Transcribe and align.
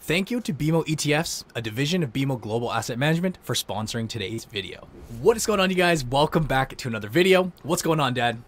Thank 0.00 0.30
you 0.30 0.40
to 0.40 0.54
BMO 0.54 0.86
ETFs, 0.86 1.44
a 1.54 1.60
division 1.60 2.02
of 2.02 2.12
BMO 2.12 2.40
Global 2.40 2.72
Asset 2.72 2.98
Management, 2.98 3.36
for 3.42 3.54
sponsoring 3.54 4.08
today's 4.08 4.44
video. 4.44 4.88
What 5.20 5.36
is 5.36 5.44
going 5.44 5.60
on, 5.60 5.68
you 5.70 5.76
guys? 5.76 6.04
Welcome 6.04 6.44
back 6.44 6.76
to 6.76 6.88
another 6.88 7.08
video. 7.08 7.52
What's 7.62 7.82
going 7.82 8.00
on, 8.00 8.14
Dad? 8.14 8.38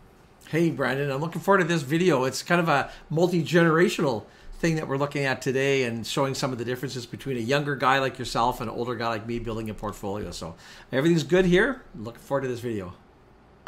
Hey, 0.48 0.70
Brandon. 0.70 1.10
I'm 1.10 1.20
looking 1.20 1.42
forward 1.42 1.58
to 1.58 1.64
this 1.64 1.82
video. 1.82 2.24
It's 2.24 2.42
kind 2.42 2.60
of 2.60 2.68
a 2.68 2.90
multi 3.10 3.42
generational 3.42 4.24
thing 4.54 4.76
that 4.76 4.88
we're 4.88 4.96
looking 4.96 5.24
at 5.24 5.42
today 5.42 5.84
and 5.84 6.06
showing 6.06 6.34
some 6.34 6.52
of 6.52 6.58
the 6.58 6.64
differences 6.64 7.04
between 7.04 7.36
a 7.36 7.40
younger 7.40 7.76
guy 7.76 7.98
like 7.98 8.18
yourself 8.18 8.60
and 8.60 8.70
an 8.70 8.76
older 8.76 8.94
guy 8.94 9.08
like 9.08 9.26
me 9.26 9.38
building 9.38 9.68
a 9.68 9.74
portfolio. 9.74 10.30
So 10.30 10.54
everything's 10.92 11.24
good 11.24 11.44
here. 11.44 11.82
Looking 11.94 12.22
forward 12.22 12.42
to 12.42 12.48
this 12.48 12.60
video. 12.60 12.94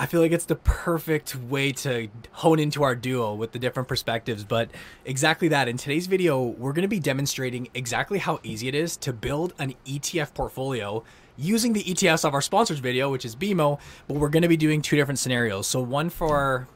I 0.02 0.06
feel 0.06 0.20
like 0.20 0.33
it's 0.33 0.47
the 0.47 0.56
perfect 0.56 1.37
way 1.37 1.70
to 1.70 2.09
hone 2.33 2.59
into 2.59 2.83
our 2.83 2.97
duo 2.97 3.34
with 3.34 3.52
the 3.52 3.61
different 3.61 3.88
perspectives. 3.88 4.42
But 4.42 4.69
exactly 5.05 5.47
that. 5.47 5.69
In 5.69 5.77
today's 5.77 6.09
video, 6.09 6.42
we're 6.42 6.73
going 6.73 6.83
to 6.83 6.88
be 6.88 6.98
demonstrating 6.98 7.69
exactly 7.73 8.19
how 8.19 8.41
easy 8.42 8.66
it 8.66 8.75
is 8.75 8.97
to 8.97 9.12
build 9.12 9.55
an 9.61 9.75
ETF 9.87 10.34
portfolio 10.34 11.05
using 11.37 11.73
the 11.73 11.84
ETFs 11.84 12.25
of 12.25 12.34
our 12.34 12.41
sponsors 12.41 12.80
video, 12.80 13.12
which 13.12 13.25
is 13.25 13.37
BMO. 13.37 13.78
But 14.09 14.15
we're 14.15 14.28
going 14.28 14.42
to 14.42 14.48
be 14.48 14.56
doing 14.56 14.83
two 14.83 14.97
different 14.97 15.20
scenarios. 15.20 15.69
So 15.69 15.80
one 15.80 16.11
for 16.11 16.66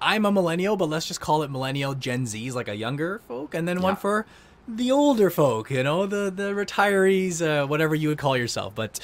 I'm 0.00 0.24
a 0.24 0.30
millennial, 0.30 0.76
but 0.76 0.88
let's 0.88 1.06
just 1.06 1.20
call 1.20 1.42
it 1.42 1.50
millennial 1.50 1.94
Gen 1.94 2.24
Zs, 2.24 2.54
like 2.54 2.68
a 2.68 2.76
younger 2.76 3.20
folk, 3.26 3.52
and 3.52 3.66
then 3.66 3.78
yeah. 3.78 3.82
one 3.82 3.96
for 3.96 4.26
the 4.68 4.92
older 4.92 5.28
folk, 5.28 5.72
you 5.72 5.82
know, 5.82 6.06
the 6.06 6.30
the 6.30 6.52
retirees, 6.52 7.44
uh, 7.44 7.66
whatever 7.66 7.96
you 7.96 8.10
would 8.10 8.18
call 8.18 8.36
yourself. 8.36 8.76
But 8.76 9.00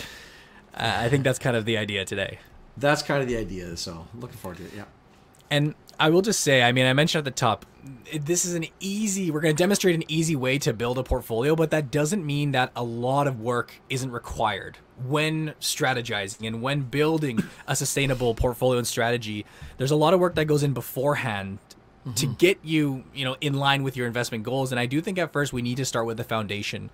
uh, 0.73 0.99
I 0.99 1.09
think 1.09 1.25
that's 1.25 1.41
kind 1.41 1.57
of 1.57 1.65
the 1.65 1.79
idea 1.79 2.05
today 2.05 2.39
that's 2.77 3.03
kind 3.03 3.23
of 3.23 3.29
the 3.29 3.37
idea. 3.37 3.77
So 3.77 4.07
looking 4.15 4.39
forward 4.39 4.59
to 4.59 4.65
it. 4.65 4.73
Yeah. 4.75 4.85
And 5.51 5.75
I 6.01 6.11
will 6.11 6.23
just 6.23 6.41
say, 6.41 6.63
I 6.63 6.73
mean, 6.73 6.87
I 6.87 6.93
mentioned 6.95 7.21
at 7.21 7.25
the 7.25 7.39
top, 7.39 7.67
this 8.13 8.45
is 8.45 8.55
an 8.55 8.67
easy, 8.81 9.31
we're 9.31 9.41
going 9.41 9.55
to 9.55 9.63
demonstrate 9.63 9.95
an 9.95 10.05
easy 10.09 10.35
way 10.35 10.59
to 10.59 10.73
build 10.73 10.99
a 10.99 11.03
portfolio, 11.03 11.55
but 11.55 11.71
that 11.71 11.91
doesn't 11.91 12.25
mean 12.25 12.53
that 12.53 12.73
a 12.75 12.83
lot 12.83 13.27
of 13.27 13.41
work 13.41 13.75
isn't 13.91 14.11
required 14.11 14.79
when 15.05 15.55
strategizing 15.61 16.47
and 16.47 16.63
when 16.63 16.83
building 16.83 17.43
a 17.67 17.77
sustainable 17.77 18.35
portfolio 18.35 18.79
and 18.79 18.87
strategy. 18.87 19.45
There's 19.77 19.91
a 19.91 19.97
lot 19.97 20.15
of 20.15 20.21
work 20.21 20.35
that 20.37 20.47
goes 20.47 20.63
in 20.63 20.73
beforehand 20.73 21.59
mm-hmm. 22.07 22.15
to 22.15 22.27
get 22.27 22.59
you, 22.63 23.05
you 23.15 23.25
know, 23.25 23.37
in 23.41 23.55
line 23.55 23.83
with 23.83 23.97
your 23.97 24.07
investment 24.07 24.45
goals. 24.45 24.73
And 24.73 24.81
I 24.81 24.87
do 24.87 25.01
think 25.01 25.19
at 25.19 25.33
first 25.33 25.53
we 25.53 25.63
need 25.63 25.77
to 25.77 25.85
start 25.85 26.07
with 26.07 26.17
the 26.17 26.25
foundation. 26.25 26.91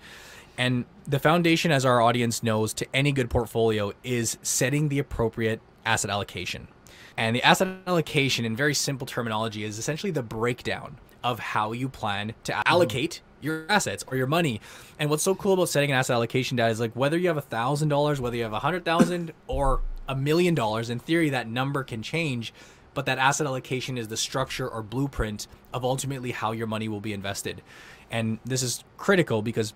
And 0.57 0.87
the 1.07 1.20
foundation, 1.20 1.70
as 1.70 1.85
our 1.85 2.03
audience 2.03 2.42
knows, 2.42 2.75
to 2.75 2.87
any 2.92 3.13
good 3.13 3.31
portfolio 3.31 3.92
is 4.03 4.39
setting 4.42 4.89
the 4.89 4.98
appropriate 4.98 5.61
asset 5.89 6.11
allocation. 6.11 6.69
And 7.17 7.34
the 7.34 7.42
asset 7.42 7.69
allocation, 7.86 8.44
in 8.44 8.55
very 8.55 8.75
simple 8.75 9.06
terminology, 9.06 9.64
is 9.64 9.78
essentially 9.78 10.12
the 10.12 10.22
breakdown 10.22 10.98
of 11.25 11.41
how 11.41 11.72
you 11.72 11.89
plan 11.89 12.34
to 12.45 12.53
mm-hmm. 12.53 12.62
allocate 12.64 13.20
your 13.41 13.67
assets 13.69 14.05
or 14.06 14.17
your 14.17 14.27
money. 14.27 14.61
And 14.98 15.11
what's 15.11 15.22
so 15.22 15.34
cool 15.34 15.55
about 15.55 15.69
setting 15.69 15.91
an 15.91 15.97
asset 15.97 16.14
allocation 16.14 16.56
data 16.56 16.70
is 16.70 16.80
like 16.80 16.95
whether 16.95 17.19
you 17.19 17.28
have 17.28 17.36
a 17.36 17.42
thousand 17.42 17.89
dollars, 17.89 18.20
whether 18.20 18.36
you 18.36 18.45
have 18.45 18.53
a 18.53 18.61
hundred 18.61 18.84
thousand 18.84 19.33
or 19.47 19.80
a 20.08 20.14
million 20.14 20.55
dollars, 20.55 20.91
in 20.91 20.98
theory 20.98 21.30
that 21.30 21.48
number 21.48 21.83
can 21.83 22.02
change, 22.02 22.52
but 22.95 23.06
that 23.06 23.19
asset 23.19 23.47
allocation 23.47 23.98
is 23.98 24.08
the 24.08 24.17
structure 24.17 24.69
or 24.69 24.83
blueprint 24.83 25.47
of 25.73 25.84
ultimately 25.84 26.30
how 26.30 26.52
your 26.52 26.67
money 26.67 26.89
will 26.89 27.00
be 27.00 27.12
invested. 27.12 27.62
And 28.11 28.39
this 28.45 28.62
is 28.62 28.84
critical 28.97 29.42
because 29.42 29.75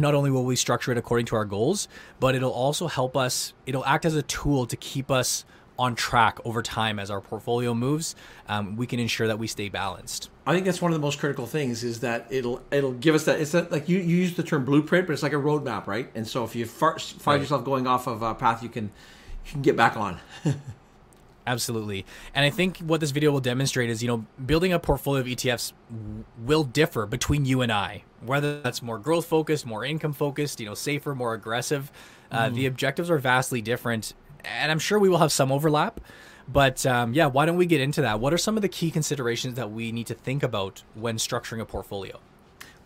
not 0.00 0.14
only 0.14 0.30
will 0.30 0.44
we 0.44 0.56
structure 0.56 0.92
it 0.92 0.98
according 0.98 1.26
to 1.26 1.36
our 1.36 1.44
goals, 1.44 1.88
but 2.18 2.34
it'll 2.34 2.52
also 2.52 2.88
help 2.88 3.16
us, 3.16 3.52
it'll 3.66 3.84
act 3.84 4.04
as 4.04 4.14
a 4.14 4.22
tool 4.22 4.66
to 4.66 4.76
keep 4.76 5.10
us 5.10 5.44
on 5.78 5.94
track 5.94 6.38
over 6.44 6.60
time 6.60 6.98
as 6.98 7.10
our 7.10 7.22
portfolio 7.22 7.72
moves. 7.72 8.14
Um, 8.48 8.76
we 8.76 8.86
can 8.86 9.00
ensure 9.00 9.26
that 9.26 9.38
we 9.38 9.46
stay 9.46 9.70
balanced. 9.70 10.28
I 10.46 10.52
think 10.52 10.66
that's 10.66 10.82
one 10.82 10.92
of 10.92 10.94
the 10.98 11.04
most 11.04 11.18
critical 11.18 11.46
things 11.46 11.82
is 11.82 12.00
that 12.00 12.26
it'll 12.28 12.60
it'll 12.70 12.92
give 12.92 13.14
us 13.14 13.24
that 13.24 13.40
it's 13.40 13.52
that 13.52 13.72
like 13.72 13.88
you, 13.88 13.98
you 13.98 14.16
use 14.16 14.36
the 14.36 14.42
term 14.42 14.66
blueprint, 14.66 15.06
but 15.06 15.14
it's 15.14 15.22
like 15.22 15.32
a 15.32 15.36
roadmap, 15.36 15.86
right? 15.86 16.10
And 16.14 16.28
so 16.28 16.44
if 16.44 16.54
you 16.54 16.66
find 16.66 17.00
right. 17.26 17.40
yourself 17.40 17.64
going 17.64 17.86
off 17.86 18.06
of 18.06 18.20
a 18.20 18.34
path, 18.34 18.62
you 18.62 18.68
can 18.68 18.90
you 19.46 19.52
can 19.52 19.62
get 19.62 19.76
back 19.76 19.96
on. 19.96 20.18
Absolutely. 21.50 22.06
And 22.32 22.44
I 22.44 22.50
think 22.50 22.78
what 22.78 23.00
this 23.00 23.10
video 23.10 23.32
will 23.32 23.40
demonstrate 23.40 23.90
is, 23.90 24.02
you 24.02 24.08
know, 24.08 24.24
building 24.46 24.72
a 24.72 24.78
portfolio 24.78 25.20
of 25.20 25.26
ETFs 25.26 25.72
will 26.38 26.62
differ 26.62 27.06
between 27.06 27.44
you 27.44 27.60
and 27.60 27.72
I, 27.72 28.04
whether 28.24 28.60
that's 28.60 28.82
more 28.82 29.00
growth 29.00 29.26
focused, 29.26 29.66
more 29.66 29.84
income 29.84 30.12
focused, 30.12 30.60
you 30.60 30.66
know, 30.66 30.74
safer, 30.74 31.12
more 31.12 31.34
aggressive. 31.34 31.90
Uh, 32.30 32.48
mm. 32.48 32.54
The 32.54 32.66
objectives 32.66 33.10
are 33.10 33.18
vastly 33.18 33.60
different. 33.60 34.14
And 34.44 34.70
I'm 34.70 34.78
sure 34.78 34.96
we 35.00 35.08
will 35.08 35.18
have 35.18 35.32
some 35.32 35.50
overlap. 35.50 36.00
But 36.46 36.86
um, 36.86 37.14
yeah, 37.14 37.26
why 37.26 37.46
don't 37.46 37.56
we 37.56 37.66
get 37.66 37.80
into 37.80 38.02
that? 38.02 38.20
What 38.20 38.32
are 38.32 38.38
some 38.38 38.54
of 38.54 38.62
the 38.62 38.68
key 38.68 38.92
considerations 38.92 39.56
that 39.56 39.72
we 39.72 39.90
need 39.90 40.06
to 40.06 40.14
think 40.14 40.44
about 40.44 40.84
when 40.94 41.16
structuring 41.16 41.60
a 41.60 41.66
portfolio? 41.66 42.20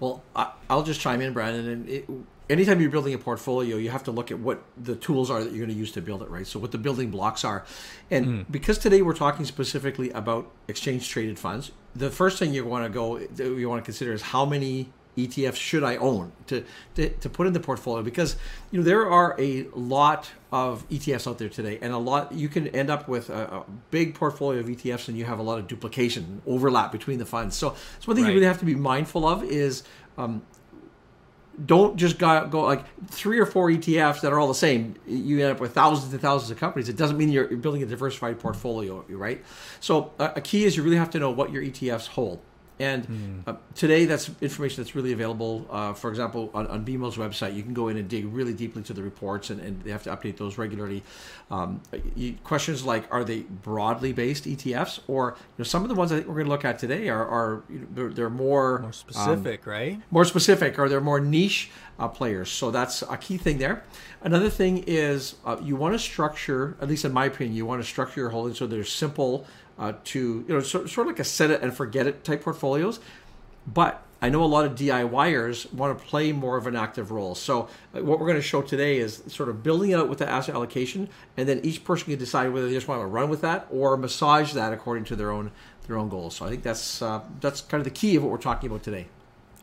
Well, 0.00 0.22
I, 0.34 0.52
will 0.70 0.82
just 0.84 1.02
chime 1.02 1.20
in, 1.20 1.34
Brandon. 1.34 1.68
And 1.68 1.88
it, 1.88 2.08
anytime 2.48 2.80
you're 2.80 2.90
building 2.90 3.14
a 3.14 3.18
portfolio, 3.18 3.76
you 3.76 3.90
have 3.90 4.04
to 4.04 4.10
look 4.10 4.30
at 4.30 4.38
what 4.38 4.62
the 4.76 4.96
tools 4.96 5.30
are 5.30 5.42
that 5.42 5.52
you're 5.52 5.64
going 5.64 5.74
to 5.74 5.78
use 5.78 5.92
to 5.92 6.02
build 6.02 6.22
it, 6.22 6.30
right? 6.30 6.46
So 6.46 6.58
what 6.58 6.72
the 6.72 6.78
building 6.78 7.10
blocks 7.10 7.44
are. 7.44 7.64
And 8.10 8.26
mm. 8.26 8.44
because 8.50 8.78
today 8.78 9.02
we're 9.02 9.14
talking 9.14 9.44
specifically 9.44 10.10
about 10.10 10.50
exchange 10.68 11.08
traded 11.08 11.38
funds, 11.38 11.72
the 11.94 12.10
first 12.10 12.38
thing 12.38 12.52
you 12.52 12.64
want 12.64 12.84
to 12.84 12.90
go 12.90 13.18
you 13.18 13.68
want 13.68 13.82
to 13.82 13.84
consider 13.84 14.12
is 14.12 14.22
how 14.22 14.44
many 14.44 14.90
ETFs 15.16 15.54
should 15.54 15.84
I 15.84 15.96
own 15.96 16.32
to, 16.48 16.64
to, 16.96 17.08
to 17.08 17.28
put 17.28 17.46
in 17.46 17.52
the 17.52 17.60
portfolio 17.60 18.02
because 18.02 18.36
you 18.72 18.80
know 18.80 18.84
there 18.84 19.08
are 19.08 19.36
a 19.38 19.64
lot 19.72 20.28
of 20.50 20.88
ETFs 20.88 21.28
out 21.28 21.38
there 21.38 21.48
today 21.48 21.78
and 21.80 21.92
a 21.92 21.98
lot 21.98 22.32
you 22.32 22.48
can 22.48 22.66
end 22.68 22.90
up 22.90 23.06
with 23.06 23.30
a, 23.30 23.44
a 23.44 23.64
big 23.92 24.14
portfolio 24.16 24.58
of 24.58 24.66
ETFs 24.66 25.06
and 25.06 25.16
you 25.16 25.24
have 25.24 25.38
a 25.38 25.42
lot 25.42 25.58
of 25.58 25.68
duplication 25.68 26.42
overlap 26.46 26.90
between 26.90 27.18
the 27.18 27.26
funds 27.26 27.54
so 27.54 27.70
so 28.00 28.06
one 28.06 28.16
thing 28.16 28.24
right. 28.24 28.30
you 28.30 28.34
really 28.34 28.46
have 28.46 28.58
to 28.58 28.64
be 28.64 28.74
mindful 28.74 29.24
of 29.26 29.44
is 29.44 29.84
um, 30.18 30.42
don't 31.64 31.96
just 31.96 32.18
go, 32.18 32.46
go 32.46 32.62
like 32.62 32.84
three 33.08 33.38
or 33.38 33.46
four 33.46 33.70
ETFs 33.70 34.20
that 34.22 34.32
are 34.32 34.38
all 34.38 34.48
the 34.48 34.54
same. 34.54 34.94
You 35.06 35.40
end 35.40 35.52
up 35.52 35.60
with 35.60 35.72
thousands 35.72 36.12
and 36.12 36.20
thousands 36.20 36.50
of 36.50 36.58
companies. 36.58 36.88
It 36.88 36.96
doesn't 36.96 37.16
mean 37.16 37.30
you're, 37.30 37.56
building 37.56 37.82
a 37.82 37.86
diversified 37.86 38.38
portfolio, 38.40 39.04
right? 39.08 39.44
So 39.80 40.12
a 40.18 40.40
key 40.40 40.64
is 40.64 40.76
you 40.76 40.82
really 40.82 40.96
have 40.96 41.10
to 41.10 41.18
know 41.18 41.30
what 41.30 41.52
your 41.52 41.62
ETFs 41.62 42.08
hold. 42.08 42.40
And 42.78 43.06
mm. 43.06 43.48
uh, 43.48 43.56
today, 43.74 44.04
that's 44.04 44.30
information 44.40 44.82
that's 44.82 44.96
really 44.96 45.12
available. 45.12 45.66
Uh, 45.70 45.92
for 45.92 46.10
example, 46.10 46.50
on, 46.54 46.66
on 46.66 46.84
BMO's 46.84 47.16
website, 47.16 47.54
you 47.54 47.62
can 47.62 47.72
go 47.72 47.88
in 47.88 47.96
and 47.96 48.08
dig 48.08 48.24
really 48.26 48.52
deeply 48.52 48.80
into 48.80 48.92
the 48.92 49.02
reports, 49.02 49.50
and, 49.50 49.60
and 49.60 49.82
they 49.82 49.90
have 49.92 50.02
to 50.04 50.10
update 50.10 50.38
those 50.38 50.58
regularly. 50.58 51.02
Um, 51.50 51.80
you, 52.16 52.34
questions 52.42 52.84
like, 52.84 53.04
are 53.12 53.22
they 53.22 53.40
broadly 53.40 54.12
based 54.12 54.44
ETFs, 54.44 55.00
or 55.06 55.36
you 55.36 55.44
know, 55.58 55.64
some 55.64 55.82
of 55.82 55.88
the 55.88 55.94
ones 55.94 56.10
that 56.10 56.26
we're 56.26 56.34
going 56.34 56.46
to 56.46 56.50
look 56.50 56.64
at 56.64 56.80
today 56.80 57.08
are, 57.08 57.24
are 57.24 57.62
you 57.68 57.78
know, 57.78 57.86
they're, 57.92 58.08
they're, 58.10 58.30
more 58.30 58.80
more 58.80 58.92
specific, 58.92 59.66
um, 59.66 59.72
right? 59.72 60.00
More 60.10 60.24
specific, 60.24 60.78
or 60.78 60.88
they're 60.88 61.00
more 61.00 61.20
niche 61.20 61.70
uh, 61.98 62.08
players. 62.08 62.50
So 62.50 62.70
that's 62.70 63.02
a 63.02 63.16
key 63.16 63.36
thing 63.36 63.58
there. 63.58 63.84
Another 64.22 64.50
thing 64.50 64.84
is 64.86 65.36
uh, 65.44 65.58
you 65.62 65.76
want 65.76 65.94
to 65.94 65.98
structure, 65.98 66.76
at 66.80 66.88
least 66.88 67.04
in 67.04 67.12
my 67.12 67.26
opinion, 67.26 67.54
you 67.54 67.66
want 67.66 67.82
to 67.82 67.88
structure 67.88 68.20
your 68.20 68.30
holdings 68.30 68.58
so 68.58 68.66
they're 68.66 68.84
simple 68.84 69.46
uh, 69.78 69.92
to 70.04 70.44
you 70.46 70.54
know 70.54 70.60
sort, 70.60 70.88
sort 70.88 71.06
of 71.06 71.12
like 71.12 71.20
a 71.20 71.24
set 71.24 71.50
it 71.50 71.62
and 71.62 71.74
forget 71.74 72.06
it 72.06 72.24
type 72.24 72.42
portfolios. 72.42 73.00
But 73.66 74.02
I 74.24 74.30
know 74.30 74.42
a 74.42 74.46
lot 74.46 74.64
of 74.64 74.74
DIYers 74.74 75.70
want 75.72 75.98
to 75.98 76.04
play 76.04 76.32
more 76.32 76.56
of 76.56 76.66
an 76.66 76.76
active 76.76 77.10
role. 77.10 77.34
So 77.34 77.68
uh, 77.94 78.02
what 78.02 78.18
we're 78.18 78.26
going 78.26 78.38
to 78.38 78.42
show 78.42 78.62
today 78.62 78.98
is 78.98 79.22
sort 79.26 79.50
of 79.50 79.62
building 79.62 79.90
it 79.90 79.98
out 79.98 80.08
with 80.08 80.18
the 80.18 80.28
asset 80.28 80.54
allocation, 80.54 81.08
and 81.36 81.48
then 81.48 81.60
each 81.62 81.84
person 81.84 82.06
can 82.06 82.18
decide 82.18 82.50
whether 82.50 82.66
they 82.66 82.72
just 82.72 82.88
want 82.88 83.02
to 83.02 83.06
run 83.06 83.28
with 83.28 83.42
that 83.42 83.66
or 83.70 83.96
massage 83.96 84.54
that 84.54 84.72
according 84.72 85.04
to 85.04 85.16
their 85.16 85.30
own 85.30 85.50
their 85.86 85.98
own 85.98 86.08
goals. 86.08 86.36
So 86.36 86.46
I 86.46 86.48
think 86.48 86.62
that's 86.62 87.02
uh, 87.02 87.20
that's 87.40 87.60
kind 87.60 87.80
of 87.80 87.84
the 87.84 87.90
key 87.90 88.16
of 88.16 88.22
what 88.22 88.32
we're 88.32 88.38
talking 88.38 88.70
about 88.70 88.82
today. 88.82 89.08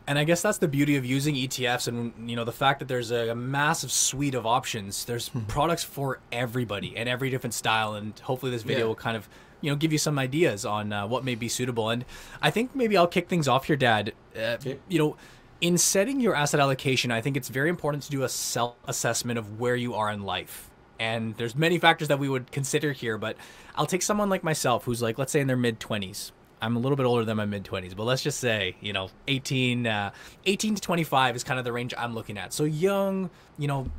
And 0.07 0.19
I 0.19 0.23
guess 0.23 0.41
that's 0.41 0.57
the 0.57 0.67
beauty 0.67 0.95
of 0.97 1.05
using 1.05 1.35
ETFs, 1.35 1.87
and 1.87 2.29
you 2.29 2.35
know 2.35 2.43
the 2.43 2.51
fact 2.51 2.79
that 2.79 2.87
there's 2.87 3.11
a, 3.11 3.29
a 3.29 3.35
massive 3.35 3.91
suite 3.91 4.35
of 4.35 4.45
options. 4.45 5.05
There's 5.05 5.29
hmm. 5.29 5.39
products 5.41 5.83
for 5.83 6.19
everybody 6.31 6.95
and 6.97 7.07
every 7.07 7.29
different 7.29 7.53
style, 7.53 7.93
and 7.93 8.17
hopefully 8.19 8.51
this 8.51 8.63
video 8.63 8.85
yeah. 8.85 8.87
will 8.89 8.95
kind 8.95 9.17
of 9.17 9.27
you 9.61 9.71
know 9.71 9.75
give 9.75 9.91
you 9.91 9.97
some 9.97 10.19
ideas 10.19 10.65
on 10.65 10.91
uh, 10.91 11.07
what 11.07 11.23
may 11.23 11.35
be 11.35 11.47
suitable. 11.47 11.89
And 11.89 12.05
I 12.41 12.51
think 12.51 12.75
maybe 12.75 12.97
I'll 12.97 13.07
kick 13.07 13.29
things 13.29 13.47
off 13.47 13.65
here, 13.65 13.75
Dad. 13.75 14.13
Uh, 14.35 14.57
okay. 14.59 14.79
You 14.89 14.99
know, 14.99 15.17
in 15.61 15.77
setting 15.77 16.19
your 16.19 16.35
asset 16.35 16.59
allocation, 16.59 17.11
I 17.11 17.21
think 17.21 17.37
it's 17.37 17.47
very 17.47 17.69
important 17.69 18.03
to 18.03 18.11
do 18.11 18.23
a 18.23 18.29
self 18.29 18.75
assessment 18.85 19.39
of 19.39 19.59
where 19.59 19.75
you 19.75 19.93
are 19.93 20.11
in 20.11 20.23
life. 20.23 20.69
And 20.99 21.35
there's 21.37 21.55
many 21.55 21.79
factors 21.79 22.09
that 22.09 22.19
we 22.19 22.29
would 22.29 22.51
consider 22.51 22.91
here, 22.91 23.17
but 23.17 23.35
I'll 23.75 23.87
take 23.87 24.01
someone 24.01 24.29
like 24.29 24.43
myself 24.43 24.83
who's 24.85 25.01
like, 25.01 25.17
let's 25.17 25.31
say 25.31 25.39
in 25.39 25.47
their 25.47 25.57
mid 25.57 25.79
20s. 25.79 26.31
I'm 26.63 26.75
a 26.75 26.79
little 26.79 26.95
bit 26.95 27.07
older 27.07 27.25
than 27.25 27.37
my 27.37 27.45
mid 27.45 27.63
20s, 27.63 27.95
but 27.95 28.03
let's 28.03 28.21
just 28.21 28.39
say, 28.39 28.75
you 28.81 28.93
know, 28.93 29.09
18, 29.27 29.87
uh, 29.87 30.11
18 30.45 30.75
to 30.75 30.81
25 30.81 31.35
is 31.35 31.43
kind 31.43 31.57
of 31.57 31.65
the 31.65 31.71
range 31.71 31.93
I'm 31.97 32.13
looking 32.13 32.37
at. 32.37 32.53
So 32.53 32.65
young, 32.65 33.31
you 33.57 33.67
know, 33.67 33.89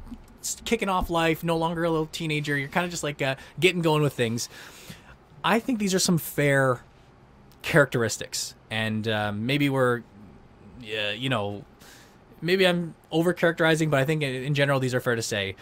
kicking 0.64 0.88
off 0.88 1.10
life, 1.10 1.42
no 1.42 1.56
longer 1.56 1.84
a 1.84 1.90
little 1.90 2.06
teenager. 2.06 2.56
You're 2.56 2.68
kind 2.68 2.84
of 2.84 2.90
just 2.90 3.02
like 3.02 3.20
uh, 3.20 3.36
getting 3.58 3.82
going 3.82 4.02
with 4.02 4.12
things. 4.12 4.48
I 5.44 5.58
think 5.58 5.78
these 5.78 5.94
are 5.94 5.98
some 5.98 6.18
fair 6.18 6.82
characteristics, 7.62 8.54
and 8.70 9.06
um, 9.08 9.46
maybe 9.46 9.68
we're, 9.68 10.02
uh, 10.82 11.10
you 11.16 11.28
know, 11.28 11.64
maybe 12.40 12.66
I'm 12.66 12.94
over 13.10 13.32
characterizing, 13.32 13.90
but 13.90 14.00
I 14.00 14.04
think 14.04 14.22
in 14.22 14.54
general 14.54 14.80
these 14.80 14.94
are 14.94 15.00
fair 15.00 15.16
to 15.16 15.22
say. 15.22 15.56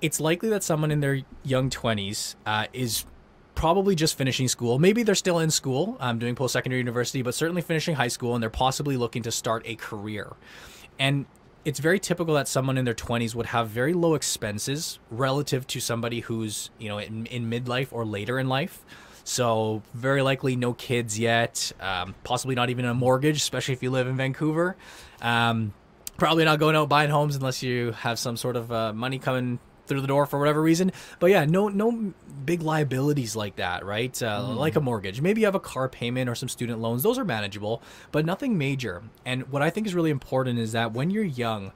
It's 0.00 0.20
likely 0.20 0.48
that 0.50 0.62
someone 0.62 0.90
in 0.90 1.00
their 1.00 1.22
young 1.42 1.70
20s 1.70 2.34
uh, 2.44 2.66
is 2.72 3.06
probably 3.54 3.94
just 3.94 4.18
finishing 4.18 4.48
school. 4.48 4.78
Maybe 4.78 5.02
they're 5.02 5.14
still 5.14 5.38
in 5.38 5.50
school, 5.50 5.96
um, 6.00 6.18
doing 6.18 6.34
post 6.34 6.52
secondary 6.52 6.80
university, 6.80 7.22
but 7.22 7.34
certainly 7.34 7.62
finishing 7.62 7.94
high 7.94 8.08
school, 8.08 8.34
and 8.34 8.42
they're 8.42 8.50
possibly 8.50 8.96
looking 8.96 9.22
to 9.22 9.30
start 9.30 9.62
a 9.64 9.76
career. 9.76 10.32
And 10.98 11.26
it's 11.64 11.78
very 11.78 11.98
typical 11.98 12.34
that 12.34 12.46
someone 12.46 12.76
in 12.76 12.84
their 12.84 12.94
20s 12.94 13.34
would 13.34 13.46
have 13.46 13.68
very 13.68 13.94
low 13.94 14.14
expenses 14.14 14.98
relative 15.10 15.66
to 15.68 15.80
somebody 15.80 16.20
who's 16.20 16.70
you 16.78 16.88
know 16.88 16.98
in, 16.98 17.26
in 17.26 17.48
midlife 17.48 17.88
or 17.90 18.04
later 18.04 18.38
in 18.38 18.48
life 18.48 18.84
so 19.24 19.82
very 19.94 20.22
likely 20.22 20.54
no 20.54 20.72
kids 20.72 21.18
yet 21.18 21.72
um, 21.80 22.14
possibly 22.24 22.54
not 22.54 22.70
even 22.70 22.84
a 22.84 22.94
mortgage 22.94 23.36
especially 23.36 23.74
if 23.74 23.82
you 23.82 23.90
live 23.90 24.06
in 24.06 24.16
vancouver 24.16 24.76
um, 25.22 25.72
probably 26.16 26.44
not 26.44 26.58
going 26.58 26.76
out 26.76 26.88
buying 26.88 27.10
homes 27.10 27.36
unless 27.36 27.62
you 27.62 27.92
have 27.92 28.18
some 28.18 28.36
sort 28.36 28.56
of 28.56 28.70
uh, 28.70 28.92
money 28.92 29.18
coming 29.18 29.58
through 29.86 30.00
the 30.00 30.06
door 30.06 30.26
for 30.26 30.38
whatever 30.38 30.62
reason. 30.62 30.92
But 31.18 31.26
yeah, 31.30 31.44
no 31.44 31.68
no 31.68 32.14
big 32.44 32.62
liabilities 32.62 33.36
like 33.36 33.56
that, 33.56 33.84
right? 33.84 34.22
Uh, 34.22 34.40
mm. 34.40 34.56
Like 34.56 34.76
a 34.76 34.80
mortgage. 34.80 35.20
Maybe 35.20 35.42
you 35.42 35.46
have 35.46 35.54
a 35.54 35.60
car 35.60 35.88
payment 35.88 36.28
or 36.28 36.34
some 36.34 36.48
student 36.48 36.80
loans. 36.80 37.02
Those 37.02 37.18
are 37.18 37.24
manageable, 37.24 37.82
but 38.12 38.24
nothing 38.24 38.56
major. 38.58 39.02
And 39.24 39.50
what 39.50 39.62
I 39.62 39.70
think 39.70 39.86
is 39.86 39.94
really 39.94 40.10
important 40.10 40.58
is 40.58 40.72
that 40.72 40.92
when 40.92 41.10
you're 41.10 41.24
young, 41.24 41.72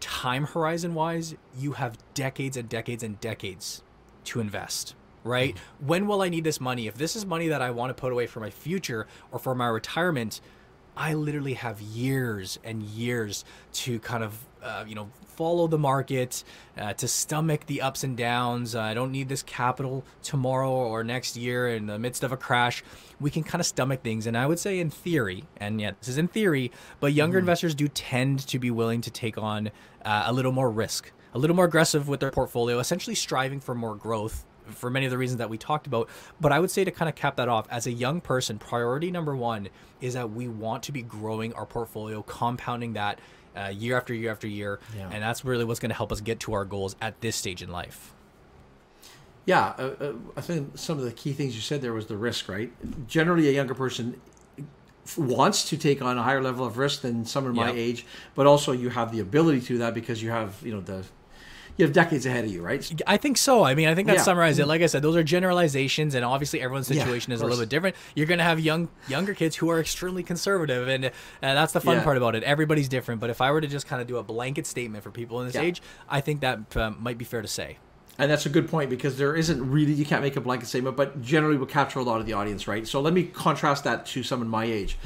time 0.00 0.44
horizon 0.44 0.94
wise, 0.94 1.34
you 1.58 1.72
have 1.72 1.98
decades 2.14 2.56
and 2.56 2.68
decades 2.68 3.02
and 3.02 3.20
decades 3.20 3.82
to 4.24 4.40
invest. 4.40 4.94
Right? 5.26 5.54
Mm. 5.54 5.86
When 5.86 6.06
will 6.06 6.22
I 6.22 6.28
need 6.28 6.44
this 6.44 6.60
money? 6.60 6.86
If 6.86 6.94
this 6.94 7.16
is 7.16 7.26
money 7.26 7.48
that 7.48 7.60
I 7.60 7.70
want 7.70 7.90
to 7.90 7.94
put 7.94 8.12
away 8.12 8.26
for 8.26 8.40
my 8.40 8.50
future 8.50 9.06
or 9.32 9.38
for 9.38 9.54
my 9.54 9.66
retirement, 9.66 10.40
I 10.96 11.14
literally 11.14 11.54
have 11.54 11.80
years 11.80 12.58
and 12.64 12.82
years 12.82 13.44
to 13.74 13.98
kind 14.00 14.24
of, 14.24 14.38
uh, 14.62 14.84
you 14.88 14.94
know, 14.94 15.10
follow 15.26 15.66
the 15.66 15.78
market, 15.78 16.42
uh, 16.78 16.94
to 16.94 17.06
stomach 17.06 17.66
the 17.66 17.82
ups 17.82 18.02
and 18.02 18.16
downs. 18.16 18.74
Uh, 18.74 18.80
I 18.80 18.94
don't 18.94 19.12
need 19.12 19.28
this 19.28 19.42
capital 19.42 20.04
tomorrow 20.22 20.70
or 20.70 21.04
next 21.04 21.36
year 21.36 21.68
in 21.68 21.86
the 21.86 21.98
midst 21.98 22.24
of 22.24 22.32
a 22.32 22.36
crash. 22.38 22.82
We 23.20 23.30
can 23.30 23.42
kind 23.42 23.60
of 23.60 23.66
stomach 23.66 24.02
things. 24.02 24.26
And 24.26 24.38
I 24.38 24.46
would 24.46 24.58
say, 24.58 24.80
in 24.80 24.88
theory, 24.88 25.44
and 25.58 25.80
yet 25.80 26.00
this 26.00 26.08
is 26.08 26.18
in 26.18 26.28
theory, 26.28 26.72
but 26.98 27.12
younger 27.12 27.36
mm-hmm. 27.36 27.42
investors 27.42 27.74
do 27.74 27.88
tend 27.88 28.46
to 28.48 28.58
be 28.58 28.70
willing 28.70 29.02
to 29.02 29.10
take 29.10 29.36
on 29.36 29.70
uh, 30.02 30.24
a 30.26 30.32
little 30.32 30.52
more 30.52 30.70
risk, 30.70 31.12
a 31.34 31.38
little 31.38 31.56
more 31.56 31.66
aggressive 31.66 32.08
with 32.08 32.20
their 32.20 32.30
portfolio, 32.30 32.78
essentially 32.78 33.14
striving 33.14 33.60
for 33.60 33.74
more 33.74 33.94
growth 33.94 34.46
for 34.68 34.90
many 34.90 35.06
of 35.06 35.10
the 35.10 35.18
reasons 35.18 35.38
that 35.38 35.50
we 35.50 35.58
talked 35.58 35.86
about. 35.86 36.08
But 36.40 36.52
I 36.52 36.60
would 36.60 36.70
say 36.70 36.84
to 36.84 36.90
kind 36.90 37.08
of 37.08 37.14
cap 37.14 37.36
that 37.36 37.48
off, 37.48 37.66
as 37.70 37.86
a 37.86 37.92
young 37.92 38.20
person, 38.20 38.58
priority 38.58 39.10
number 39.10 39.36
one 39.36 39.68
is 40.00 40.14
that 40.14 40.30
we 40.30 40.48
want 40.48 40.82
to 40.84 40.92
be 40.92 41.02
growing 41.02 41.52
our 41.54 41.66
portfolio, 41.66 42.22
compounding 42.22 42.94
that 42.94 43.18
uh, 43.56 43.68
year 43.68 43.96
after 43.96 44.12
year 44.12 44.30
after 44.30 44.46
year, 44.46 44.80
yeah. 44.96 45.08
and 45.10 45.22
that's 45.22 45.44
really 45.44 45.64
what's 45.64 45.80
going 45.80 45.90
to 45.90 45.96
help 45.96 46.12
us 46.12 46.20
get 46.20 46.40
to 46.40 46.52
our 46.52 46.64
goals 46.64 46.94
at 47.00 47.20
this 47.20 47.36
stage 47.36 47.62
in 47.62 47.70
life. 47.70 48.12
Yeah, 49.46 49.74
uh, 49.78 49.94
uh, 50.00 50.12
I 50.36 50.40
think 50.40 50.76
some 50.76 50.98
of 50.98 51.04
the 51.04 51.12
key 51.12 51.32
things 51.32 51.54
you 51.54 51.60
said 51.60 51.80
there 51.80 51.92
was 51.92 52.06
the 52.06 52.16
risk, 52.16 52.48
right? 52.48 52.70
Generally, 53.06 53.48
a 53.48 53.52
younger 53.52 53.74
person 53.74 54.20
wants 55.16 55.68
to 55.68 55.76
take 55.76 56.02
on 56.02 56.18
a 56.18 56.22
higher 56.22 56.42
level 56.42 56.66
of 56.66 56.78
risk 56.78 57.02
than 57.02 57.24
someone 57.24 57.54
yep. 57.54 57.66
my 57.66 57.72
age, 57.72 58.04
but 58.34 58.46
also 58.46 58.72
you 58.72 58.90
have 58.90 59.12
the 59.12 59.20
ability 59.20 59.60
to 59.60 59.66
do 59.68 59.78
that 59.78 59.94
because 59.94 60.22
you 60.22 60.30
have 60.30 60.60
you 60.62 60.72
know 60.72 60.80
the 60.80 61.04
you 61.76 61.84
have 61.84 61.92
decades 61.92 62.24
ahead 62.26 62.44
of 62.44 62.50
you, 62.50 62.62
right? 62.62 63.02
I 63.06 63.16
think 63.16 63.36
so. 63.36 63.62
I 63.62 63.74
mean, 63.74 63.88
I 63.88 63.94
think 63.94 64.06
that 64.08 64.16
yeah. 64.16 64.22
summarizes 64.22 64.60
it. 64.60 64.66
Like 64.66 64.82
I 64.82 64.86
said, 64.86 65.02
those 65.02 65.16
are 65.16 65.22
generalizations, 65.22 66.14
and 66.14 66.24
obviously 66.24 66.60
everyone's 66.60 66.86
situation 66.86 67.30
yeah, 67.30 67.36
is 67.36 67.40
a 67.42 67.44
little 67.44 67.60
bit 67.60 67.68
different. 67.68 67.96
You're 68.14 68.26
going 68.26 68.38
to 68.38 68.44
have 68.44 68.60
young 68.60 68.88
younger 69.08 69.34
kids 69.34 69.56
who 69.56 69.68
are 69.70 69.80
extremely 69.80 70.22
conservative, 70.22 70.88
and, 70.88 71.04
and 71.06 71.12
that's 71.40 71.72
the 71.72 71.80
fun 71.80 71.98
yeah. 71.98 72.04
part 72.04 72.16
about 72.16 72.34
it. 72.34 72.42
Everybody's 72.44 72.88
different. 72.88 73.20
But 73.20 73.30
if 73.30 73.40
I 73.40 73.50
were 73.50 73.60
to 73.60 73.68
just 73.68 73.86
kind 73.86 74.00
of 74.00 74.08
do 74.08 74.16
a 74.16 74.22
blanket 74.22 74.66
statement 74.66 75.04
for 75.04 75.10
people 75.10 75.40
in 75.40 75.46
this 75.46 75.56
age, 75.56 75.82
I 76.08 76.20
think 76.20 76.40
that 76.40 76.76
um, 76.76 76.96
might 77.00 77.18
be 77.18 77.24
fair 77.24 77.42
to 77.42 77.48
say. 77.48 77.78
And 78.18 78.30
that's 78.30 78.46
a 78.46 78.48
good 78.48 78.68
point 78.68 78.88
because 78.88 79.18
there 79.18 79.36
isn't 79.36 79.70
really 79.70 79.92
you 79.92 80.06
can't 80.06 80.22
make 80.22 80.36
a 80.36 80.40
blanket 80.40 80.66
statement, 80.66 80.96
but 80.96 81.20
generally 81.20 81.58
will 81.58 81.66
capture 81.66 81.98
a 81.98 82.02
lot 82.02 82.20
of 82.20 82.26
the 82.26 82.32
audience, 82.32 82.66
right? 82.66 82.86
So 82.86 83.00
let 83.00 83.12
me 83.12 83.24
contrast 83.24 83.84
that 83.84 84.06
to 84.06 84.22
someone 84.22 84.48
my 84.48 84.64
age. 84.64 84.96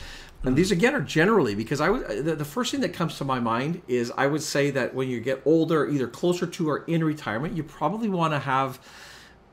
And 0.42 0.56
these 0.56 0.72
again 0.72 0.94
are 0.94 1.02
generally 1.02 1.54
because 1.54 1.80
I 1.80 1.90
would 1.90 2.24
the, 2.24 2.34
the, 2.34 2.44
first 2.44 2.70
thing 2.70 2.80
that 2.80 2.94
comes 2.94 3.18
to 3.18 3.24
my 3.24 3.38
mind 3.38 3.82
is 3.88 4.10
I 4.16 4.26
would 4.26 4.42
say 4.42 4.70
that 4.70 4.94
when 4.94 5.08
you 5.08 5.20
get 5.20 5.42
older, 5.44 5.86
either 5.86 6.06
closer 6.06 6.46
to 6.46 6.70
or 6.70 6.84
in 6.84 7.04
retirement, 7.04 7.56
you 7.56 7.62
probably 7.62 8.08
want 8.08 8.32
to 8.32 8.38
have. 8.38 8.80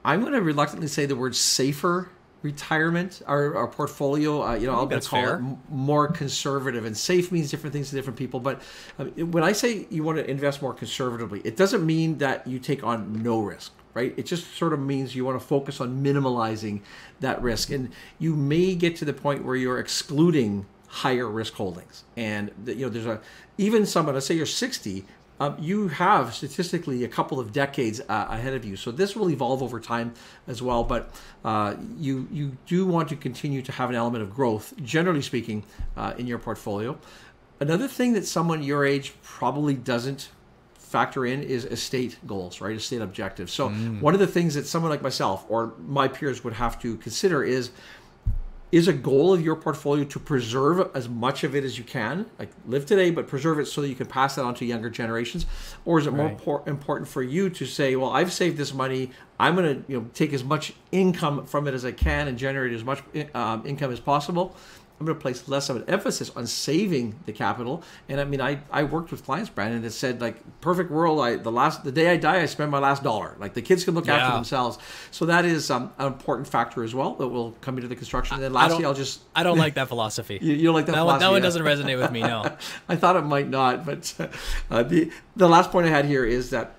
I'm 0.06 0.22
going 0.22 0.34
to 0.34 0.42
reluctantly 0.42 0.88
say 0.88 1.06
the 1.06 1.18
word 1.18 1.36
safer 1.36 2.10
retirement 2.42 3.22
or, 3.28 3.58
our 3.58 3.68
portfolio. 3.68 4.42
Uh, 4.42 4.54
you 4.54 4.68
know, 4.68 4.76
I'll 4.76 4.88
call 4.88 5.00
fair. 5.00 5.40
it 5.40 5.58
more 5.70 6.08
conservative. 6.08 6.86
And 6.86 6.96
safe 6.96 7.34
means 7.34 7.52
different 7.52 7.74
things 7.74 7.90
to 7.90 7.96
different 7.96 8.18
people. 8.18 8.40
But 8.40 8.62
uh, 8.98 9.06
when 9.06 9.44
I 9.44 9.52
say 9.52 9.88
you 9.90 10.04
want 10.04 10.20
to 10.20 10.30
invest 10.30 10.62
more 10.62 10.74
conservatively, 10.74 11.42
it 11.44 11.58
doesn't 11.58 11.86
mean 11.86 12.20
that 12.20 12.48
you 12.48 12.60
take 12.60 12.84
on 12.84 13.22
no 13.24 13.42
risk 13.42 13.74
right? 13.94 14.14
It 14.16 14.28
just 14.28 14.56
sort 14.56 14.74
of 14.74 14.80
means 14.80 15.16
you 15.16 15.26
want 15.26 15.42
to 15.42 15.48
focus 15.48 15.82
on 15.82 16.04
minimalizing 16.04 16.82
that 17.20 17.42
risk. 17.42 17.72
And 17.72 17.92
you 18.20 18.36
may 18.36 18.76
get 18.76 18.96
to 18.98 19.06
the 19.06 19.14
point 19.14 19.44
where 19.44 19.56
you're 19.56 19.80
excluding 19.80 20.68
higher 20.88 21.28
risk 21.28 21.54
holdings. 21.54 22.04
And 22.16 22.52
you 22.66 22.76
know, 22.76 22.90
there's 22.90 23.06
a 23.06 23.22
even 23.58 23.86
someone. 23.86 24.16
Let's 24.16 24.26
say 24.26 24.36
you're 24.36 24.46
60. 24.46 25.06
Um, 25.40 25.56
you 25.60 25.90
have 25.90 26.34
statistically 26.34 27.04
a 27.04 27.08
couple 27.08 27.40
of 27.40 27.54
decades 27.54 28.02
uh, 28.02 28.26
ahead 28.30 28.56
of 28.56 28.66
you, 28.66 28.76
so 28.76 28.90
this 28.90 29.16
will 29.16 29.30
evolve 29.30 29.62
over 29.62 29.80
time 29.80 30.16
as 30.48 30.64
well. 30.64 30.84
But 30.84 31.12
uh, 31.46 31.76
you 31.98 32.28
you 32.32 32.58
do 32.66 32.88
want 32.88 33.10
to 33.10 33.16
continue 33.16 33.62
to 33.62 33.72
have 33.72 33.90
an 33.90 33.96
element 33.96 34.24
of 34.24 34.34
growth, 34.34 34.74
generally 34.82 35.22
speaking, 35.22 35.64
uh, 35.96 36.14
in 36.18 36.26
your 36.26 36.40
portfolio. 36.40 36.98
Another 37.60 37.88
thing 37.88 38.14
that 38.14 38.26
someone 38.26 38.64
your 38.64 38.84
age 38.86 39.14
probably 39.22 39.76
doesn't 39.76 40.30
factor 40.88 41.26
in 41.26 41.44
is 41.44 41.66
estate 41.66 42.18
goals, 42.26 42.62
right? 42.62 42.76
Estate 42.76 43.02
objectives. 43.02 43.52
So 43.52 43.70
mm. 43.70 44.00
one 44.00 44.14
of 44.14 44.20
the 44.20 44.28
things 44.28 44.56
that 44.56 44.66
someone 44.66 44.90
like 44.90 45.02
myself 45.02 45.46
or 45.50 45.74
my 45.86 46.08
peers 46.08 46.44
would 46.44 46.54
have 46.54 46.80
to 46.82 46.96
consider 46.98 47.44
is 47.44 47.72
is 48.72 48.88
a 48.88 48.94
goal 48.94 49.34
of 49.34 49.42
your 49.42 49.56
portfolio 49.56 50.04
to 50.04 50.20
preserve 50.20 50.92
as 50.94 51.08
much 51.08 51.44
of 51.44 51.56
it 51.56 51.64
as 51.64 51.78
you 51.78 51.84
can 51.84 52.26
like 52.38 52.50
live 52.66 52.86
today 52.86 53.10
but 53.10 53.28
preserve 53.28 53.60
it 53.60 53.66
so 53.66 53.82
that 53.82 53.88
you 53.88 53.96
can 53.96 54.06
pass 54.06 54.36
that 54.36 54.44
on 54.44 54.54
to 54.54 54.66
younger 54.66 54.90
generations 54.90 55.46
or 55.86 56.00
is 56.00 56.08
it 56.08 56.12
more 56.12 56.28
right. 56.28 56.68
important 56.68 57.08
for 57.08 57.24
you 57.24 57.50
to 57.50 57.66
say 57.66 57.96
well 57.96 58.10
i've 58.12 58.32
saved 58.32 58.58
this 58.58 58.74
money 58.74 59.10
i'm 59.40 59.56
going 59.56 59.84
to 59.84 59.92
you 59.92 60.00
know 60.00 60.08
take 60.14 60.34
as 60.34 60.44
much 60.44 60.74
income 60.92 61.46
from 61.46 61.68
it 61.68 61.74
as 61.74 61.86
i 61.86 61.92
can 61.92 62.28
and 62.28 62.38
generate 62.38 62.74
as 62.74 62.84
much 62.84 63.02
um, 63.34 63.66
income 63.66 63.92
as 63.92 64.00
possible 64.00 64.56
I'm 65.00 65.06
going 65.06 65.16
to 65.16 65.22
place 65.22 65.48
less 65.48 65.70
of 65.70 65.76
an 65.76 65.84
emphasis 65.88 66.32
on 66.36 66.48
saving 66.48 67.20
the 67.28 67.32
capital. 67.32 67.84
And 68.10 68.20
I 68.20 68.24
mean, 68.24 68.42
I, 68.42 68.60
I 68.72 68.84
worked 68.84 69.12
with 69.12 69.24
clients, 69.24 69.50
Brandon, 69.50 69.84
that 69.84 69.92
said 69.92 70.20
like 70.22 70.38
perfect 70.60 70.90
world. 70.90 71.20
I 71.20 71.36
the 71.36 71.52
last 71.52 71.84
the 71.84 71.92
day 71.92 72.10
I 72.10 72.18
die, 72.18 72.42
I 72.42 72.48
spend 72.48 72.72
my 72.72 72.80
last 72.80 73.04
dollar. 73.04 73.36
Like 73.40 73.54
the 73.54 73.62
kids 73.62 73.84
can 73.84 73.94
look 73.94 74.08
yeah. 74.08 74.16
after 74.16 74.36
themselves. 74.36 74.80
So 75.12 75.26
that 75.26 75.46
is 75.46 75.70
um, 75.70 75.94
an 76.00 76.08
important 76.08 76.48
factor 76.48 76.84
as 76.84 76.96
well 76.96 77.14
that 77.16 77.28
will 77.28 77.52
come 77.62 77.78
into 77.78 77.88
the 77.88 77.96
construction. 77.96 78.36
And 78.36 78.44
then 78.44 78.54
lastly, 78.54 78.86
I'll 78.86 78.96
just 78.96 79.22
I 79.36 79.44
don't 79.44 79.60
like 79.60 79.76
that 79.76 79.88
philosophy. 79.88 80.40
You, 80.42 80.54
you 80.54 80.64
don't 80.64 80.74
like 80.74 80.88
that. 80.88 80.96
That 80.96 81.06
one, 81.06 81.20
that 81.20 81.30
one 81.30 81.42
doesn't 81.44 81.64
resonate 81.64 82.00
with 82.00 82.12
me. 82.12 82.22
No, 82.22 82.58
I 82.90 82.96
thought 82.96 83.16
it 83.16 83.22
might 83.22 83.50
not, 83.50 83.86
but 83.86 84.16
uh, 84.72 84.82
the 84.82 85.12
the 85.36 85.48
last 85.48 85.72
point 85.72 85.86
I 85.86 85.90
had 85.90 86.06
here 86.06 86.26
is 86.26 86.50
that 86.50 86.74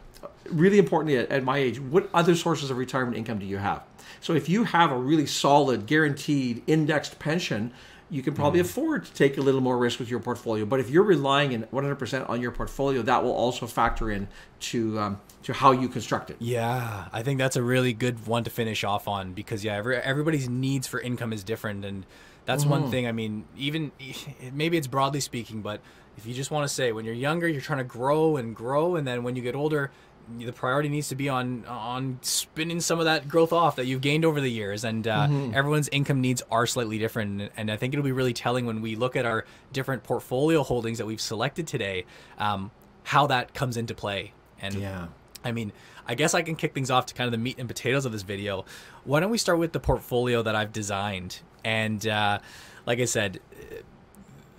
really 0.51 0.79
importantly 0.79 1.19
at, 1.19 1.31
at 1.31 1.45
my 1.45 1.59
age, 1.59 1.79
what 1.79 2.09
other 2.13 2.35
sources 2.35 2.71
of 2.71 2.79
retirement 2.79 3.17
income 3.17 3.39
do 3.39 3.47
you 3.47 3.59
have? 3.59 3.83
So 4.21 4.33
if 4.33 4.49
you 4.49 4.65
have 4.65 4.91
a 4.91 4.99
really 4.99 5.27
solid, 5.27 5.87
guaranteed, 5.87 6.63
indexed 6.67 7.19
pension 7.19 7.73
you 8.11 8.23
can 8.23 8.35
probably 8.35 8.61
mm. 8.61 8.65
afford 8.65 9.05
to 9.05 9.13
take 9.13 9.37
a 9.37 9.41
little 9.41 9.61
more 9.61 9.77
risk 9.77 9.99
with 9.99 10.09
your 10.09 10.21
portfolio. 10.21 10.65
But 10.65 10.81
if 10.81 10.89
you're 10.89 11.05
relying 11.05 11.53
in 11.53 11.65
100% 11.65 12.29
on 12.29 12.41
your 12.41 12.51
portfolio, 12.51 13.03
that 13.03 13.23
will 13.23 13.33
also 13.33 13.67
factor 13.67 14.11
in 14.11 14.29
to 14.61 14.99
um, 14.99 15.21
to 15.43 15.53
how 15.53 15.73
you 15.73 15.89
construct 15.89 16.31
it. 16.31 16.37
Yeah, 16.39 17.09
I 17.13 17.23
think 17.23 17.39
that's 17.39 17.57
a 17.57 17.63
really 17.63 17.93
good 17.93 18.27
one 18.27 18.45
to 18.45 18.51
finish 18.51 18.85
off 18.85 19.07
on 19.07 19.33
because 19.33 19.65
yeah, 19.65 19.77
every, 19.77 19.97
everybody's 19.97 20.49
needs 20.49 20.87
for 20.87 21.01
income 21.01 21.33
is 21.33 21.45
different, 21.45 21.85
and 21.85 22.07
that's 22.45 22.65
mm. 22.65 22.71
one 22.71 22.83
mm-hmm. 22.83 22.91
thing. 22.91 23.07
I 23.07 23.13
mean, 23.13 23.45
even 23.57 23.93
maybe 24.53 24.77
it's 24.77 24.87
broadly 24.87 25.21
speaking, 25.21 25.61
but 25.61 25.81
if 26.17 26.27
you 26.27 26.35
just 26.35 26.51
want 26.51 26.67
to 26.67 26.75
say 26.75 26.93
when 26.93 27.05
you're 27.05 27.15
younger, 27.15 27.47
you're 27.47 27.61
trying 27.61 27.79
to 27.79 27.85
grow 27.85 28.37
and 28.37 28.57
grow, 28.57 28.97
and 28.97 29.07
then 29.07 29.23
when 29.23 29.37
you 29.37 29.43
get 29.43 29.55
older, 29.55 29.91
the 30.39 30.53
priority 30.53 30.89
needs 30.89 31.09
to 31.09 31.15
be 31.15 31.29
on 31.29 31.65
on 31.67 32.19
spinning 32.23 32.81
some 32.81 32.99
of 32.99 33.07
that 33.07 33.29
growth 33.29 33.53
off 33.53 33.77
that 33.77 33.87
you've 33.87 34.01
gained 34.01 34.25
over 34.25 34.41
the 34.41 34.51
years. 34.51 34.85
And 34.85 35.07
uh, 35.07 35.27
mm-hmm. 35.27 35.55
everyone's 35.55 35.89
income 35.89 36.21
needs 36.21 36.43
are 36.51 36.67
slightly 36.67 36.99
different. 36.99 37.51
And 37.57 37.71
i 37.71 37.77
think 37.77 37.95
it'll 37.95 38.05
be 38.05 38.13
really 38.13 38.33
telling 38.33 38.67
when 38.67 38.81
we 38.81 38.97
look 38.97 39.17
at 39.17 39.25
our 39.25 39.45
different 39.73 40.03
portfolio 40.03 40.63
holdings 40.63 40.99
that 40.99 41.07
we've 41.07 41.21
selected 41.21 41.67
today 41.67 42.05
um, 42.39 42.71
how 43.05 43.27
that 43.29 43.55
comes 43.55 43.77
into 43.77 43.95
play. 43.95 44.33
And 44.61 44.75
yeah. 44.75 45.07
I 45.45 45.53
mean 45.53 45.73
i 46.07 46.15
guess 46.15 46.33
i 46.33 46.41
can 46.41 46.57
kick 46.57 46.73
things 46.73 46.91
off 46.91 47.07
to 47.07 47.15
kind 47.15 47.27
of 47.27 47.33
the 47.33 47.39
meat 47.39 47.59
and 47.59 47.69
potatoes 47.69 48.05
of 48.05 48.13
this 48.13 48.23
video. 48.23 48.65
Why 49.05 49.21
don't 49.21 49.31
we 49.31 49.39
start 49.39 49.59
with 49.59 49.73
the 49.73 49.81
portfolio 49.81 50.43
that 50.43 50.55
i've 50.55 50.73
designed? 50.73 51.41
And 51.65 52.07
uh, 52.07 52.41
like 52.87 53.01
i 53.01 53.05
said 53.05 53.41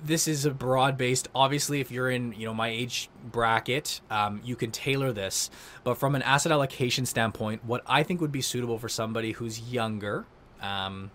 this 0.04 0.28
is 0.28 0.46
a 0.46 0.52
broad 0.52 0.98
based 0.98 1.28
obviously 1.36 1.80
if 1.82 1.92
you're 1.92 2.10
in 2.10 2.34
you 2.34 2.46
know 2.46 2.54
my 2.54 2.70
age 2.70 3.10
bracket 3.24 4.02
um, 4.10 4.42
you 4.44 4.56
can 4.56 4.72
tailor 4.72 5.12
this. 5.12 5.50
But 5.84 5.96
from 5.96 6.16
an 6.16 6.22
asset 6.22 6.52
allocation 6.52 7.06
standpoint 7.06 7.64
what 7.66 7.84
i 7.88 8.04
think 8.04 8.22
would 8.22 8.32
be 8.32 8.42
suitable 8.42 8.78
for 8.78 8.90
somebody 8.90 9.34
who's 9.34 9.72
younger 9.72 10.26
um, 10.62 11.12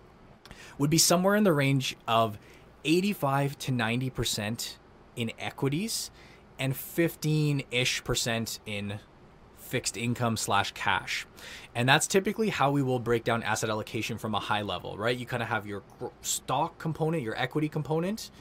would 0.77 0.89
be 0.89 0.97
somewhere 0.97 1.35
in 1.35 1.43
the 1.43 1.53
range 1.53 1.95
of 2.07 2.37
85 2.83 3.57
to 3.59 3.71
90 3.71 4.09
percent 4.09 4.77
in 5.15 5.31
equities 5.39 6.11
and 6.59 6.73
15-ish 6.73 8.03
percent 8.03 8.59
in 8.65 8.99
fixed 9.57 9.97
income 9.97 10.37
slash 10.37 10.71
cash. 10.73 11.25
And 11.73 11.89
that's 11.89 12.07
typically 12.07 12.49
how 12.49 12.71
we 12.71 12.81
will 12.81 12.99
break 12.99 13.23
down 13.23 13.43
asset 13.43 13.69
allocation 13.69 14.17
from 14.17 14.35
a 14.35 14.39
high 14.39 14.61
level 14.61 14.97
right? 14.97 15.17
You 15.17 15.25
kind 15.25 15.43
of 15.43 15.49
have 15.49 15.65
your 15.65 15.83
stock 16.21 16.77
component 16.77 17.23
your 17.23 17.37
equity 17.37 17.67
component 17.67 18.31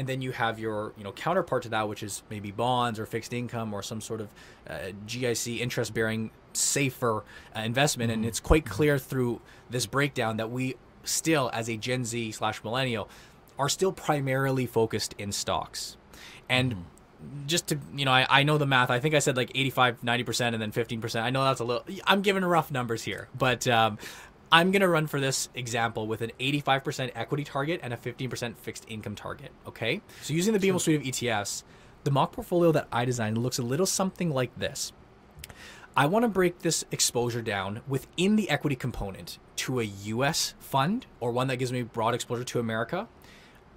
and 0.00 0.08
then 0.08 0.22
you 0.22 0.32
have 0.32 0.58
your 0.58 0.94
you 0.96 1.04
know 1.04 1.12
counterpart 1.12 1.62
to 1.64 1.68
that, 1.68 1.86
which 1.86 2.02
is 2.02 2.22
maybe 2.30 2.50
bonds 2.50 2.98
or 2.98 3.04
fixed 3.04 3.34
income 3.34 3.74
or 3.74 3.82
some 3.82 4.00
sort 4.00 4.22
of 4.22 4.28
uh, 4.66 4.92
GIC 5.06 5.60
interest 5.60 5.92
bearing 5.92 6.30
safer 6.54 7.22
uh, 7.54 7.60
investment. 7.60 8.10
And 8.10 8.24
it's 8.24 8.40
quite 8.40 8.64
clear 8.64 8.98
through 8.98 9.42
this 9.68 9.84
breakdown 9.84 10.38
that 10.38 10.50
we 10.50 10.76
still, 11.04 11.50
as 11.52 11.68
a 11.68 11.76
Gen 11.76 12.06
Z 12.06 12.32
slash 12.32 12.64
millennial, 12.64 13.10
are 13.58 13.68
still 13.68 13.92
primarily 13.92 14.64
focused 14.64 15.14
in 15.18 15.32
stocks. 15.32 15.98
And 16.48 16.86
just 17.46 17.66
to 17.66 17.78
you 17.94 18.06
know 18.06 18.12
I, 18.12 18.26
I 18.30 18.42
know 18.44 18.56
the 18.56 18.64
math 18.64 18.88
i 18.88 18.98
think 18.98 19.14
i 19.14 19.18
said 19.18 19.36
like 19.36 19.50
85 19.54 20.00
90% 20.00 20.54
and 20.54 20.62
then 20.62 20.72
15% 20.72 21.20
i 21.20 21.28
know 21.28 21.44
that's 21.44 21.60
a 21.60 21.64
little 21.64 21.84
i'm 22.06 22.22
giving 22.22 22.42
rough 22.42 22.70
numbers 22.70 23.02
here 23.02 23.28
but 23.36 23.68
um, 23.68 23.98
i'm 24.52 24.70
going 24.70 24.82
to 24.82 24.88
run 24.88 25.06
for 25.06 25.20
this 25.20 25.48
example 25.54 26.06
with 26.06 26.22
an 26.22 26.32
85% 26.40 27.12
equity 27.14 27.44
target 27.44 27.80
and 27.82 27.92
a 27.92 27.96
15% 27.96 28.56
fixed 28.56 28.84
income 28.88 29.14
target 29.14 29.50
okay 29.66 30.00
so 30.22 30.34
using 30.34 30.52
the 30.52 30.58
bmo 30.58 30.80
suite 30.80 31.00
of 31.00 31.06
etfs 31.06 31.62
the 32.04 32.10
mock 32.10 32.32
portfolio 32.32 32.72
that 32.72 32.88
i 32.92 33.04
designed 33.04 33.38
looks 33.38 33.58
a 33.58 33.62
little 33.62 33.86
something 33.86 34.30
like 34.30 34.56
this 34.58 34.92
I 35.96 36.06
want 36.06 36.22
to 36.22 36.28
break 36.28 36.60
this 36.60 36.84
exposure 36.92 37.42
down 37.42 37.80
within 37.88 38.36
the 38.36 38.48
equity 38.48 38.76
component 38.76 39.38
to 39.56 39.80
a 39.80 39.84
US 39.84 40.54
fund 40.60 41.06
or 41.18 41.32
one 41.32 41.48
that 41.48 41.56
gives 41.56 41.72
me 41.72 41.82
broad 41.82 42.14
exposure 42.14 42.44
to 42.44 42.60
America. 42.60 43.08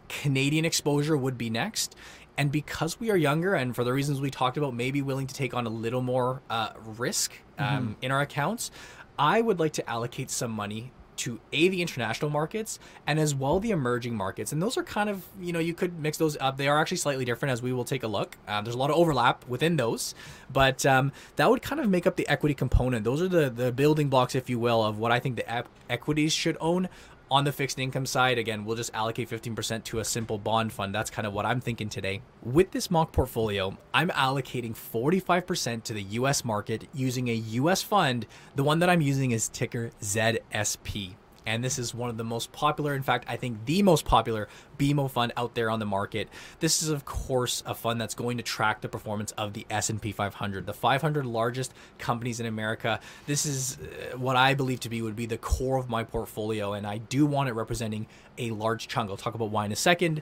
Canadian 0.10 0.64
exposure 0.64 1.18
would 1.18 1.38
be 1.38 1.50
next. 1.50 1.96
And 2.38 2.52
because 2.52 3.00
we 3.00 3.12
are 3.12 3.18
younger, 3.18 3.54
and 3.54 3.76
for 3.76 3.84
the 3.84 3.94
reasons 3.94 4.20
we 4.20 4.32
talked 4.32 4.58
about, 4.58 4.74
maybe 4.74 5.02
willing 5.02 5.28
to 5.28 5.34
take 5.34 5.54
on 5.54 5.68
a 5.68 5.70
little 5.70 6.02
more 6.02 6.42
uh, 6.50 6.70
risk 6.84 7.34
um, 7.60 7.68
mm-hmm. 7.68 7.92
in 8.02 8.12
our 8.12 8.22
accounts, 8.22 8.72
I 9.18 9.42
would 9.42 9.60
like 9.60 9.74
to 9.74 9.90
allocate 9.90 10.30
some 10.30 10.52
money 10.52 10.92
to 11.16 11.40
a 11.52 11.68
the 11.68 11.82
international 11.82 12.32
markets 12.32 12.80
and 13.06 13.20
as 13.20 13.36
well 13.36 13.60
the 13.60 13.70
emerging 13.70 14.16
markets 14.16 14.52
and 14.52 14.62
those 14.62 14.78
are 14.78 14.84
kind 14.84 15.10
of 15.10 15.24
you 15.40 15.54
know 15.54 15.60
you 15.60 15.74
could 15.74 16.00
mix 16.00 16.18
those 16.18 16.36
up. 16.38 16.58
They 16.58 16.68
are 16.68 16.80
actually 16.80 16.98
slightly 16.98 17.24
different 17.24 17.52
as 17.52 17.62
we 17.62 17.72
will 17.72 17.86
take 17.86 18.04
a 18.04 18.08
look. 18.08 18.36
Uh, 18.48 18.62
there's 18.62 18.76
a 18.76 18.80
lot 18.80 18.90
of 18.90 18.96
overlap 18.96 19.48
within 19.48 19.78
those 19.78 20.16
but 20.52 20.86
um, 20.86 21.12
that 21.36 21.50
would 21.50 21.62
kind 21.62 21.80
of 21.80 21.90
make 21.90 22.08
up 22.08 22.16
the 22.16 22.28
equity 22.28 22.56
component. 22.56 23.04
Those 23.04 23.22
are 23.22 23.28
the 23.28 23.50
the 23.50 23.72
building 23.72 24.10
blocks 24.10 24.36
if 24.36 24.50
you 24.50 24.60
will 24.60 24.84
of 24.84 24.98
what 24.98 25.12
i 25.12 25.20
think 25.20 25.36
the 25.36 25.66
equities 25.90 26.34
should 26.34 26.58
own 26.60 26.90
on 27.34 27.46
the 27.46 27.52
fixed 27.52 27.80
income 27.80 28.06
side, 28.06 28.38
again, 28.38 28.64
we'll 28.64 28.76
just 28.76 28.94
allocate 28.94 29.28
15% 29.28 29.84
to 29.86 29.98
a 29.98 30.06
simple 30.06 30.38
bond 30.38 30.72
fund. 30.72 30.94
That's 30.94 31.10
kind 31.10 31.26
of 31.26 31.34
what 31.34 31.48
I'm 31.48 31.60
thinking 31.60 31.90
today. 31.90 32.22
With 32.44 32.70
this 32.70 32.92
mock 32.92 33.12
portfolio, 33.12 33.76
I'm 33.92 34.10
allocating 34.10 34.76
45% 34.76 35.82
to 35.86 35.94
the 35.94 36.04
US 36.04 36.46
market 36.46 36.88
using 36.94 37.30
a 37.30 37.34
US 37.34 37.82
fund. 37.82 38.28
The 38.56 38.64
one 38.64 38.78
that 38.80 38.90
I'm 38.90 39.02
using 39.02 39.32
is 39.32 39.50
ticker 39.50 39.90
ZSP 40.00 41.16
and 41.46 41.64
this 41.64 41.78
is 41.80 41.94
one 41.94 42.10
of 42.10 42.18
the 42.18 42.24
most 42.24 42.52
popular 42.52 42.94
in 42.94 43.04
fact 43.04 43.26
i 43.28 43.36
think 43.36 43.66
the 43.66 43.82
most 43.82 44.06
popular 44.06 44.48
bmo 44.78 45.10
fund 45.10 45.32
out 45.38 45.56
there 45.56 45.70
on 45.70 45.80
the 45.80 45.86
market. 45.86 46.30
This 46.60 46.82
is 46.82 46.90
of 46.90 47.06
course 47.06 47.64
a 47.66 47.76
fund 47.76 48.00
that's 48.02 48.16
going 48.16 48.38
to 48.38 48.44
track 48.44 48.82
the 48.82 48.90
performance 48.90 49.32
of 49.34 49.54
the 49.54 49.66
s&p 49.70 50.12
500 50.12 50.66
the 50.66 50.74
500 50.74 51.26
largest 51.26 51.74
companies 51.98 52.40
in 52.40 52.46
america. 52.46 53.00
This 53.28 53.46
is 53.46 53.78
uh, 53.78 54.18
what 54.18 54.36
i 54.36 54.54
believe 54.54 54.80
to 54.82 54.90
be 54.90 55.02
would 55.02 55.16
be 55.16 55.26
the 55.26 55.38
core 55.38 55.78
of 55.78 55.90
my 55.90 56.04
portfolio 56.04 56.74
and 56.74 56.88
i 56.88 56.98
do 56.98 57.26
want 57.26 57.50
it 57.50 57.54
representing 57.54 58.08
a 58.38 58.52
large 58.52 58.88
chunk. 58.88 59.10
I'll 59.10 59.18
talk 59.18 59.36
about 59.36 59.50
why 59.50 59.66
in 59.66 59.72
a 59.72 59.76
second 59.76 60.22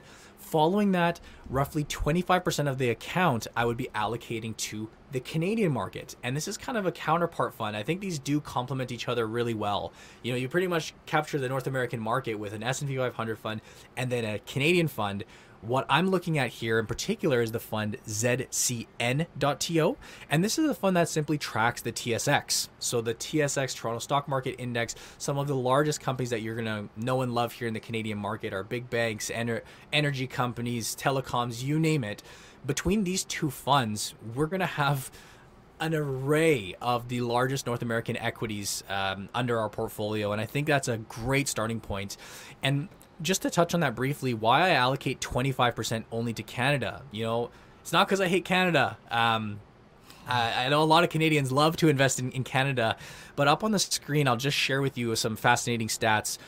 Following 0.52 0.92
that, 0.92 1.18
roughly 1.48 1.82
25% 1.82 2.68
of 2.68 2.76
the 2.76 2.90
account 2.90 3.46
I 3.56 3.64
would 3.64 3.78
be 3.78 3.88
allocating 3.94 4.54
to 4.58 4.90
the 5.10 5.20
Canadian 5.20 5.72
market. 5.72 6.14
And 6.22 6.36
this 6.36 6.46
is 6.46 6.58
kind 6.58 6.76
of 6.76 6.84
a 6.84 6.92
counterpart 6.92 7.54
fund. 7.54 7.74
I 7.74 7.82
think 7.82 8.02
these 8.02 8.18
do 8.18 8.38
complement 8.38 8.92
each 8.92 9.08
other 9.08 9.26
really 9.26 9.54
well. 9.54 9.94
You 10.22 10.32
know, 10.32 10.36
you 10.36 10.50
pretty 10.50 10.66
much 10.66 10.92
capture 11.06 11.38
the 11.38 11.48
North 11.48 11.66
American 11.66 12.00
market 12.00 12.34
with 12.34 12.52
an 12.52 12.62
S&P 12.62 12.98
500 12.98 13.38
fund 13.38 13.62
and 13.96 14.12
then 14.12 14.26
a 14.26 14.40
Canadian 14.40 14.88
fund 14.88 15.24
what 15.62 15.86
I'm 15.88 16.10
looking 16.10 16.38
at 16.38 16.50
here 16.50 16.78
in 16.78 16.86
particular 16.86 17.40
is 17.40 17.52
the 17.52 17.60
fund 17.60 17.96
ZCN.TO. 18.06 19.96
And 20.28 20.44
this 20.44 20.58
is 20.58 20.68
a 20.68 20.74
fund 20.74 20.96
that 20.96 21.08
simply 21.08 21.38
tracks 21.38 21.82
the 21.82 21.92
TSX. 21.92 22.68
So 22.80 23.00
the 23.00 23.14
TSX 23.14 23.76
Toronto 23.76 24.00
Stock 24.00 24.28
Market 24.28 24.56
Index, 24.58 24.96
some 25.18 25.38
of 25.38 25.46
the 25.46 25.54
largest 25.54 26.00
companies 26.00 26.30
that 26.30 26.42
you're 26.42 26.56
going 26.56 26.66
to 26.66 26.88
know 26.96 27.22
and 27.22 27.32
love 27.32 27.52
here 27.52 27.68
in 27.68 27.74
the 27.74 27.80
Canadian 27.80 28.18
market 28.18 28.52
are 28.52 28.64
big 28.64 28.90
banks, 28.90 29.30
ener- 29.30 29.62
energy 29.92 30.26
companies, 30.26 30.96
telecoms, 30.96 31.62
you 31.62 31.78
name 31.78 32.02
it. 32.02 32.22
Between 32.66 33.04
these 33.04 33.24
two 33.24 33.50
funds, 33.50 34.14
we're 34.34 34.46
going 34.46 34.60
to 34.60 34.66
have 34.66 35.10
an 35.80 35.94
array 35.94 36.74
of 36.80 37.08
the 37.08 37.20
largest 37.20 37.66
North 37.66 37.82
American 37.82 38.16
equities 38.16 38.84
um, 38.88 39.28
under 39.34 39.58
our 39.58 39.68
portfolio. 39.68 40.30
And 40.32 40.40
I 40.40 40.46
think 40.46 40.68
that's 40.68 40.86
a 40.86 40.98
great 40.98 41.48
starting 41.48 41.80
point. 41.80 42.16
And 42.62 42.88
just 43.22 43.42
to 43.42 43.50
touch 43.50 43.74
on 43.74 43.80
that 43.80 43.94
briefly, 43.94 44.34
why 44.34 44.68
I 44.68 44.70
allocate 44.70 45.20
25% 45.20 46.04
only 46.12 46.32
to 46.34 46.42
Canada. 46.42 47.02
You 47.10 47.24
know, 47.24 47.50
it's 47.80 47.92
not 47.92 48.06
because 48.06 48.20
I 48.20 48.28
hate 48.28 48.44
Canada. 48.44 48.98
Um, 49.10 49.60
I, 50.26 50.66
I, 50.66 50.68
know 50.68 50.82
a 50.82 50.84
lot 50.84 51.04
of 51.04 51.10
Canadians 51.10 51.50
love 51.50 51.76
to 51.78 51.88
invest 51.88 52.18
in, 52.18 52.30
in 52.32 52.44
Canada, 52.44 52.96
but 53.36 53.48
up 53.48 53.64
on 53.64 53.72
the 53.72 53.78
screen, 53.78 54.28
I'll 54.28 54.36
just 54.36 54.56
share 54.56 54.80
with 54.80 54.96
you 54.96 55.14
some 55.16 55.36
fascinating 55.36 55.88
stats. 55.88 56.38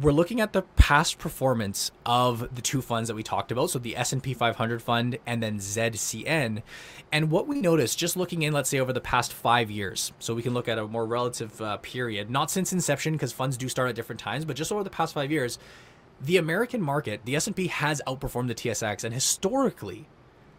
We're 0.00 0.12
looking 0.12 0.40
at 0.40 0.52
the 0.52 0.62
past 0.62 1.18
performance 1.18 1.92
of 2.04 2.54
the 2.54 2.62
two 2.62 2.82
funds 2.82 3.08
that 3.08 3.14
we 3.14 3.22
talked 3.22 3.52
about, 3.52 3.70
so 3.70 3.78
the 3.78 3.96
S&P 3.96 4.34
500 4.34 4.82
fund 4.82 5.18
and 5.26 5.42
then 5.42 5.58
ZCN. 5.58 6.62
And 7.12 7.30
what 7.30 7.46
we 7.46 7.60
noticed 7.60 7.96
just 7.96 8.16
looking 8.16 8.42
in, 8.42 8.52
let's 8.52 8.68
say 8.68 8.80
over 8.80 8.92
the 8.92 9.00
past 9.00 9.32
five 9.32 9.70
years, 9.70 10.12
so 10.18 10.34
we 10.34 10.42
can 10.42 10.54
look 10.54 10.66
at 10.66 10.78
a 10.78 10.86
more 10.86 11.06
relative 11.06 11.60
uh, 11.60 11.76
period, 11.78 12.30
not 12.30 12.50
since 12.50 12.72
inception 12.72 13.12
because 13.12 13.32
funds 13.32 13.56
do 13.56 13.68
start 13.68 13.88
at 13.88 13.94
different 13.94 14.20
times, 14.20 14.44
but 14.44 14.56
just 14.56 14.72
over 14.72 14.82
the 14.82 14.90
past 14.90 15.14
five 15.14 15.30
years, 15.30 15.58
the 16.20 16.36
American 16.36 16.80
market, 16.80 17.20
the 17.24 17.36
S&P 17.36 17.66
has 17.68 18.00
outperformed 18.06 18.48
the 18.48 18.54
TSX 18.54 19.04
and 19.04 19.12
historically 19.12 20.06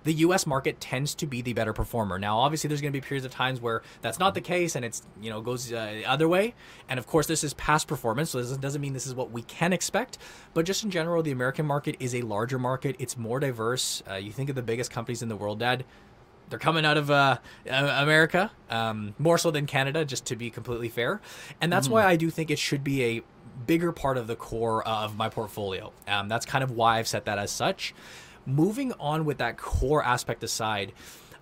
the 0.07 0.13
US 0.13 0.47
market 0.47 0.79
tends 0.79 1.13
to 1.15 1.27
be 1.27 1.41
the 1.41 1.51
better 1.51 1.73
performer. 1.73 2.17
Now, 2.17 2.39
obviously 2.39 2.69
there's 2.69 2.79
going 2.79 2.93
to 2.93 2.97
be 2.97 3.05
periods 3.05 3.25
of 3.25 3.31
times 3.31 3.59
where 3.59 3.81
that's 4.01 4.19
not 4.19 4.35
the 4.35 4.41
case 4.41 4.75
and 4.75 4.85
it's, 4.85 5.01
you 5.21 5.29
know, 5.29 5.41
goes 5.41 5.71
uh, 5.71 5.91
the 5.93 6.05
other 6.05 6.29
way. 6.29 6.53
And 6.87 6.97
of 6.97 7.05
course, 7.07 7.27
this 7.27 7.43
is 7.43 7.53
past 7.55 7.87
performance, 7.87 8.29
so 8.29 8.41
this 8.41 8.55
doesn't 8.57 8.81
mean 8.81 8.93
this 8.93 9.05
is 9.05 9.13
what 9.13 9.31
we 9.31 9.41
can 9.43 9.73
expect, 9.73 10.17
but 10.53 10.65
just 10.65 10.83
in 10.85 10.91
general, 10.91 11.21
the 11.23 11.31
American 11.31 11.65
market 11.65 11.97
is 11.99 12.15
a 12.15 12.21
larger 12.21 12.57
market. 12.57 12.95
It's 12.99 13.17
more 13.17 13.39
diverse. 13.39 14.01
Uh, 14.09 14.15
you 14.15 14.31
think 14.31 14.49
of 14.49 14.55
the 14.55 14.61
biggest 14.61 14.91
companies 14.91 15.21
in 15.21 15.27
the 15.27 15.35
world, 15.35 15.59
Dad, 15.59 15.83
they're 16.49 16.59
coming 16.59 16.85
out 16.85 16.95
of 16.95 17.11
uh, 17.11 17.39
America, 17.69 18.51
um, 18.69 19.13
more 19.19 19.37
so 19.37 19.51
than 19.51 19.65
Canada, 19.65 20.05
just 20.05 20.25
to 20.27 20.37
be 20.37 20.49
completely 20.49 20.87
fair. 20.87 21.19
And 21.59 21.71
that's 21.71 21.89
mm. 21.89 21.91
why 21.91 22.05
I 22.05 22.15
do 22.15 22.29
think 22.29 22.49
it 22.49 22.59
should 22.59 22.83
be 22.83 23.03
a 23.03 23.23
bigger 23.65 23.91
part 23.91 24.17
of 24.17 24.27
the 24.27 24.35
core 24.35 24.87
of 24.87 25.17
my 25.17 25.29
portfolio. 25.29 25.91
Um, 26.07 26.27
that's 26.27 26.45
kind 26.45 26.63
of 26.63 26.71
why 26.71 26.99
I've 26.99 27.07
set 27.07 27.25
that 27.25 27.39
as 27.39 27.51
such. 27.51 27.93
Moving 28.45 28.93
on 28.93 29.25
with 29.25 29.39
that 29.39 29.57
core 29.57 30.03
aspect 30.03 30.43
aside, 30.43 30.93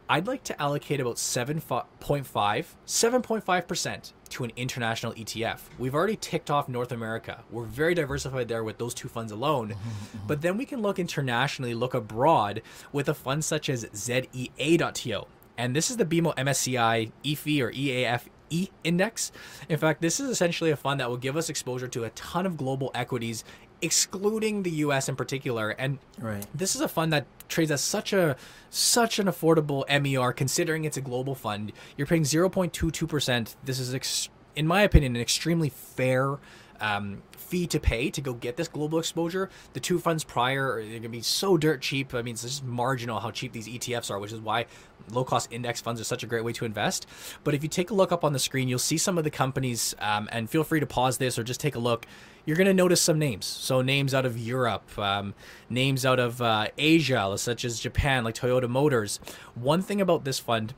I'd 0.07 0.27
like 0.27 0.43
to 0.45 0.61
allocate 0.61 0.99
about 0.99 1.15
7.5 1.15 1.85
7.5% 1.99 4.13
to 4.29 4.43
an 4.43 4.51
international 4.55 5.13
ETF. 5.13 5.61
We've 5.79 5.95
already 5.95 6.15
ticked 6.15 6.51
off 6.51 6.69
North 6.69 6.91
America. 6.91 7.43
We're 7.49 7.65
very 7.65 7.95
diversified 7.95 8.47
there 8.47 8.63
with 8.63 8.77
those 8.77 8.93
two 8.93 9.07
funds 9.07 9.31
alone. 9.31 9.69
Mm-hmm. 9.69 10.17
But 10.27 10.41
then 10.41 10.57
we 10.57 10.65
can 10.65 10.81
look 10.81 10.97
internationally, 10.97 11.75
look 11.75 11.93
abroad 11.93 12.63
with 12.91 13.09
a 13.09 13.13
fund 13.13 13.45
such 13.45 13.69
as 13.69 13.85
ZEA.TO. 13.85 15.27
And 15.57 15.75
this 15.75 15.89
is 15.89 15.97
the 15.97 16.05
BMO 16.05 16.35
MSCI 16.35 17.11
EFI 17.23 17.61
or 17.61 17.71
EAF 17.71 18.21
E 18.49 18.69
index. 18.83 19.31
In 19.69 19.77
fact, 19.77 20.01
this 20.01 20.19
is 20.19 20.29
essentially 20.29 20.71
a 20.71 20.75
fund 20.75 20.99
that 20.99 21.09
will 21.09 21.17
give 21.17 21.37
us 21.37 21.49
exposure 21.49 21.87
to 21.87 22.03
a 22.03 22.09
ton 22.11 22.45
of 22.45 22.57
global 22.57 22.91
equities, 22.93 23.43
excluding 23.81 24.63
the 24.63 24.71
US 24.71 25.09
in 25.09 25.15
particular. 25.15 25.71
And 25.71 25.99
right. 26.19 26.45
this 26.53 26.75
is 26.75 26.81
a 26.81 26.87
fund 26.87 27.11
that 27.13 27.25
trades 27.49 27.71
at 27.71 27.79
such 27.79 28.13
a 28.13 28.35
such 28.69 29.19
an 29.19 29.27
affordable 29.27 29.83
MER 29.89 30.33
considering 30.33 30.85
it's 30.85 30.97
a 30.97 31.01
global 31.01 31.35
fund. 31.35 31.71
You're 31.97 32.07
paying 32.07 32.23
0.22%. 32.23 33.55
This 33.63 33.79
is 33.79 33.93
ex- 33.93 34.29
in 34.55 34.67
my 34.67 34.81
opinion 34.81 35.15
an 35.15 35.21
extremely 35.21 35.69
fair 35.69 36.37
um, 36.79 37.21
fee 37.31 37.67
to 37.67 37.79
pay 37.79 38.09
to 38.09 38.21
go 38.21 38.33
get 38.33 38.57
this 38.57 38.67
global 38.67 38.99
exposure. 38.99 39.49
The 39.73 39.79
two 39.79 39.99
funds 39.99 40.23
prior 40.23 40.73
are 40.73 40.81
going 40.81 41.03
to 41.03 41.09
be 41.09 41.21
so 41.21 41.57
dirt 41.57 41.81
cheap. 41.81 42.13
I 42.13 42.21
mean, 42.21 42.33
it's 42.33 42.41
just 42.41 42.63
marginal 42.63 43.19
how 43.19 43.31
cheap 43.31 43.51
these 43.51 43.67
ETFs 43.67 44.09
are, 44.09 44.19
which 44.19 44.31
is 44.31 44.39
why 44.39 44.65
low 45.11 45.23
cost 45.23 45.51
index 45.51 45.81
funds 45.81 46.01
are 46.01 46.05
such 46.05 46.23
a 46.23 46.27
great 46.27 46.43
way 46.43 46.53
to 46.53 46.65
invest. 46.65 47.05
But 47.43 47.53
if 47.53 47.63
you 47.63 47.69
take 47.69 47.91
a 47.91 47.93
look 47.93 48.11
up 48.11 48.23
on 48.23 48.33
the 48.33 48.39
screen, 48.39 48.67
you'll 48.67 48.79
see 48.79 48.97
some 48.97 49.17
of 49.17 49.23
the 49.23 49.29
companies, 49.29 49.95
um, 49.99 50.27
and 50.31 50.49
feel 50.49 50.63
free 50.63 50.79
to 50.79 50.87
pause 50.87 51.17
this 51.17 51.37
or 51.37 51.43
just 51.43 51.59
take 51.59 51.75
a 51.75 51.79
look. 51.79 52.05
You're 52.45 52.57
going 52.57 52.67
to 52.67 52.73
notice 52.73 53.01
some 53.01 53.17
names. 53.17 53.45
So, 53.45 53.81
names 53.81 54.13
out 54.13 54.25
of 54.25 54.37
Europe, 54.37 54.97
um, 54.99 55.33
names 55.67 56.05
out 56.05 56.19
of 56.19 56.41
uh, 56.41 56.67
Asia, 56.77 57.33
such 57.37 57.65
as 57.65 57.79
Japan, 57.79 58.23
like 58.23 58.35
Toyota 58.35 58.69
Motors. 58.69 59.19
One 59.55 59.81
thing 59.81 59.99
about 59.99 60.25
this 60.25 60.37
fund 60.37 60.75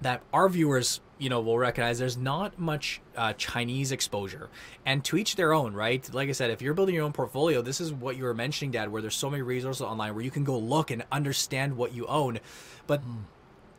that 0.00 0.22
our 0.32 0.48
viewers 0.48 1.00
you 1.18 1.30
know 1.30 1.40
will 1.40 1.58
recognize 1.58 1.98
there's 1.98 2.16
not 2.16 2.58
much 2.58 3.00
uh, 3.16 3.32
chinese 3.34 3.92
exposure. 3.92 4.48
And 4.84 5.04
to 5.04 5.16
each 5.16 5.36
their 5.36 5.52
own 5.52 5.74
right? 5.74 6.08
Like 6.12 6.28
i 6.28 6.32
said 6.32 6.50
if 6.50 6.60
you're 6.60 6.74
building 6.74 6.94
your 6.94 7.04
own 7.04 7.12
portfolio 7.12 7.62
this 7.62 7.80
is 7.80 7.92
what 7.92 8.16
you 8.16 8.24
were 8.24 8.34
mentioning 8.34 8.70
dad 8.70 8.90
where 8.90 9.02
there's 9.02 9.16
so 9.16 9.30
many 9.30 9.42
resources 9.42 9.82
online 9.82 10.14
where 10.14 10.24
you 10.24 10.30
can 10.30 10.44
go 10.44 10.58
look 10.58 10.90
and 10.90 11.04
understand 11.10 11.76
what 11.76 11.94
you 11.94 12.06
own. 12.06 12.40
But 12.86 13.02
mm. 13.02 13.22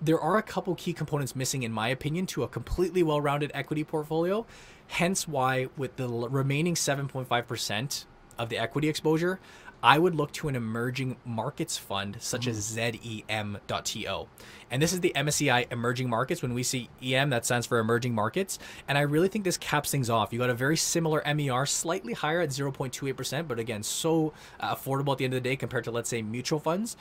there 0.01 0.19
are 0.19 0.37
a 0.37 0.43
couple 0.43 0.73
key 0.75 0.93
components 0.93 1.35
missing 1.35 1.63
in 1.63 1.71
my 1.71 1.89
opinion 1.89 2.25
to 2.27 2.43
a 2.43 2.47
completely 2.47 3.03
well-rounded 3.03 3.51
equity 3.53 3.83
portfolio. 3.83 4.45
Hence 4.87 5.27
why 5.27 5.67
with 5.75 5.97
the 5.97 6.07
remaining 6.07 6.75
7.5% 6.75 8.05
of 8.37 8.49
the 8.49 8.57
equity 8.57 8.87
exposure 8.87 9.39
I 9.83 9.99
would 9.99 10.15
look 10.15 10.31
to 10.33 10.47
an 10.47 10.55
emerging 10.55 11.17
markets 11.23 11.77
fund 11.77 12.17
such 12.19 12.47
as 12.47 12.57
ZEM.to. 12.57 14.27
And 14.69 14.81
this 14.81 14.91
is 14.91 15.01
the 15.01 15.13
MSCI 15.15 15.71
emerging 15.71 16.09
markets. 16.09 16.41
When 16.41 16.53
we 16.53 16.63
see 16.63 16.89
EM, 17.01 17.29
that 17.29 17.45
stands 17.45 17.67
for 17.67 17.77
emerging 17.79 18.15
markets. 18.15 18.59
And 18.87 18.97
I 18.97 19.01
really 19.01 19.27
think 19.27 19.45
this 19.45 19.57
caps 19.57 19.91
things 19.91 20.09
off. 20.09 20.33
You 20.33 20.39
got 20.39 20.49
a 20.49 20.55
very 20.55 20.77
similar 20.77 21.21
MER, 21.25 21.65
slightly 21.65 22.13
higher 22.13 22.41
at 22.41 22.49
0.28%, 22.49 23.47
but 23.47 23.59
again, 23.59 23.83
so 23.83 24.33
uh, 24.59 24.75
affordable 24.75 25.11
at 25.11 25.19
the 25.19 25.25
end 25.25 25.33
of 25.33 25.43
the 25.43 25.49
day 25.49 25.55
compared 25.55 25.83
to, 25.85 25.91
let's 25.91 26.09
say, 26.09 26.21
mutual 26.21 26.59
funds. 26.59 26.97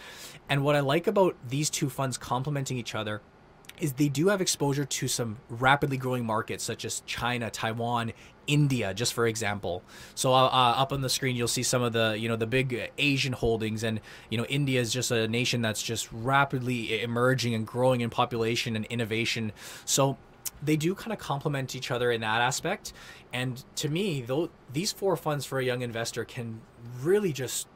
And 0.48 0.62
what 0.62 0.76
I 0.76 0.80
like 0.80 1.06
about 1.06 1.34
these 1.48 1.70
two 1.70 1.88
funds 1.88 2.18
complementing 2.18 2.76
each 2.76 2.94
other 2.94 3.20
is 3.80 3.94
they 3.94 4.08
do 4.08 4.28
have 4.28 4.40
exposure 4.40 4.84
to 4.84 5.08
some 5.08 5.38
rapidly 5.48 5.96
growing 5.96 6.24
markets 6.24 6.64
such 6.64 6.84
as 6.84 7.02
China, 7.06 7.50
Taiwan, 7.50 8.12
India, 8.46 8.94
just 8.94 9.12
for 9.14 9.26
example. 9.26 9.82
So 10.14 10.32
uh, 10.32 10.46
uh, 10.46 10.74
up 10.76 10.92
on 10.92 11.00
the 11.00 11.08
screen, 11.08 11.36
you'll 11.36 11.48
see 11.48 11.62
some 11.62 11.82
of 11.82 11.92
the 11.92 12.16
you 12.18 12.28
know 12.28 12.36
the 12.36 12.46
big 12.46 12.90
Asian 12.98 13.32
holdings, 13.32 13.82
and 13.82 14.00
you 14.30 14.38
know 14.38 14.44
India 14.44 14.80
is 14.80 14.92
just 14.92 15.10
a 15.10 15.28
nation 15.28 15.62
that's 15.62 15.82
just 15.82 16.08
rapidly 16.12 17.02
emerging 17.02 17.54
and 17.54 17.66
growing 17.66 18.00
in 18.00 18.10
population 18.10 18.76
and 18.76 18.84
innovation. 18.86 19.52
So 19.84 20.16
they 20.62 20.76
do 20.76 20.94
kind 20.94 21.12
of 21.12 21.18
complement 21.18 21.74
each 21.74 21.90
other 21.90 22.10
in 22.10 22.20
that 22.22 22.40
aspect. 22.40 22.92
And 23.32 23.62
to 23.76 23.88
me, 23.88 24.22
though, 24.22 24.50
these 24.72 24.92
four 24.92 25.16
funds 25.16 25.44
for 25.44 25.58
a 25.58 25.64
young 25.64 25.82
investor 25.82 26.24
can 26.24 26.60
really 27.02 27.32
just 27.32 27.68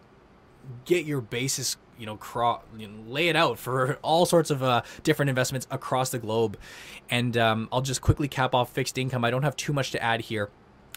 get 0.84 1.04
your 1.04 1.20
basis 1.20 1.76
you 2.00 2.06
know, 2.06 2.16
cro- 2.16 2.62
you 2.76 2.88
know, 2.88 2.94
lay 3.06 3.28
it 3.28 3.36
out 3.36 3.58
for 3.58 3.98
all 4.02 4.24
sorts 4.24 4.50
of 4.50 4.62
uh, 4.62 4.80
different 5.02 5.28
investments 5.28 5.66
across 5.70 6.08
the 6.10 6.18
globe. 6.18 6.56
And 7.10 7.36
um, 7.36 7.68
I'll 7.70 7.82
just 7.82 8.00
quickly 8.00 8.26
cap 8.26 8.54
off 8.54 8.72
fixed 8.72 8.96
income. 8.96 9.24
I 9.24 9.30
don't 9.30 9.42
have 9.42 9.54
too 9.54 9.74
much 9.74 9.90
to 9.90 10.02
add 10.02 10.22
here, 10.22 10.48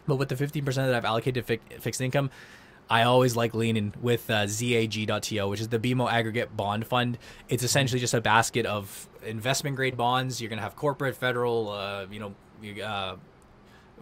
but 0.08 0.16
with 0.16 0.30
the 0.30 0.36
15% 0.36 0.64
that 0.76 0.96
I've 0.96 1.06
allocated 1.06 1.46
to 1.46 1.58
fi- 1.58 1.80
fixed 1.80 2.00
income, 2.00 2.32
I 2.90 3.04
always 3.04 3.36
like 3.36 3.54
leaning 3.54 3.94
with 4.02 4.30
uh, 4.30 4.48
ZAG.to, 4.48 5.48
which 5.48 5.60
is 5.60 5.68
the 5.68 5.80
BMO 5.80 6.10
Aggregate 6.10 6.56
Bond 6.56 6.88
Fund. 6.88 7.18
It's 7.50 7.64
essentially 7.64 8.00
just 8.00 8.14
a 8.14 8.22
basket 8.22 8.66
of 8.66 9.10
investment 9.26 9.76
grade 9.76 9.98
bonds. 9.98 10.42
You're 10.42 10.50
going 10.50 10.58
to 10.58 10.64
have 10.64 10.76
corporate, 10.76 11.16
federal, 11.16 11.70
uh, 11.70 12.06
you 12.10 12.20
know, 12.20 12.82
uh, 12.84 13.16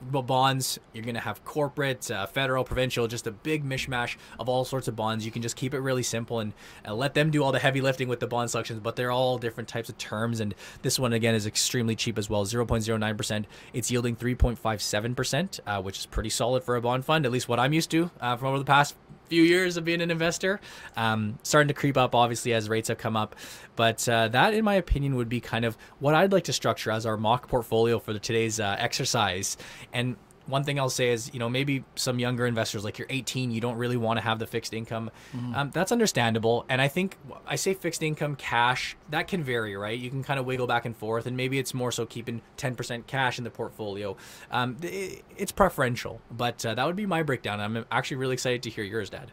bonds. 0.01 0.79
You're 0.93 1.03
going 1.03 1.15
to 1.15 1.21
have 1.21 1.43
corporate, 1.45 2.09
uh, 2.09 2.25
federal, 2.25 2.63
provincial, 2.63 3.07
just 3.07 3.27
a 3.27 3.31
big 3.31 3.63
mishmash 3.63 4.17
of 4.39 4.49
all 4.49 4.65
sorts 4.65 4.87
of 4.87 4.95
bonds. 4.95 5.25
You 5.25 5.31
can 5.31 5.41
just 5.41 5.55
keep 5.55 5.73
it 5.73 5.79
really 5.79 6.03
simple 6.03 6.39
and 6.39 6.53
uh, 6.87 6.93
let 6.93 7.13
them 7.13 7.31
do 7.31 7.43
all 7.43 7.51
the 7.51 7.59
heavy 7.59 7.81
lifting 7.81 8.07
with 8.07 8.19
the 8.19 8.27
bond 8.27 8.49
selections, 8.49 8.79
but 8.79 8.95
they're 8.95 9.11
all 9.11 9.37
different 9.37 9.69
types 9.69 9.89
of 9.89 9.97
terms. 9.97 10.39
And 10.39 10.55
this 10.81 10.97
one, 10.97 11.13
again, 11.13 11.35
is 11.35 11.45
extremely 11.45 11.95
cheap 11.95 12.17
as 12.17 12.29
well 12.29 12.45
0.09%. 12.45 13.45
It's 13.73 13.91
yielding 13.91 14.15
3.57%, 14.15 15.59
uh, 15.65 15.81
which 15.81 15.99
is 15.99 16.05
pretty 16.05 16.29
solid 16.29 16.63
for 16.63 16.75
a 16.75 16.81
bond 16.81 17.05
fund, 17.05 17.25
at 17.25 17.31
least 17.31 17.47
what 17.47 17.59
I'm 17.59 17.73
used 17.73 17.91
to 17.91 18.11
uh, 18.19 18.35
from 18.37 18.49
over 18.49 18.59
the 18.59 18.65
past 18.65 18.95
few 19.31 19.43
years 19.43 19.77
of 19.77 19.85
being 19.85 20.01
an 20.01 20.11
investor. 20.11 20.59
Um, 20.97 21.39
starting 21.41 21.69
to 21.69 21.73
creep 21.73 21.95
up, 21.95 22.13
obviously, 22.13 22.53
as 22.53 22.67
rates 22.67 22.89
have 22.89 22.97
come 22.97 23.15
up. 23.15 23.33
But 23.77 24.07
uh, 24.09 24.27
that, 24.27 24.53
in 24.53 24.65
my 24.65 24.73
opinion, 24.73 25.15
would 25.15 25.29
be 25.29 25.39
kind 25.39 25.63
of 25.63 25.77
what 25.99 26.13
I'd 26.13 26.33
like 26.33 26.43
to 26.45 26.53
structure 26.53 26.91
as 26.91 27.05
our 27.05 27.15
mock 27.15 27.47
portfolio 27.47 27.97
for 27.97 28.13
today's 28.19 28.59
uh, 28.59 28.75
exercise. 28.77 29.55
And 29.93 30.17
one 30.51 30.63
thing 30.63 30.79
I'll 30.79 30.89
say 30.89 31.09
is, 31.09 31.33
you 31.33 31.39
know, 31.39 31.49
maybe 31.49 31.83
some 31.95 32.19
younger 32.19 32.45
investors, 32.45 32.83
like 32.83 32.99
you're 32.99 33.07
18, 33.09 33.51
you 33.51 33.61
don't 33.61 33.77
really 33.77 33.97
want 33.97 34.17
to 34.17 34.21
have 34.21 34.37
the 34.37 34.45
fixed 34.45 34.73
income. 34.73 35.09
Mm-hmm. 35.35 35.55
Um, 35.55 35.71
that's 35.71 35.91
understandable. 35.91 36.65
And 36.69 36.81
I 36.81 36.87
think 36.87 37.17
I 37.47 37.55
say 37.55 37.73
fixed 37.73 38.03
income, 38.03 38.35
cash, 38.35 38.95
that 39.09 39.27
can 39.27 39.43
vary, 39.43 39.75
right? 39.75 39.97
You 39.97 40.09
can 40.09 40.23
kind 40.23 40.39
of 40.39 40.45
wiggle 40.45 40.67
back 40.67 40.85
and 40.85 40.95
forth, 40.95 41.25
and 41.25 41.35
maybe 41.37 41.57
it's 41.57 41.73
more 41.73 41.91
so 41.91 42.05
keeping 42.05 42.41
10% 42.57 43.07
cash 43.07 43.37
in 43.37 43.43
the 43.43 43.49
portfolio. 43.49 44.17
Um, 44.51 44.77
it, 44.81 45.23
it's 45.37 45.51
preferential, 45.51 46.21
but 46.29 46.65
uh, 46.65 46.75
that 46.75 46.85
would 46.85 46.97
be 46.97 47.05
my 47.05 47.23
breakdown. 47.23 47.59
I'm 47.59 47.85
actually 47.91 48.17
really 48.17 48.33
excited 48.33 48.61
to 48.63 48.69
hear 48.69 48.83
yours, 48.83 49.09
Dad. 49.09 49.31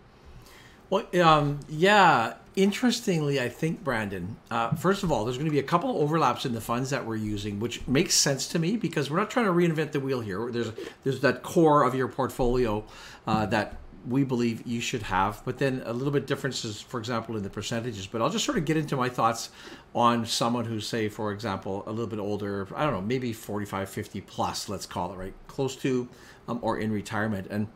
Well, 0.90 1.04
um, 1.22 1.60
yeah. 1.68 2.34
Interestingly, 2.56 3.40
I 3.40 3.48
think 3.48 3.84
Brandon. 3.84 4.36
Uh, 4.50 4.74
first 4.74 5.04
of 5.04 5.12
all, 5.12 5.24
there's 5.24 5.36
going 5.36 5.46
to 5.46 5.52
be 5.52 5.60
a 5.60 5.64
couple 5.64 5.90
of 5.90 5.96
overlaps 5.96 6.44
in 6.44 6.54
the 6.54 6.60
funds 6.60 6.90
that 6.90 7.06
we're 7.06 7.14
using, 7.14 7.60
which 7.60 7.86
makes 7.86 8.14
sense 8.14 8.48
to 8.48 8.58
me 8.58 8.76
because 8.76 9.10
we're 9.10 9.18
not 9.18 9.30
trying 9.30 9.46
to 9.46 9.52
reinvent 9.52 9.92
the 9.92 10.00
wheel 10.00 10.20
here. 10.20 10.50
There's 10.50 10.72
there's 11.04 11.20
that 11.20 11.44
core 11.44 11.84
of 11.84 11.94
your 11.94 12.08
portfolio 12.08 12.84
uh, 13.28 13.46
that 13.46 13.76
we 14.08 14.24
believe 14.24 14.66
you 14.66 14.80
should 14.80 15.02
have, 15.02 15.40
but 15.44 15.58
then 15.58 15.82
a 15.84 15.92
little 15.92 16.12
bit 16.12 16.26
differences, 16.26 16.80
for 16.80 16.98
example, 16.98 17.36
in 17.36 17.44
the 17.44 17.50
percentages. 17.50 18.08
But 18.08 18.22
I'll 18.22 18.30
just 18.30 18.44
sort 18.44 18.58
of 18.58 18.64
get 18.64 18.76
into 18.76 18.96
my 18.96 19.08
thoughts 19.08 19.50
on 19.94 20.26
someone 20.26 20.64
who's, 20.64 20.86
say, 20.86 21.08
for 21.08 21.30
example, 21.32 21.84
a 21.86 21.90
little 21.90 22.06
bit 22.06 22.18
older. 22.18 22.66
I 22.74 22.84
don't 22.84 22.94
know, 22.94 23.02
maybe 23.02 23.32
45, 23.32 23.88
50 23.88 24.20
plus. 24.22 24.68
Let's 24.68 24.86
call 24.86 25.12
it 25.12 25.16
right, 25.16 25.34
close 25.46 25.76
to 25.76 26.08
um, 26.48 26.58
or 26.62 26.78
in 26.78 26.90
retirement, 26.90 27.46
and 27.50 27.68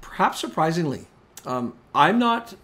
perhaps 0.00 0.40
surprisingly 0.40 1.06
um, 1.46 1.74
I'm 1.94 2.18
not. 2.18 2.54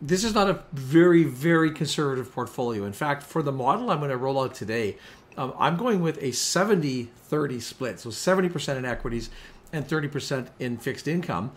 This 0.00 0.24
is 0.24 0.34
not 0.34 0.50
a 0.50 0.62
very 0.72 1.24
very 1.24 1.70
conservative 1.70 2.32
portfolio. 2.32 2.84
In 2.84 2.92
fact, 2.92 3.22
for 3.22 3.42
the 3.42 3.52
model 3.52 3.90
I'm 3.90 3.98
going 3.98 4.10
to 4.10 4.16
roll 4.16 4.42
out 4.42 4.54
today, 4.54 4.96
um, 5.36 5.54
I'm 5.58 5.76
going 5.76 6.00
with 6.00 6.18
a 6.18 6.30
70-30 6.30 7.62
split. 7.62 8.00
So 8.00 8.10
70% 8.10 8.76
in 8.76 8.84
equities 8.84 9.30
and 9.72 9.86
30% 9.86 10.48
in 10.58 10.76
fixed 10.76 11.08
income 11.08 11.52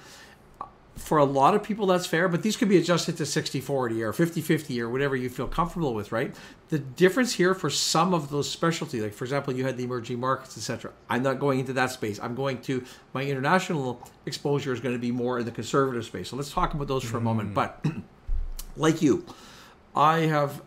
for 0.96 1.18
a 1.18 1.26
lot 1.26 1.54
of 1.54 1.62
people 1.62 1.86
that's 1.86 2.06
fair 2.06 2.30
but 2.30 2.42
these 2.42 2.56
could 2.56 2.70
be 2.70 2.78
adjusted 2.78 3.18
to 3.18 3.24
60-40 3.24 3.70
or 3.70 4.14
50-50 4.14 4.80
or 4.80 4.90
whatever 4.90 5.16
you 5.16 5.30
feel 5.30 5.48
comfortable 5.48 5.94
with 5.94 6.12
right 6.12 6.34
the 6.70 6.80
difference 6.80 7.34
here 7.34 7.54
for 7.54 7.70
some 7.70 8.14
of 8.14 8.30
those 8.30 8.50
specialty 8.50 9.02
like 9.02 9.14
for 9.14 9.26
example 9.26 9.54
you 9.54 9.66
had 9.66 9.76
the 9.76 9.84
emerging 9.84 10.20
markets 10.20 10.58
etc 10.58 10.92
i'm 11.10 11.22
not 11.22 11.40
going 11.40 11.60
into 11.60 11.74
that 11.74 11.92
space 11.92 12.20
i'm 12.22 12.34
going 12.34 12.62
to 12.62 12.84
my 13.14 13.24
international 13.24 14.02
exposure 14.26 14.72
is 14.72 14.80
going 14.80 14.96
to 14.96 15.00
be 15.00 15.12
more 15.12 15.40
in 15.40 15.46
the 15.46 15.52
conservative 15.52 16.06
space 16.06 16.30
so 16.30 16.36
let's 16.38 16.52
talk 16.52 16.74
about 16.74 16.88
those 16.88 17.04
for 17.04 17.18
a 17.18 17.22
moment 17.22 17.50
mm. 17.50 17.54
but 17.54 17.86
like 18.78 19.02
you 19.02 19.26
i 19.96 20.20
have 20.20 20.62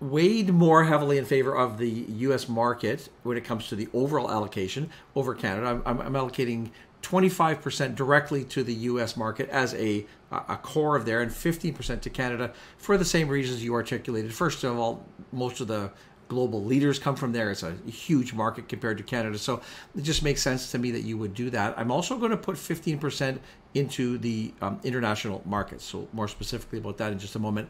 weighed 0.00 0.52
more 0.52 0.84
heavily 0.84 1.18
in 1.18 1.24
favor 1.24 1.56
of 1.56 1.78
the 1.78 1.88
U.S. 1.88 2.48
market 2.48 3.08
when 3.22 3.36
it 3.36 3.44
comes 3.44 3.68
to 3.68 3.76
the 3.76 3.88
overall 3.94 4.30
allocation 4.30 4.90
over 5.14 5.34
Canada. 5.34 5.80
I'm, 5.86 6.00
I'm 6.00 6.12
allocating 6.12 6.70
25% 7.04 7.94
directly 7.94 8.44
to 8.44 8.62
the 8.62 8.74
US 8.74 9.16
market 9.16 9.48
as 9.50 9.74
a, 9.74 10.06
a 10.30 10.56
core 10.56 10.96
of 10.96 11.04
there, 11.04 11.20
and 11.20 11.30
15% 11.30 12.00
to 12.00 12.10
Canada 12.10 12.52
for 12.78 12.96
the 12.96 13.04
same 13.04 13.28
reasons 13.28 13.62
you 13.62 13.74
articulated. 13.74 14.34
First 14.34 14.64
of 14.64 14.78
all, 14.78 15.04
most 15.32 15.60
of 15.60 15.68
the 15.68 15.90
global 16.28 16.64
leaders 16.64 16.98
come 16.98 17.14
from 17.14 17.32
there. 17.32 17.50
It's 17.50 17.62
a 17.62 17.74
huge 17.86 18.32
market 18.32 18.68
compared 18.68 18.98
to 18.98 19.04
Canada. 19.04 19.38
So 19.38 19.60
it 19.96 20.02
just 20.02 20.22
makes 20.22 20.42
sense 20.42 20.70
to 20.72 20.78
me 20.78 20.90
that 20.92 21.02
you 21.02 21.18
would 21.18 21.34
do 21.34 21.50
that. 21.50 21.78
I'm 21.78 21.90
also 21.90 22.16
going 22.18 22.30
to 22.30 22.36
put 22.36 22.56
15% 22.56 23.38
into 23.74 24.18
the 24.18 24.52
um, 24.62 24.80
international 24.82 25.42
markets. 25.44 25.84
So, 25.84 26.08
more 26.12 26.28
specifically 26.28 26.78
about 26.78 26.96
that 26.98 27.12
in 27.12 27.18
just 27.18 27.34
a 27.34 27.38
moment. 27.38 27.68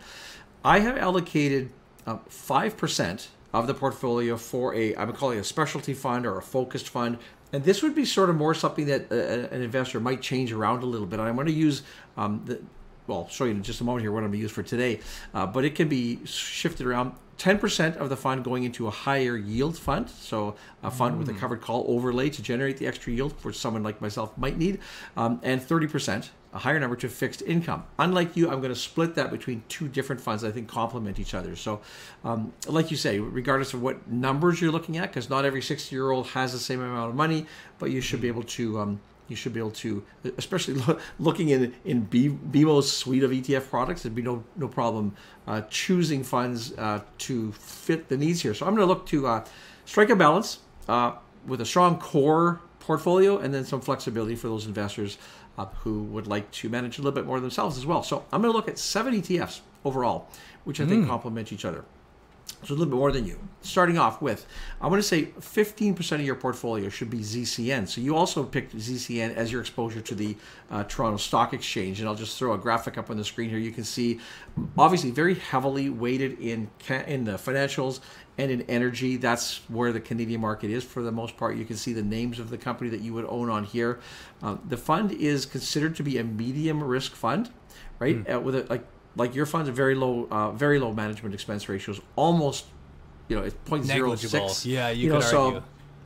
I 0.64 0.81
have 0.81 0.97
allocated 0.97 1.70
uh, 2.07 2.18
5% 2.29 3.29
of 3.55 3.66
the 3.66 3.75
portfolio 3.75 4.37
for 4.37 4.75
a, 4.75 4.94
I'm 4.97 5.12
calling 5.12 5.38
it 5.38 5.42
a 5.42 5.44
specialty 5.44 5.94
fund 5.94 6.27
or 6.27 6.37
a 6.37 6.42
focused 6.42 6.88
fund 6.88 7.18
and 7.55 7.62
this 7.62 7.85
would 7.85 7.95
be 7.95 8.05
sort 8.05 8.31
of 8.31 8.37
more 8.37 8.53
something 8.53 8.87
that 8.87 9.12
a, 9.12 9.53
an 9.55 9.62
investor 9.62 10.01
might 10.01 10.21
change 10.21 10.53
around 10.53 10.83
a 10.83 10.87
little 10.87 11.07
bit. 11.07 11.21
And 11.21 11.29
I'm 11.29 11.37
going 11.37 11.47
to 11.47 11.53
use 11.53 11.85
um, 12.17 12.43
the, 12.45 12.61
well, 13.07 13.19
I'll 13.19 13.29
show 13.29 13.45
you 13.45 13.53
in 13.53 13.62
just 13.62 13.81
a 13.81 13.85
moment 13.85 14.03
here 14.03 14.11
what 14.11 14.25
I'm 14.25 14.31
going 14.31 14.33
to 14.33 14.43
use 14.43 14.51
for 14.51 14.64
today, 14.64 14.99
uh, 15.33 15.47
but 15.47 15.64
it 15.64 15.77
can 15.77 15.88
be 15.88 16.19
shifted 16.25 16.85
around. 16.85 17.14
10% 17.38 17.97
of 17.97 18.09
the 18.09 18.17
fund 18.17 18.45
going 18.45 18.62
into 18.62 18.87
a 18.87 18.90
higher 18.90 19.37
yield 19.37 19.77
fund, 19.77 20.09
so 20.09 20.55
a 20.85 20.90
fund 20.90 21.17
mm. 21.17 21.19
with 21.19 21.29
a 21.29 21.33
mm. 21.33 21.38
covered 21.38 21.61
call 21.61 21.85
overlay 21.88 22.31
to 22.31 22.43
generate 22.43 22.77
the 22.77 22.87
extra 22.87 23.12
yield, 23.12 23.33
which 23.43 23.57
someone 23.57 23.83
like 23.83 24.01
myself 24.01 24.37
might 24.38 24.57
need, 24.57 24.79
um, 25.17 25.40
and 25.43 25.61
30% 25.61 26.29
a 26.55 26.59
higher 26.59 26.79
number 26.79 26.95
to 26.95 27.09
fixed 27.09 27.43
income. 27.43 27.85
Unlike 27.99 28.37
you, 28.37 28.49
I'm 28.49 28.61
going 28.61 28.73
to 28.73 28.79
split 28.79 29.17
that 29.17 29.33
between 29.33 29.64
two 29.69 29.88
different 29.88 30.21
funds 30.21 30.45
I 30.45 30.53
think 30.53 30.69
complement 30.69 31.19
each 31.19 31.35
other. 31.35 31.57
So, 31.57 31.81
um, 32.23 32.53
like 32.69 32.93
you 32.93 32.97
say, 32.97 33.19
regardless 33.19 33.75
of 33.75 33.83
what 33.83 34.09
numbers 34.09 34.61
you're 34.61 34.71
looking 34.71 34.97
at, 34.97 35.11
because 35.11 35.29
not 35.29 35.45
every 35.45 35.61
60 35.61 35.95
year 35.95 36.12
old 36.12 36.29
has 36.29 36.53
the 36.53 36.61
same 36.61 36.81
amount 36.81 37.11
of 37.11 37.17
money, 37.17 37.47
but 37.79 37.90
you 37.90 38.01
should 38.01 38.21
be 38.21 38.29
able 38.29 38.45
to. 38.45 38.79
Um, 38.79 39.01
you 39.27 39.37
should 39.37 39.55
be 39.55 39.59
able 39.59 39.71
to, 39.71 40.05
especially 40.37 40.75
lo- 40.87 40.99
looking 41.19 41.49
in 41.49 41.75
in 41.87 42.03
B- 42.03 42.29
BMO's 42.29 42.95
suite 42.95 43.23
of 43.23 43.31
ETF 43.31 43.71
products, 43.71 44.03
there'd 44.03 44.14
be 44.14 44.21
no 44.21 44.45
no 44.55 44.69
problem 44.69 45.17
uh, 45.47 45.62
choosing 45.71 46.23
funds 46.23 46.75
uh, 46.77 47.01
to 47.19 47.51
fit 47.53 48.09
the 48.09 48.19
needs 48.19 48.43
here. 48.43 48.53
So 48.53 48.67
I'm 48.67 48.75
going 48.77 48.87
to 48.87 48.93
look 48.93 49.07
to 49.07 49.27
uh, 49.27 49.45
strike 49.87 50.11
a 50.11 50.17
balance 50.17 50.59
uh, 50.88 51.12
with 51.47 51.62
a 51.62 51.67
strong 51.67 51.99
core 51.99 52.61
portfolio 52.81 53.38
and 53.38 53.53
then 53.53 53.64
some 53.64 53.81
flexibility 53.81 54.37
for 54.37 54.49
those 54.49 54.67
investors 54.67 55.17
uh, 55.59 55.67
who 55.83 56.05
would 56.05 56.27
like 56.27 56.51
to 56.51 56.69
manage 56.69 56.99
a 56.99 57.03
little 57.03 57.14
bit 57.14 57.27
more 57.27 57.40
themselves 57.40 57.77
as 57.79 57.87
well. 57.87 58.03
So 58.03 58.25
I'm 58.33 58.43
going 58.43 58.53
to 58.53 58.57
look 58.57 58.69
at 58.69 58.79
seven 58.79 59.14
ETFs 59.14 59.61
overall, 59.85 60.29
which 60.64 60.81
I 60.81 60.87
think 60.87 61.05
mm. 61.05 61.09
complement 61.09 61.53
each 61.53 61.64
other. 61.64 61.85
So 62.62 62.73
a 62.73 62.77
little 62.77 62.90
bit 62.93 62.97
more 62.99 63.12
than 63.12 63.27
you. 63.27 63.38
Starting 63.61 63.99
off 63.99 64.23
with, 64.23 64.47
I 64.81 64.87
want 64.87 65.03
to 65.03 65.07
say 65.07 65.27
15% 65.38 66.12
of 66.12 66.23
your 66.23 66.35
portfolio 66.35 66.88
should 66.88 67.11
be 67.11 67.19
ZCN. 67.19 67.88
So 67.88 68.01
you 68.01 68.17
also 68.17 68.43
picked 68.43 68.75
ZCN 68.75 69.35
as 69.35 69.53
your 69.53 69.61
exposure 69.61 70.01
to 70.01 70.14
the 70.14 70.37
uh, 70.71 70.85
Toronto 70.85 71.19
Stock 71.19 71.53
Exchange. 71.53 72.01
And 72.01 72.09
I'll 72.09 72.14
just 72.14 72.38
throw 72.38 72.55
a 72.55 72.59
graphic 72.59 72.97
up 72.97 73.11
on 73.11 73.19
the 73.19 73.25
screen 73.25 73.51
here. 73.51 73.59
You 73.59 73.73
can 73.73 73.85
see, 73.85 74.19
obviously, 74.79 75.11
very 75.11 75.35
heavily 75.35 75.90
weighted 75.90 76.38
in 76.40 76.71
in 77.07 77.25
the 77.25 77.33
financials 77.33 78.01
and 78.37 78.51
in 78.51 78.62
energy. 78.62 79.16
That's 79.16 79.61
where 79.68 79.92
the 79.92 80.01
Canadian 80.01 80.40
market 80.40 80.70
is 80.70 80.85
for 80.85 81.03
the 81.03 81.12
most 81.12 81.37
part. 81.37 81.57
You 81.57 81.64
can 81.64 81.77
see 81.77 81.92
the 81.92 82.03
names 82.03 82.38
of 82.38 82.51
the 82.51 82.59
company 82.59 82.90
that 82.90 83.01
you 83.01 83.14
would 83.14 83.27
own 83.27 83.51
on 83.51 83.64
here. 83.64 84.01
Uh, 84.42 84.57
the 84.68 84.77
fund 84.77 85.12
is 85.12 85.47
considered 85.47 85.97
to 85.97 86.03
be 86.03 86.18
a 86.18 86.25
medium 86.25 86.83
risk 86.83 87.14
fund 87.14 87.51
right? 87.99 88.25
Mm. 88.25 88.35
Uh, 88.35 88.40
with 88.40 88.55
a, 88.55 88.62
like 88.64 88.85
like 89.16 89.35
your 89.35 89.47
fund's 89.47 89.68
a 89.68 89.73
very 89.73 89.94
low, 89.94 90.27
uh, 90.31 90.51
very 90.53 90.79
low 90.79 90.92
management 90.92 91.35
expense 91.35 91.68
ratios, 91.68 92.01
almost, 92.16 92.66
you 93.29 93.37
know, 93.37 93.42
it's 93.42 93.55
0.06. 93.66 94.66
Yeah, 94.66 94.90
you 94.90 95.09
know, 95.09 95.20
could 95.20 95.29
so 95.29 95.44
argue. 95.44 95.62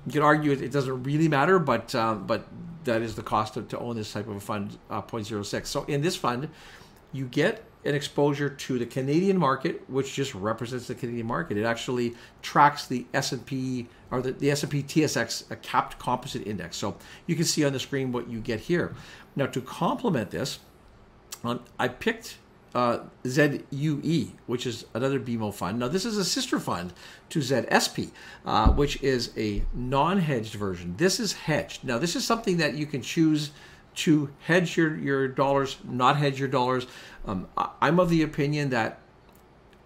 you 0.06 0.12
could 0.12 0.22
argue 0.22 0.52
it, 0.52 0.62
it 0.62 0.72
doesn't 0.72 1.02
really 1.04 1.28
matter, 1.28 1.58
but 1.58 1.94
um, 1.94 2.26
but 2.26 2.46
that 2.84 3.02
is 3.02 3.16
the 3.16 3.22
cost 3.22 3.56
of, 3.56 3.68
to 3.68 3.78
own 3.78 3.96
this 3.96 4.12
type 4.12 4.28
of 4.28 4.36
a 4.36 4.40
fund, 4.40 4.78
uh, 4.90 5.02
0.06. 5.02 5.66
So 5.66 5.84
in 5.84 6.00
this 6.00 6.16
fund, 6.16 6.48
you 7.12 7.26
get 7.26 7.64
an 7.84 7.94
exposure 7.94 8.48
to 8.48 8.78
the 8.78 8.86
Canadian 8.86 9.38
market, 9.38 9.88
which 9.88 10.14
just 10.14 10.34
represents 10.34 10.88
the 10.88 10.94
Canadian 10.94 11.26
market. 11.26 11.56
It 11.56 11.64
actually 11.64 12.14
tracks 12.42 12.86
the 12.86 13.06
S&P 13.14 13.86
or 14.10 14.20
the, 14.20 14.32
the 14.32 14.50
S&P 14.50 14.82
TSX 14.82 15.50
a 15.50 15.56
capped 15.56 15.98
composite 15.98 16.46
index. 16.46 16.76
So 16.76 16.96
you 17.26 17.36
can 17.36 17.44
see 17.44 17.64
on 17.64 17.72
the 17.72 17.80
screen 17.80 18.12
what 18.12 18.28
you 18.28 18.40
get 18.40 18.60
here. 18.60 18.94
Now 19.36 19.46
to 19.46 19.60
complement 19.60 20.30
this, 20.30 20.58
um, 21.44 21.60
I 21.78 21.88
picked 21.88 22.38
uh, 22.74 23.00
ZUE, 23.26 24.32
which 24.46 24.66
is 24.66 24.84
another 24.94 25.18
BMO 25.18 25.52
fund. 25.52 25.78
Now, 25.78 25.88
this 25.88 26.04
is 26.04 26.18
a 26.18 26.24
sister 26.24 26.60
fund 26.60 26.92
to 27.30 27.38
ZSP, 27.38 28.10
uh, 28.44 28.70
which 28.72 29.02
is 29.02 29.32
a 29.36 29.64
non 29.74 30.18
hedged 30.18 30.54
version. 30.54 30.94
This 30.96 31.18
is 31.18 31.32
hedged. 31.32 31.84
Now, 31.84 31.98
this 31.98 32.14
is 32.14 32.24
something 32.24 32.58
that 32.58 32.74
you 32.74 32.86
can 32.86 33.02
choose 33.02 33.50
to 33.98 34.30
hedge 34.40 34.76
your, 34.76 34.96
your 34.96 35.26
dollars, 35.26 35.76
not 35.84 36.16
hedge 36.16 36.38
your 36.38 36.48
dollars. 36.48 36.86
Um, 37.26 37.48
I'm 37.56 37.98
of 37.98 38.10
the 38.10 38.22
opinion 38.22 38.70
that 38.70 39.00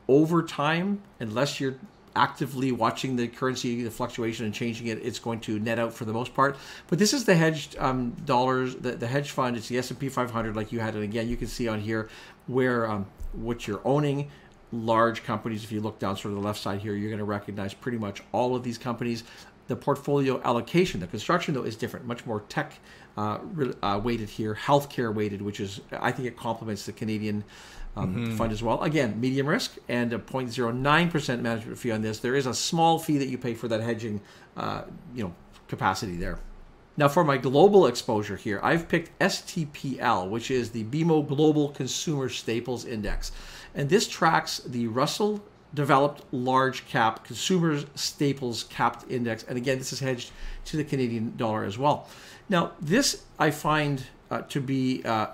over 0.06 0.42
time, 0.42 1.02
unless 1.18 1.60
you're 1.60 1.76
actively 2.14 2.72
watching 2.72 3.16
the 3.16 3.26
currency, 3.26 3.82
the 3.82 3.90
fluctuation, 3.90 4.44
and 4.44 4.54
changing 4.54 4.88
it, 4.88 4.98
it's 5.02 5.18
going 5.18 5.40
to 5.40 5.58
net 5.58 5.78
out 5.78 5.94
for 5.94 6.04
the 6.04 6.12
most 6.12 6.34
part. 6.34 6.56
But 6.88 6.98
this 6.98 7.14
is 7.14 7.24
the 7.24 7.34
hedged 7.34 7.76
um, 7.78 8.10
dollars, 8.26 8.76
the, 8.76 8.92
the 8.92 9.06
hedge 9.06 9.30
fund. 9.30 9.56
It's 9.56 9.68
the 9.68 9.78
S 9.78 9.90
and 9.90 9.98
P 9.98 10.10
500, 10.10 10.54
like 10.54 10.72
you 10.72 10.80
had, 10.80 10.94
and 10.94 11.04
again, 11.04 11.28
you 11.28 11.36
can 11.38 11.48
see 11.48 11.68
on 11.68 11.80
here 11.80 12.10
where 12.46 12.90
um, 12.90 13.06
what 13.32 13.66
you're 13.66 13.80
owning. 13.84 14.30
Large 14.74 15.22
companies. 15.24 15.64
If 15.64 15.72
you 15.72 15.82
look 15.82 15.98
down 15.98 16.16
sort 16.16 16.32
of 16.32 16.40
the 16.40 16.46
left 16.46 16.60
side 16.60 16.80
here, 16.80 16.94
you're 16.94 17.10
going 17.10 17.18
to 17.18 17.24
recognize 17.24 17.74
pretty 17.74 17.98
much 17.98 18.22
all 18.32 18.56
of 18.56 18.62
these 18.62 18.78
companies. 18.78 19.22
The 19.68 19.76
portfolio 19.76 20.40
allocation, 20.42 21.00
the 21.00 21.06
construction 21.06 21.54
though, 21.54 21.62
is 21.62 21.76
different, 21.76 22.06
much 22.06 22.26
more 22.26 22.40
tech 22.48 22.78
uh, 23.16 23.38
uh, 23.82 24.00
weighted 24.02 24.28
here, 24.28 24.54
healthcare 24.54 25.14
weighted, 25.14 25.40
which 25.40 25.60
is 25.60 25.80
I 25.92 26.12
think 26.12 26.28
it 26.28 26.36
complements 26.36 26.86
the 26.86 26.92
Canadian 26.92 27.44
um, 27.96 28.14
mm-hmm. 28.14 28.36
fund 28.36 28.52
as 28.52 28.62
well. 28.62 28.82
Again, 28.82 29.20
medium 29.20 29.46
risk 29.46 29.76
and 29.88 30.12
a 30.12 30.18
0.09% 30.18 31.40
management 31.40 31.78
fee 31.78 31.90
on 31.90 32.02
this. 32.02 32.20
There 32.20 32.34
is 32.34 32.46
a 32.46 32.54
small 32.54 32.98
fee 32.98 33.18
that 33.18 33.28
you 33.28 33.38
pay 33.38 33.54
for 33.54 33.68
that 33.68 33.80
hedging, 33.80 34.20
uh, 34.56 34.82
you 35.14 35.24
know, 35.24 35.34
capacity 35.68 36.16
there. 36.16 36.38
Now, 36.96 37.08
for 37.08 37.24
my 37.24 37.38
global 37.38 37.86
exposure 37.86 38.36
here, 38.36 38.60
I've 38.62 38.86
picked 38.86 39.18
STPL, 39.18 40.28
which 40.28 40.50
is 40.50 40.70
the 40.70 40.84
BMO 40.84 41.26
Global 41.26 41.70
Consumer 41.70 42.28
Staples 42.28 42.84
Index. 42.84 43.32
And 43.74 43.88
this 43.88 44.06
tracks 44.06 44.58
the 44.58 44.86
Russell 44.88 45.42
Developed 45.74 46.22
Large 46.32 46.86
Cap 46.86 47.24
Consumer 47.24 47.80
Staples 47.94 48.64
Capped 48.64 49.10
Index. 49.10 49.42
And 49.44 49.56
again, 49.56 49.78
this 49.78 49.92
is 49.92 50.00
hedged 50.00 50.30
to 50.66 50.76
the 50.76 50.84
Canadian 50.84 51.34
dollar 51.36 51.64
as 51.64 51.78
well. 51.78 52.08
Now, 52.48 52.72
this 52.80 53.24
I 53.38 53.50
find 53.50 54.04
uh, 54.30 54.42
to 54.42 54.60
be 54.60 55.02
uh, 55.04 55.28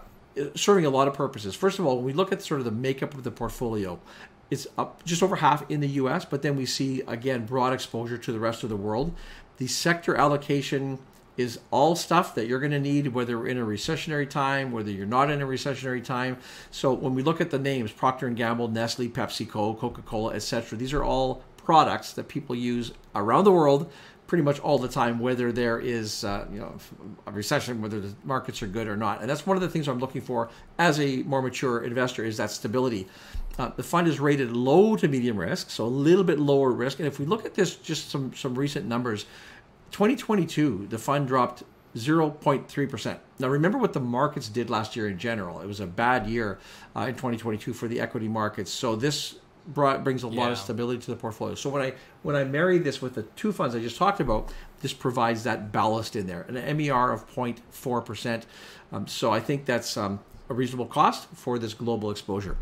serving 0.55 0.87
a 0.87 0.90
lot 0.90 1.09
of 1.09 1.14
purposes. 1.14 1.55
First 1.55 1.79
of 1.79 1.87
all, 1.87 1.96
when 1.96 2.05
we 2.05 2.12
look 2.12 2.33
at 2.33 2.42
sort 2.42 2.61
of 2.61 2.64
the 2.64 2.70
makeup 2.70 3.14
of 3.14 3.24
the 3.24 3.31
portfolio, 3.31 3.98
it's 4.51 4.66
up 4.79 5.05
just 5.05 5.22
over 5.22 5.37
half 5.37 5.68
in 5.70 5.81
the 5.81 5.88
US, 5.88 6.24
but 6.24 6.42
then 6.42 6.57
we 6.57 6.66
see, 6.66 7.03
again, 7.03 7.44
broad 7.44 7.72
exposure 7.72 8.18
to 8.18 8.33
the 8.33 8.40
rest 8.40 8.62
of 8.62 8.70
the 8.70 8.77
world. 8.77 9.14
The 9.59 9.66
sector 9.66 10.14
allocation 10.14 10.98
is 11.38 11.59
all 11.70 11.96
stuff 11.96 12.35
that 12.35 12.46
you're 12.46 12.61
going 12.61 12.72
to 12.72 12.81
need 12.81 13.07
whether 13.09 13.38
we're 13.38 13.46
in 13.46 13.57
a 13.57 13.64
recessionary 13.64 14.29
time 14.29 14.70
whether 14.70 14.90
you're 14.90 15.07
not 15.07 15.31
in 15.31 15.40
a 15.40 15.46
recessionary 15.46 16.05
time. 16.05 16.37
So 16.70 16.92
when 16.92 17.14
we 17.14 17.22
look 17.22 17.40
at 17.40 17.51
the 17.51 17.59
names 17.59 17.92
procter 17.92 18.29
& 18.29 18.31
gamble 18.31 18.68
nestle 18.68 19.09
pepsico 19.09 19.79
coca-cola 19.79 20.35
etc 20.35 20.77
these 20.77 20.92
are 20.92 21.03
all 21.03 21.42
products 21.57 22.12
that 22.12 22.29
people 22.29 22.55
use 22.55 22.92
around 23.14 23.44
the 23.44 23.53
world 23.53 23.90
pretty 24.29 24.44
much 24.44 24.61
all 24.61 24.79
the 24.79 24.88
time 24.88 25.18
whether 25.18 25.51
there 25.51 25.81
is 25.81 26.22
uh, 26.22 26.46
you 26.53 26.61
know 26.61 26.77
a 27.27 27.33
recession 27.33 27.81
whether 27.81 27.98
the 27.98 28.14
markets 28.24 28.62
are 28.62 28.66
good 28.66 28.87
or 28.87 28.96
not. 28.96 29.20
And 29.20 29.29
that's 29.29 29.46
one 29.46 29.57
of 29.57 29.62
the 29.62 29.68
things 29.68 29.88
i'm 29.88 29.98
looking 29.98 30.20
for 30.20 30.51
as 30.79 31.01
a 31.01 31.22
more 31.24 31.42
mature 31.42 31.83
investor 31.83 32.24
is 32.24 32.37
that 32.37 32.51
stability. 32.51 33.09
Uh, 33.59 33.70
the 33.74 33.83
fund 33.83 34.07
is 34.07 34.20
rated 34.20 34.53
low 34.53 34.94
to 34.96 35.09
medium 35.09 35.37
risk 35.37 35.70
so 35.70 35.85
a 35.85 35.87
little 35.87 36.22
bit 36.22 36.38
lower 36.38 36.70
risk. 36.70 37.01
And 37.01 37.09
if 37.09 37.18
we 37.18 37.24
look 37.24 37.44
at 37.44 37.55
this 37.55 37.74
just 37.77 38.11
some 38.11 38.35
some 38.35 38.55
recent 38.55 38.87
numbers 38.87 39.24
2022, 39.90 40.87
the 40.88 40.98
fund 40.98 41.29
dropped 41.29 41.62
0.3%. 41.96 43.18
Now, 43.38 43.48
remember 43.48 43.79
what 43.79 43.92
the 43.92 44.01
markets 44.01 44.48
did 44.48 44.70
last 44.70 44.96
year 44.96 45.09
in 45.09 45.18
general. 45.18 45.61
It 45.61 45.66
was 45.66 45.81
a 45.81 45.87
bad 45.87 46.27
year 46.27 46.59
uh, 46.94 47.01
in 47.01 47.14
2022 47.14 47.72
for 47.72 47.88
the 47.88 48.01
equity 48.01 48.29
markets. 48.29 48.70
So 48.70 48.96
this 48.96 49.37
brought 49.66 50.03
brings 50.03 50.24
a 50.24 50.29
yeah. 50.29 50.40
lot 50.40 50.53
of 50.53 50.59
stability 50.59 51.01
to 51.03 51.11
the 51.11 51.16
portfolio. 51.16 51.55
So 51.55 51.68
when 51.70 51.83
I 51.83 51.94
when 52.22 52.37
I 52.37 52.44
marry 52.44 52.79
this 52.79 53.03
with 53.03 53.14
the 53.14 53.22
two 53.22 53.53
funds 53.53 53.74
I 53.74 53.81
just 53.81 53.96
talked 53.96 54.20
about, 54.20 54.51
this 54.81 54.92
provides 54.92 55.44
that 55.44 55.72
ballast 55.72 56.16
in 56.16 56.27
there, 56.27 56.42
an 56.42 56.55
MER 56.55 57.12
of 57.12 57.29
0.4%. 57.35 58.42
Um, 58.92 59.07
so 59.07 59.31
I 59.31 59.40
think 59.40 59.66
that's 59.66 59.96
um, 59.96 60.20
a 60.48 60.55
reasonable 60.55 60.87
cost 60.87 61.29
for 61.35 61.59
this 61.59 61.74
global 61.74 62.11
exposure 62.11 62.57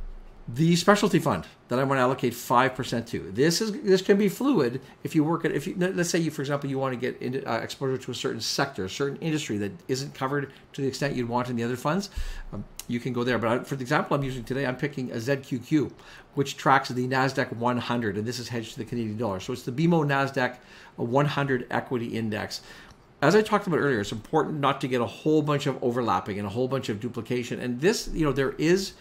the 0.48 0.76
specialty 0.76 1.18
fund 1.18 1.44
that 1.68 1.78
I 1.80 1.84
want 1.84 1.98
to 1.98 2.02
allocate 2.02 2.32
five 2.32 2.74
percent 2.74 3.08
to. 3.08 3.32
This 3.32 3.60
is 3.60 3.72
this 3.82 4.00
can 4.00 4.16
be 4.16 4.28
fluid 4.28 4.80
if 5.02 5.14
you 5.14 5.24
work 5.24 5.44
at 5.44 5.50
if 5.50 5.66
you 5.66 5.74
let's 5.76 6.08
say 6.08 6.18
you 6.18 6.30
for 6.30 6.42
example 6.42 6.70
you 6.70 6.78
want 6.78 6.94
to 6.94 7.00
get 7.00 7.20
into, 7.20 7.44
uh, 7.50 7.56
exposure 7.58 7.98
to 7.98 8.10
a 8.12 8.14
certain 8.14 8.40
sector, 8.40 8.84
a 8.84 8.90
certain 8.90 9.18
industry 9.18 9.58
that 9.58 9.72
isn't 9.88 10.14
covered 10.14 10.52
to 10.72 10.82
the 10.82 10.86
extent 10.86 11.16
you'd 11.16 11.28
want 11.28 11.50
in 11.50 11.56
the 11.56 11.64
other 11.64 11.76
funds. 11.76 12.10
Um, 12.52 12.64
you 12.86 13.00
can 13.00 13.12
go 13.12 13.24
there. 13.24 13.38
But 13.38 13.48
I, 13.48 13.64
for 13.64 13.74
the 13.74 13.82
example 13.82 14.16
I'm 14.16 14.22
using 14.22 14.44
today, 14.44 14.64
I'm 14.64 14.76
picking 14.76 15.10
a 15.10 15.16
ZQQ, 15.16 15.90
which 16.34 16.56
tracks 16.56 16.90
the 16.90 17.08
Nasdaq 17.08 17.52
100, 17.56 18.16
and 18.16 18.24
this 18.24 18.38
is 18.38 18.48
hedged 18.48 18.74
to 18.74 18.78
the 18.78 18.84
Canadian 18.84 19.16
dollar. 19.16 19.40
So 19.40 19.52
it's 19.52 19.62
the 19.62 19.72
BMO 19.72 20.06
Nasdaq 20.06 20.58
100 20.94 21.66
equity 21.70 22.06
index 22.16 22.60
as 23.22 23.34
I 23.34 23.40
talked 23.40 23.66
about 23.66 23.78
earlier, 23.78 24.00
it's 24.00 24.12
important 24.12 24.60
not 24.60 24.80
to 24.82 24.88
get 24.88 25.00
a 25.00 25.06
whole 25.06 25.40
bunch 25.40 25.66
of 25.66 25.82
overlapping 25.82 26.38
and 26.38 26.46
a 26.46 26.50
whole 26.50 26.68
bunch 26.68 26.90
of 26.90 27.00
duplication. 27.00 27.60
And 27.60 27.80
this, 27.80 28.08
you 28.12 28.26
know, 28.26 28.32
there 28.32 28.52
is 28.52 28.92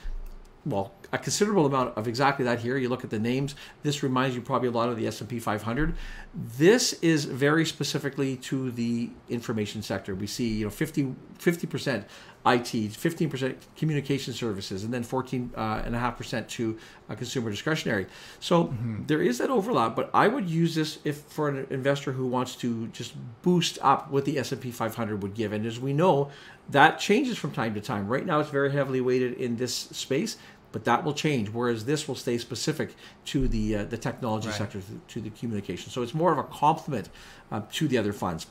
well, 0.65 0.91
a 1.13 1.17
considerable 1.17 1.65
amount 1.65 1.95
of 1.97 2.08
exactly 2.08 2.43
that 2.45 2.60
here. 2.60 2.78
You 2.78 2.89
look 2.89 3.04
at 3.04 3.10
the 3.10 3.19
names. 3.19 3.56
This 3.84 4.01
reminds 4.04 4.36
you 4.36 4.41
probably 4.41 4.67
a 4.67 4.71
lot 4.71 4.89
of 4.89 4.97
the 4.97 5.08
S&P 5.08 5.39
500. 5.39 5.93
This 6.34 6.93
is 6.93 7.25
very 7.25 7.65
specifically 7.65 8.36
to 8.38 8.71
the 8.71 9.12
information 9.30 9.82
sector. 9.82 10.15
We 10.15 10.28
see, 10.28 10.54
you 10.54 10.65
know, 10.65 10.71
50 10.71 11.67
percent 11.67 12.06
IT, 12.45 12.91
15% 12.91 13.56
communication 13.75 14.32
services, 14.32 14.84
and 14.84 14.93
then 14.93 15.04
14.5% 15.04 16.38
uh, 16.38 16.43
to 16.47 16.78
uh, 17.10 17.15
consumer 17.15 17.49
discretionary. 17.49 18.06
So 18.39 18.65
mm-hmm. 18.65 19.06
there 19.08 19.21
is 19.21 19.39
that 19.39 19.49
overlap, 19.49 19.95
but 19.95 20.12
I 20.13 20.28
would 20.28 20.47
use 20.47 20.75
this 20.75 20.99
if 21.04 21.21
for 21.21 21.49
an 21.49 21.65
investor 21.71 22.12
who 22.12 22.28
wants 22.28 22.56
to 22.58 22.88
just 22.89 23.13
boost 23.41 23.80
up 23.82 24.12
what 24.12 24.25
the 24.25 24.38
S&P 24.38 24.69
500 24.69 25.23
would 25.23 25.34
give. 25.34 25.54
And 25.54 25.65
as 25.65 25.80
we 25.80 25.91
know, 25.91 26.30
that 26.69 26.99
changes 26.99 27.36
from 27.38 27.51
time 27.51 27.73
to 27.73 27.82
time. 27.82 28.08
Right 28.08 28.25
now, 28.25 28.39
it's 28.39 28.51
very 28.51 28.71
heavily 28.71 29.01
weighted 29.01 29.34
in 29.34 29.56
this 29.56 29.73
space 29.73 30.38
but 30.75 30.83
that 30.83 31.05
will 31.05 31.13
change. 31.13 31.47
Whereas 31.47 31.85
this 31.85 32.05
will 32.05 32.15
stay 32.15 32.38
specific 32.38 32.95
to 33.27 33.47
the 33.47 33.77
uh, 33.77 33.85
the 33.85 33.97
technology 33.97 34.49
right. 34.49 34.57
sector, 34.57 34.81
to 35.07 35.21
the 35.21 35.29
communication. 35.29 35.89
So 35.89 36.01
it's 36.01 36.13
more 36.13 36.33
of 36.33 36.38
a 36.38 36.43
complement 36.43 37.07
uh, 37.49 37.61
to 37.71 37.88
the 37.88 37.97
other 37.97 38.11
funds. 38.11 38.47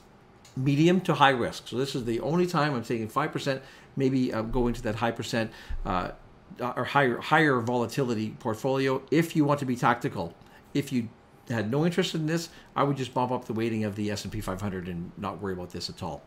Medium 0.57 1.03
to 1.03 1.13
high 1.13 1.37
risk. 1.47 1.69
So 1.69 1.77
this 1.77 1.95
is 1.95 2.07
the 2.07 2.21
only 2.21 2.47
time 2.47 2.73
I'm 2.73 2.83
taking 2.83 3.09
five 3.09 3.31
percent, 3.31 3.61
maybe 3.95 4.33
uh, 4.33 4.41
go 4.41 4.69
into 4.69 4.81
that 4.85 4.95
high 4.95 5.11
percent 5.11 5.51
uh, 5.85 6.13
or 6.59 6.85
higher 6.85 7.19
higher 7.19 7.61
volatility 7.61 8.31
portfolio. 8.39 9.03
If 9.11 9.37
you 9.37 9.45
want 9.45 9.61
to 9.61 9.67
be 9.67 9.77
tactical, 9.77 10.33
if 10.73 10.95
you 10.95 11.11
had 11.51 11.71
no 11.71 11.85
interest 11.85 12.15
in 12.15 12.25
this, 12.25 12.49
I 12.75 12.85
would 12.85 12.97
just 12.97 13.13
bump 13.13 13.33
up 13.33 13.45
the 13.45 13.53
weighting 13.53 13.85
of 13.85 13.97
the 13.97 14.11
S 14.11 14.25
and 14.25 14.33
P 14.33 14.41
500 14.41 14.89
and 14.89 15.13
not 15.19 15.43
worry 15.43 15.53
about 15.53 15.73
this 15.73 15.91
at 15.91 16.03
all. 16.03 16.23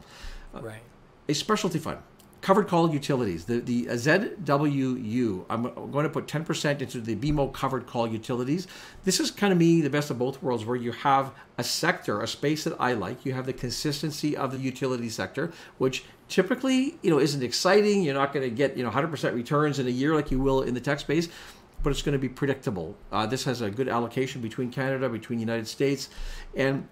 Uh. 0.53 0.61
A 1.27 1.33
specialty 1.33 1.79
fund 1.79 1.97
covered 2.47 2.69
call 2.69 2.93
utilities. 2.93 3.43
The 3.43 3.59
the 3.59 3.87
ZWU. 3.87 5.45
I'm 5.49 5.63
going 5.91 6.03
to 6.05 6.09
put 6.09 6.27
10% 6.27 6.81
into 6.81 7.01
the 7.01 7.13
BMO 7.17 7.51
covered 7.51 7.85
call 7.87 8.07
utilities. 8.07 8.67
This 9.03 9.19
is 9.19 9.31
kind 9.31 9.51
of 9.51 9.59
me 9.59 9.81
the 9.81 9.89
best 9.89 10.09
of 10.11 10.17
both 10.17 10.41
worlds, 10.41 10.63
where 10.63 10.77
you 10.77 10.93
have 10.93 11.33
a 11.57 11.63
sector, 11.65 12.21
a 12.21 12.27
space 12.27 12.63
that 12.63 12.77
I 12.79 12.93
like. 12.93 13.25
You 13.25 13.33
have 13.33 13.47
the 13.47 13.51
consistency 13.51 14.37
of 14.37 14.53
the 14.53 14.59
utility 14.59 15.09
sector, 15.09 15.51
which 15.77 16.05
typically 16.29 16.97
you 17.01 17.09
know 17.09 17.19
isn't 17.19 17.43
exciting. 17.43 18.03
You're 18.03 18.13
not 18.13 18.31
going 18.31 18.49
to 18.49 18.55
get 18.55 18.77
you 18.77 18.83
know 18.85 18.91
100% 18.91 19.33
returns 19.33 19.77
in 19.77 19.85
a 19.85 19.89
year 20.01 20.15
like 20.15 20.31
you 20.31 20.39
will 20.39 20.61
in 20.61 20.73
the 20.73 20.79
tech 20.79 21.01
space. 21.01 21.27
But 21.83 21.89
it's 21.89 22.01
going 22.01 22.13
to 22.13 22.19
be 22.27 22.29
predictable. 22.29 22.95
Uh, 23.11 23.25
this 23.25 23.43
has 23.43 23.59
a 23.59 23.69
good 23.69 23.89
allocation 23.89 24.41
between 24.41 24.71
Canada, 24.71 25.09
between 25.09 25.39
the 25.39 25.45
United 25.45 25.67
States, 25.67 26.09
and 26.55 26.87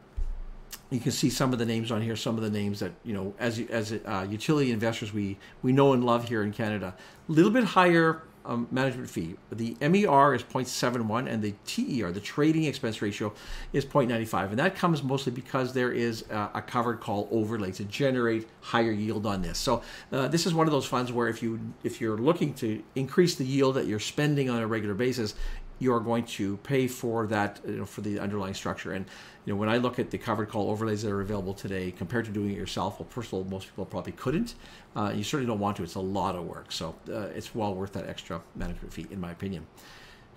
you 0.89 0.99
can 0.99 1.11
see 1.11 1.29
some 1.29 1.51
of 1.51 1.59
the 1.59 1.65
names 1.65 1.91
on 1.91 2.01
here. 2.01 2.15
Some 2.15 2.37
of 2.37 2.43
the 2.43 2.49
names 2.49 2.79
that 2.79 2.91
you 3.03 3.13
know, 3.13 3.33
as 3.39 3.59
as 3.59 3.91
uh, 3.91 4.27
utility 4.29 4.71
investors, 4.71 5.13
we 5.13 5.37
we 5.61 5.71
know 5.71 5.93
and 5.93 6.03
love 6.03 6.27
here 6.27 6.43
in 6.43 6.51
Canada. 6.51 6.95
A 7.27 7.31
little 7.31 7.51
bit 7.51 7.63
higher 7.63 8.21
um, 8.45 8.67
management 8.71 9.09
fee. 9.09 9.35
The 9.51 9.75
MER 9.81 10.35
is 10.35 10.43
0.71 10.43 11.27
and 11.27 11.41
the 11.41 11.53
TER, 11.65 12.11
the 12.11 12.19
trading 12.19 12.65
expense 12.65 13.01
ratio, 13.01 13.33
is 13.73 13.85
0.95. 13.85 14.51
And 14.51 14.59
that 14.59 14.75
comes 14.75 15.03
mostly 15.03 15.31
because 15.31 15.73
there 15.73 15.91
is 15.91 16.23
a, 16.29 16.51
a 16.55 16.61
covered 16.61 16.99
call 16.99 17.27
overlay 17.31 17.71
to 17.73 17.83
generate 17.85 18.47
higher 18.61 18.91
yield 18.91 19.25
on 19.25 19.41
this. 19.41 19.57
So 19.57 19.81
uh, 20.11 20.27
this 20.27 20.45
is 20.45 20.53
one 20.53 20.67
of 20.67 20.71
those 20.71 20.85
funds 20.85 21.11
where 21.11 21.27
if 21.27 21.41
you 21.41 21.59
if 21.83 21.99
you're 21.99 22.17
looking 22.17 22.53
to 22.55 22.83
increase 22.95 23.35
the 23.35 23.45
yield 23.45 23.75
that 23.75 23.87
you're 23.87 23.99
spending 23.99 24.49
on 24.49 24.61
a 24.61 24.67
regular 24.67 24.95
basis, 24.95 25.35
you're 25.79 25.99
going 25.99 26.23
to 26.23 26.57
pay 26.57 26.87
for 26.87 27.27
that 27.27 27.59
you 27.67 27.77
know, 27.77 27.85
for 27.85 28.01
the 28.01 28.19
underlying 28.19 28.53
structure. 28.53 28.93
And 28.93 29.05
you 29.45 29.53
know, 29.53 29.59
when 29.59 29.69
I 29.69 29.77
look 29.77 29.99
at 29.99 30.09
the 30.09 30.17
covered 30.17 30.49
call 30.49 30.69
overlays 30.69 31.03
that 31.03 31.11
are 31.11 31.21
available 31.21 31.53
today 31.53 31.91
compared 31.91 32.25
to 32.25 32.31
doing 32.31 32.51
it 32.51 32.57
yourself, 32.57 32.99
well, 32.99 33.07
first 33.09 33.27
of 33.29 33.33
all, 33.33 33.43
most 33.43 33.67
people 33.67 33.85
probably 33.85 34.13
couldn't. 34.13 34.55
Uh, 34.95 35.11
you 35.13 35.23
certainly 35.23 35.47
don't 35.47 35.59
want 35.59 35.77
to. 35.77 35.83
It's 35.83 35.95
a 35.95 35.99
lot 35.99 36.35
of 36.35 36.45
work, 36.45 36.71
so 36.71 36.95
uh, 37.09 37.27
it's 37.35 37.53
well 37.53 37.75
worth 37.75 37.93
that 37.93 38.07
extra 38.07 38.34
management 38.55 38.93
fee, 38.93 39.07
in 39.11 39.19
my 39.19 39.31
opinion. 39.31 39.65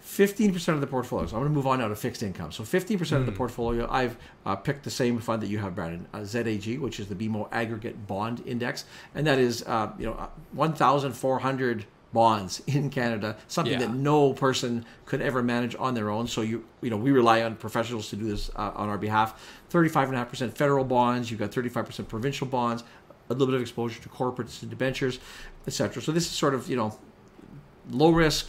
15% 0.04 0.68
of 0.68 0.80
the 0.80 0.86
portfolio. 0.86 1.26
So 1.26 1.36
I'm 1.36 1.42
going 1.42 1.52
to 1.52 1.56
move 1.56 1.66
on 1.66 1.80
now 1.80 1.88
to 1.88 1.96
fixed 1.96 2.22
income. 2.22 2.52
So 2.52 2.62
15% 2.62 2.98
mm. 2.98 3.12
of 3.12 3.26
the 3.26 3.32
hmm. 3.32 3.36
portfolio, 3.36 3.88
I've 3.90 4.16
uh, 4.46 4.56
picked 4.56 4.84
the 4.84 4.90
same 4.90 5.18
fund 5.18 5.42
that 5.42 5.48
you 5.48 5.58
have, 5.58 5.74
Brandon, 5.74 6.06
uh, 6.14 6.24
ZAG, 6.24 6.78
which 6.78 7.00
is 7.00 7.08
the 7.08 7.14
BMO 7.14 7.48
Aggregate 7.52 8.06
Bond 8.06 8.42
Index, 8.46 8.84
and 9.14 9.26
that 9.26 9.38
is 9.38 9.62
uh, 9.64 9.92
you 9.98 10.06
know 10.06 10.14
uh, 10.14 10.28
1,400 10.52 11.84
bonds 12.12 12.62
in 12.66 12.90
Canada, 12.90 13.36
something 13.48 13.74
yeah. 13.74 13.86
that 13.86 13.92
no 13.92 14.32
person 14.32 14.84
could 15.04 15.20
ever 15.20 15.42
manage 15.42 15.76
on 15.78 15.94
their 15.94 16.10
own. 16.10 16.26
So 16.26 16.40
you 16.40 16.64
you 16.80 16.90
know 16.90 16.96
we 16.96 17.10
rely 17.10 17.42
on 17.42 17.56
professionals 17.56 18.08
to 18.10 18.16
do 18.16 18.28
this 18.28 18.50
uh, 18.56 18.72
on 18.74 18.88
our 18.88 18.98
behalf. 18.98 19.58
35.5% 19.70 20.52
federal 20.52 20.84
bonds. 20.84 21.30
You've 21.30 21.40
got 21.40 21.50
35% 21.50 22.08
provincial 22.08 22.46
bonds. 22.46 22.84
A 23.30 23.34
little 23.34 23.46
bit 23.46 23.56
of 23.56 23.60
exposure 23.60 24.00
to 24.00 24.08
corporates 24.08 24.62
and 24.62 24.70
debentures, 24.70 25.18
etc. 25.66 26.00
So 26.00 26.12
this 26.12 26.24
is 26.24 26.30
sort 26.30 26.54
of 26.54 26.68
you 26.70 26.76
know 26.76 26.98
low 27.90 28.10
risk, 28.10 28.48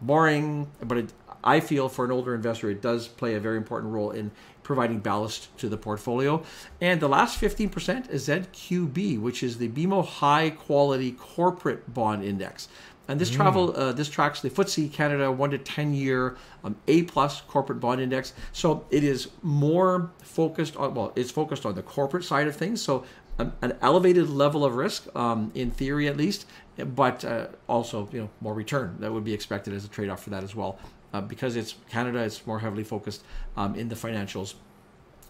boring, 0.00 0.68
but 0.82 0.98
it, 0.98 1.12
I 1.42 1.60
feel 1.60 1.88
for 1.88 2.04
an 2.04 2.10
older 2.10 2.34
investor 2.34 2.70
it 2.70 2.82
does 2.82 3.08
play 3.08 3.34
a 3.34 3.40
very 3.40 3.56
important 3.56 3.92
role 3.92 4.10
in 4.10 4.30
providing 4.62 4.98
ballast 4.98 5.56
to 5.58 5.68
the 5.68 5.78
portfolio. 5.78 6.42
And 6.80 7.00
the 7.00 7.08
last 7.08 7.40
15% 7.40 8.10
is 8.10 8.28
ZQB, 8.28 9.20
which 9.20 9.42
is 9.42 9.56
the 9.58 9.68
BMO 9.68 10.04
High 10.04 10.50
Quality 10.50 11.12
Corporate 11.12 11.94
Bond 11.94 12.22
Index. 12.22 12.68
And 13.08 13.18
this 13.18 13.30
mm. 13.30 13.36
travel 13.36 13.74
uh, 13.74 13.92
this 13.92 14.10
tracks 14.10 14.42
the 14.42 14.50
FTSE 14.50 14.92
Canada 14.92 15.32
one 15.32 15.50
to 15.50 15.58
ten 15.58 15.94
year 15.94 16.36
um, 16.62 16.76
A 16.86 17.04
plus 17.04 17.40
corporate 17.40 17.80
bond 17.80 18.02
index. 18.02 18.34
So 18.52 18.84
it 18.90 19.02
is 19.02 19.30
more 19.42 20.10
focused 20.22 20.76
on 20.76 20.94
well, 20.94 21.12
it's 21.16 21.30
focused 21.30 21.64
on 21.64 21.74
the 21.74 21.82
corporate 21.82 22.24
side 22.24 22.46
of 22.46 22.54
things. 22.54 22.82
So 22.82 23.04
an, 23.38 23.52
an 23.62 23.76
elevated 23.80 24.28
level 24.28 24.64
of 24.64 24.74
risk, 24.74 25.06
um, 25.16 25.50
in 25.54 25.70
theory 25.70 26.08
at 26.08 26.16
least, 26.16 26.46
but 26.76 27.24
uh, 27.24 27.46
also 27.68 28.08
you 28.12 28.20
know 28.20 28.30
more 28.40 28.54
return 28.54 28.96
that 29.00 29.12
would 29.12 29.24
be 29.24 29.32
expected 29.32 29.72
as 29.74 29.84
a 29.84 29.88
trade 29.88 30.08
off 30.08 30.22
for 30.22 30.30
that 30.30 30.44
as 30.44 30.54
well. 30.54 30.78
Uh, 31.12 31.22
because 31.22 31.56
it's 31.56 31.74
Canada, 31.88 32.18
it's 32.18 32.46
more 32.46 32.58
heavily 32.58 32.84
focused 32.84 33.24
um, 33.56 33.74
in 33.74 33.88
the 33.88 33.94
financials, 33.94 34.54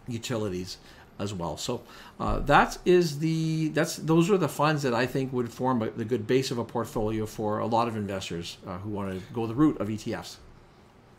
utilities, 0.08 0.78
as 1.18 1.34
well. 1.34 1.56
So 1.56 1.82
uh, 2.18 2.40
that 2.40 2.78
is 2.84 3.18
the 3.18 3.68
that's 3.68 3.96
those 3.96 4.30
are 4.30 4.38
the 4.38 4.48
funds 4.48 4.82
that 4.82 4.94
I 4.94 5.06
think 5.06 5.32
would 5.32 5.52
form 5.52 5.82
a, 5.82 5.90
the 5.90 6.04
good 6.04 6.26
base 6.26 6.50
of 6.50 6.58
a 6.58 6.64
portfolio 6.64 7.26
for 7.26 7.58
a 7.58 7.66
lot 7.66 7.88
of 7.88 7.96
investors 7.96 8.58
uh, 8.66 8.78
who 8.78 8.90
want 8.90 9.12
to 9.12 9.32
go 9.32 9.46
the 9.46 9.54
route 9.54 9.80
of 9.80 9.88
ETFs. 9.88 10.36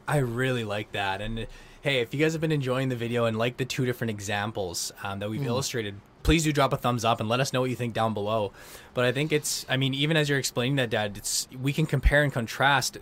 I 0.08 0.18
really 0.18 0.64
like 0.64 0.92
that. 0.94 1.22
And 1.22 1.46
hey, 1.82 2.02
if 2.02 2.14
you 2.14 2.20
guys 2.20 2.34
have 2.34 2.42
been 2.42 2.52
enjoying 2.52 2.90
the 2.90 2.96
video 2.96 3.26
and 3.26 3.38
like 3.38 3.58
the 3.58 3.66
two 3.66 3.86
different 3.86 4.10
examples 4.10 4.92
um, 5.04 5.20
that 5.20 5.30
we've 5.30 5.42
mm. 5.42 5.46
illustrated, 5.46 5.96
please 6.24 6.44
do 6.44 6.52
drop 6.52 6.74
a 6.74 6.78
thumbs 6.78 7.06
up 7.06 7.20
and 7.20 7.30
let 7.30 7.40
us 7.40 7.54
know 7.54 7.62
what 7.62 7.70
you 7.70 7.76
think 7.76 7.94
down 7.94 8.14
below. 8.14 8.52
But 8.94 9.06
I 9.06 9.12
think 9.12 9.32
it's, 9.32 9.66
I 9.70 9.78
mean, 9.78 9.94
even 9.94 10.18
as 10.18 10.30
you're 10.30 10.40
explaining 10.40 10.76
that, 10.78 10.90
Dad, 10.90 11.18
it's 11.18 11.48
we 11.62 11.74
can 11.74 11.86
compare 11.86 12.24
and 12.24 12.32
contrast. 12.32 12.98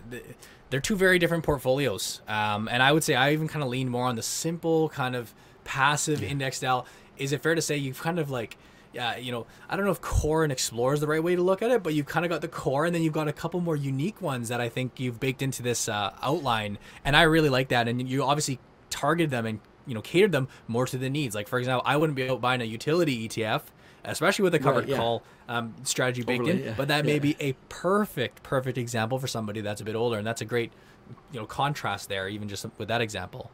They're 0.70 0.80
two 0.80 0.96
very 0.96 1.18
different 1.18 1.44
portfolios, 1.44 2.20
um, 2.28 2.68
and 2.68 2.82
I 2.82 2.92
would 2.92 3.02
say 3.02 3.14
I 3.14 3.32
even 3.32 3.48
kind 3.48 3.62
of 3.62 3.70
lean 3.70 3.88
more 3.88 4.06
on 4.06 4.16
the 4.16 4.22
simple 4.22 4.90
kind 4.90 5.16
of 5.16 5.34
passive 5.64 6.22
yeah. 6.22 6.28
index 6.28 6.58
style. 6.58 6.86
Is 7.16 7.32
it 7.32 7.42
fair 7.42 7.54
to 7.54 7.62
say 7.62 7.76
you've 7.76 8.00
kind 8.00 8.18
of 8.18 8.30
like 8.30 8.56
yeah, 8.92 9.16
you 9.16 9.32
know, 9.32 9.46
I 9.68 9.76
don't 9.76 9.84
know 9.84 9.90
if 9.90 10.00
core 10.00 10.44
and 10.44 10.52
explore 10.52 10.94
is 10.94 11.00
the 11.00 11.06
right 11.06 11.22
way 11.22 11.36
to 11.36 11.42
look 11.42 11.62
at 11.62 11.70
it, 11.70 11.82
but 11.82 11.94
you've 11.94 12.06
kind 12.06 12.24
of 12.24 12.30
got 12.30 12.40
the 12.40 12.48
core, 12.48 12.86
and 12.86 12.94
then 12.94 13.02
you've 13.02 13.12
got 13.12 13.28
a 13.28 13.32
couple 13.32 13.60
more 13.60 13.76
unique 13.76 14.20
ones 14.22 14.48
that 14.48 14.60
I 14.60 14.68
think 14.68 14.98
you've 14.98 15.20
baked 15.20 15.42
into 15.42 15.62
this 15.62 15.88
uh, 15.88 16.12
outline, 16.22 16.78
and 17.04 17.14
I 17.14 17.22
really 17.22 17.50
like 17.50 17.68
that. 17.68 17.86
And 17.86 18.08
you 18.08 18.22
obviously 18.22 18.58
targeted 18.90 19.30
them 19.30 19.46
and 19.46 19.60
you 19.88 19.94
know 19.94 20.02
catered 20.02 20.32
them 20.32 20.48
more 20.68 20.86
to 20.86 20.98
the 20.98 21.10
needs. 21.10 21.34
Like 21.34 21.48
for 21.48 21.58
example, 21.58 21.82
I 21.84 21.96
wouldn't 21.96 22.16
be 22.16 22.28
out 22.28 22.40
buying 22.40 22.60
a 22.60 22.64
utility 22.64 23.28
ETF, 23.28 23.62
especially 24.04 24.44
with 24.44 24.54
a 24.54 24.58
covered 24.58 24.80
right, 24.80 24.88
yeah. 24.90 24.96
call 24.96 25.22
um, 25.48 25.74
strategy 25.82 26.22
baked 26.22 26.42
Overly, 26.42 26.60
in, 26.60 26.66
yeah. 26.68 26.74
but 26.76 26.88
that 26.88 27.04
may 27.04 27.14
yeah. 27.14 27.18
be 27.18 27.36
a 27.40 27.54
perfect, 27.68 28.42
perfect 28.42 28.78
example 28.78 29.18
for 29.18 29.26
somebody 29.26 29.60
that's 29.60 29.80
a 29.80 29.84
bit 29.84 29.96
older, 29.96 30.18
and 30.18 30.26
that's 30.26 30.42
a 30.42 30.44
great, 30.44 30.72
you 31.32 31.40
know, 31.40 31.46
contrast 31.46 32.08
there, 32.08 32.28
even 32.28 32.48
just 32.48 32.66
with 32.78 32.88
that 32.88 33.00
example. 33.00 33.50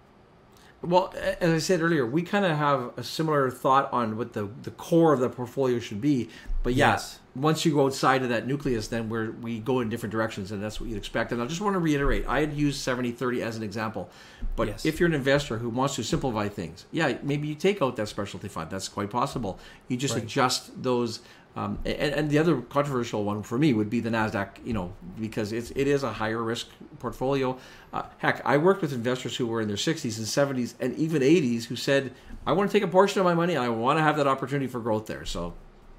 Well, 0.84 1.14
as 1.40 1.50
I 1.50 1.58
said 1.58 1.80
earlier, 1.80 2.06
we 2.06 2.22
kind 2.22 2.44
of 2.44 2.56
have 2.56 2.92
a 2.96 3.02
similar 3.02 3.50
thought 3.50 3.92
on 3.92 4.16
what 4.16 4.34
the, 4.34 4.48
the 4.62 4.70
core 4.70 5.12
of 5.12 5.20
the 5.20 5.28
portfolio 5.28 5.78
should 5.78 6.00
be. 6.00 6.28
But 6.62 6.74
yes, 6.74 7.20
once 7.34 7.64
you 7.64 7.74
go 7.74 7.86
outside 7.86 8.22
of 8.22 8.30
that 8.30 8.46
nucleus, 8.46 8.88
then 8.88 9.08
we 9.08 9.28
we 9.28 9.58
go 9.58 9.80
in 9.80 9.88
different 9.88 10.12
directions, 10.12 10.50
and 10.50 10.62
that's 10.62 10.80
what 10.80 10.88
you'd 10.88 10.96
expect. 10.96 11.32
And 11.32 11.42
I 11.42 11.46
just 11.46 11.60
want 11.60 11.74
to 11.74 11.78
reiterate, 11.78 12.26
I 12.26 12.40
had 12.40 12.54
used 12.54 12.80
70 12.80 13.12
30 13.12 13.42
as 13.42 13.56
an 13.56 13.62
example. 13.62 14.08
But 14.56 14.68
yes. 14.68 14.86
if 14.86 14.98
you're 14.98 15.08
an 15.08 15.14
investor 15.14 15.58
who 15.58 15.68
wants 15.68 15.96
to 15.96 16.04
simplify 16.04 16.48
things, 16.48 16.86
yeah, 16.90 17.18
maybe 17.22 17.48
you 17.48 17.54
take 17.54 17.82
out 17.82 17.96
that 17.96 18.08
specialty 18.08 18.48
fund. 18.48 18.70
That's 18.70 18.88
quite 18.88 19.10
possible. 19.10 19.58
You 19.88 19.96
just 19.96 20.14
right. 20.14 20.22
adjust 20.22 20.82
those 20.82 21.20
um, 21.56 21.78
and, 21.84 22.14
and, 22.14 22.30
the 22.30 22.38
other 22.38 22.60
controversial 22.62 23.22
one 23.22 23.44
for 23.44 23.56
me 23.56 23.72
would 23.72 23.88
be 23.88 24.00
the 24.00 24.10
Nasdaq, 24.10 24.48
you 24.64 24.72
know, 24.72 24.92
because 25.20 25.52
it's 25.52 25.70
it 25.70 25.86
is 25.86 26.02
a 26.02 26.12
higher 26.12 26.42
risk 26.42 26.68
portfolio. 26.98 27.56
Uh, 27.92 28.02
heck, 28.18 28.44
I 28.44 28.56
worked 28.56 28.82
with 28.82 28.92
investors 28.92 29.36
who 29.36 29.46
were 29.46 29.60
in 29.60 29.68
their 29.68 29.76
60s 29.76 30.18
and 30.18 30.26
70s 30.26 30.74
and 30.80 30.96
even 30.96 31.22
80s 31.22 31.66
who 31.66 31.76
said, 31.76 32.12
"I 32.44 32.52
want 32.52 32.70
to 32.70 32.76
take 32.76 32.82
a 32.82 32.90
portion 32.90 33.20
of 33.20 33.24
my 33.24 33.34
money. 33.34 33.54
and 33.54 33.62
I 33.62 33.68
want 33.68 33.98
to 33.98 34.02
have 34.02 34.16
that 34.16 34.26
opportunity 34.26 34.66
for 34.66 34.80
growth 34.80 35.06
there." 35.06 35.24
So, 35.24 35.54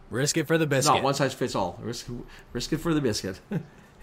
risk 0.09 0.37
it 0.37 0.45
for 0.45 0.57
the 0.57 0.67
biscuit. 0.67 0.95
Not 0.95 1.03
one 1.03 1.13
size 1.13 1.33
fits 1.33 1.55
all. 1.55 1.79
Risk 1.81 2.07
risk 2.51 2.73
it 2.73 2.79
for 2.79 2.93
the 2.93 3.01
biscuit. 3.01 3.39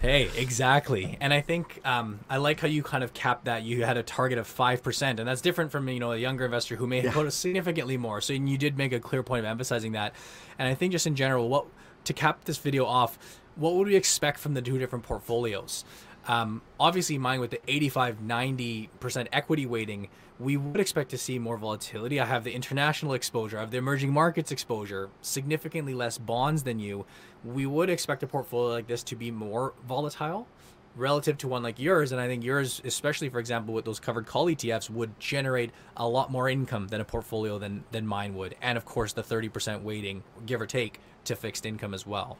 Hey, 0.03 0.29
exactly. 0.35 1.17
And 1.21 1.33
I 1.33 1.39
think 1.39 1.79
um, 1.85 2.19
I 2.29 2.35
like 2.35 2.59
how 2.59 2.67
you 2.67 2.83
kind 2.83 3.05
of 3.05 3.13
capped 3.13 3.45
that. 3.45 3.63
You 3.63 3.85
had 3.85 3.95
a 3.95 4.03
target 4.03 4.37
of 4.37 4.45
5%, 4.45 5.01
and 5.01 5.19
that's 5.19 5.39
different 5.39 5.71
from, 5.71 5.87
you 5.87 6.01
know, 6.01 6.11
a 6.11 6.17
younger 6.17 6.43
investor 6.43 6.75
who 6.75 6.85
may 6.85 7.01
yeah. 7.01 7.13
put 7.13 7.31
significantly 7.31 7.95
more. 7.95 8.19
So 8.19 8.33
you 8.33 8.57
did 8.57 8.77
make 8.77 8.91
a 8.91 8.99
clear 8.99 9.23
point 9.23 9.39
of 9.39 9.45
emphasizing 9.45 9.93
that. 9.93 10.13
And 10.59 10.67
I 10.67 10.73
think 10.75 10.91
just 10.91 11.07
in 11.07 11.15
general, 11.15 11.47
what 11.47 11.67
to 12.03 12.11
cap 12.11 12.43
this 12.43 12.57
video 12.57 12.85
off, 12.85 13.17
what 13.55 13.75
would 13.75 13.87
we 13.87 13.95
expect 13.95 14.39
from 14.39 14.55
the 14.55 14.61
two 14.61 14.77
different 14.77 15.05
portfolios? 15.05 15.85
Um, 16.27 16.61
obviously, 16.79 17.17
mine 17.17 17.39
with 17.39 17.51
the 17.51 17.59
85 17.67 18.19
90% 18.19 19.27
equity 19.33 19.65
weighting, 19.65 20.07
we 20.39 20.57
would 20.57 20.79
expect 20.79 21.09
to 21.11 21.17
see 21.17 21.37
more 21.37 21.57
volatility. 21.57 22.19
I 22.19 22.25
have 22.25 22.43
the 22.43 22.53
international 22.53 23.13
exposure, 23.13 23.57
I 23.57 23.61
have 23.61 23.71
the 23.71 23.77
emerging 23.77 24.11
markets 24.11 24.51
exposure, 24.51 25.09
significantly 25.21 25.93
less 25.93 26.17
bonds 26.17 26.63
than 26.63 26.79
you. 26.79 27.05
We 27.43 27.65
would 27.65 27.89
expect 27.89 28.23
a 28.23 28.27
portfolio 28.27 28.73
like 28.73 28.87
this 28.87 29.03
to 29.03 29.15
be 29.15 29.31
more 29.31 29.73
volatile 29.87 30.47
relative 30.95 31.37
to 31.39 31.47
one 31.47 31.63
like 31.63 31.79
yours. 31.79 32.11
And 32.11 32.21
I 32.21 32.27
think 32.27 32.43
yours, 32.43 32.81
especially 32.85 33.29
for 33.29 33.39
example, 33.39 33.73
with 33.73 33.83
those 33.83 33.99
covered 33.99 34.25
call 34.25 34.45
ETFs, 34.45 34.89
would 34.89 35.19
generate 35.19 35.71
a 35.97 36.07
lot 36.07 36.31
more 36.31 36.47
income 36.47 36.87
than 36.87 37.01
a 37.01 37.05
portfolio 37.05 37.57
than, 37.57 37.83
than 37.91 38.07
mine 38.07 38.35
would. 38.35 38.55
And 38.61 38.77
of 38.77 38.85
course, 38.85 39.13
the 39.13 39.23
30% 39.23 39.81
weighting, 39.81 40.23
give 40.45 40.61
or 40.61 40.67
take, 40.67 40.99
to 41.25 41.35
fixed 41.35 41.65
income 41.65 41.93
as 41.93 42.05
well 42.05 42.37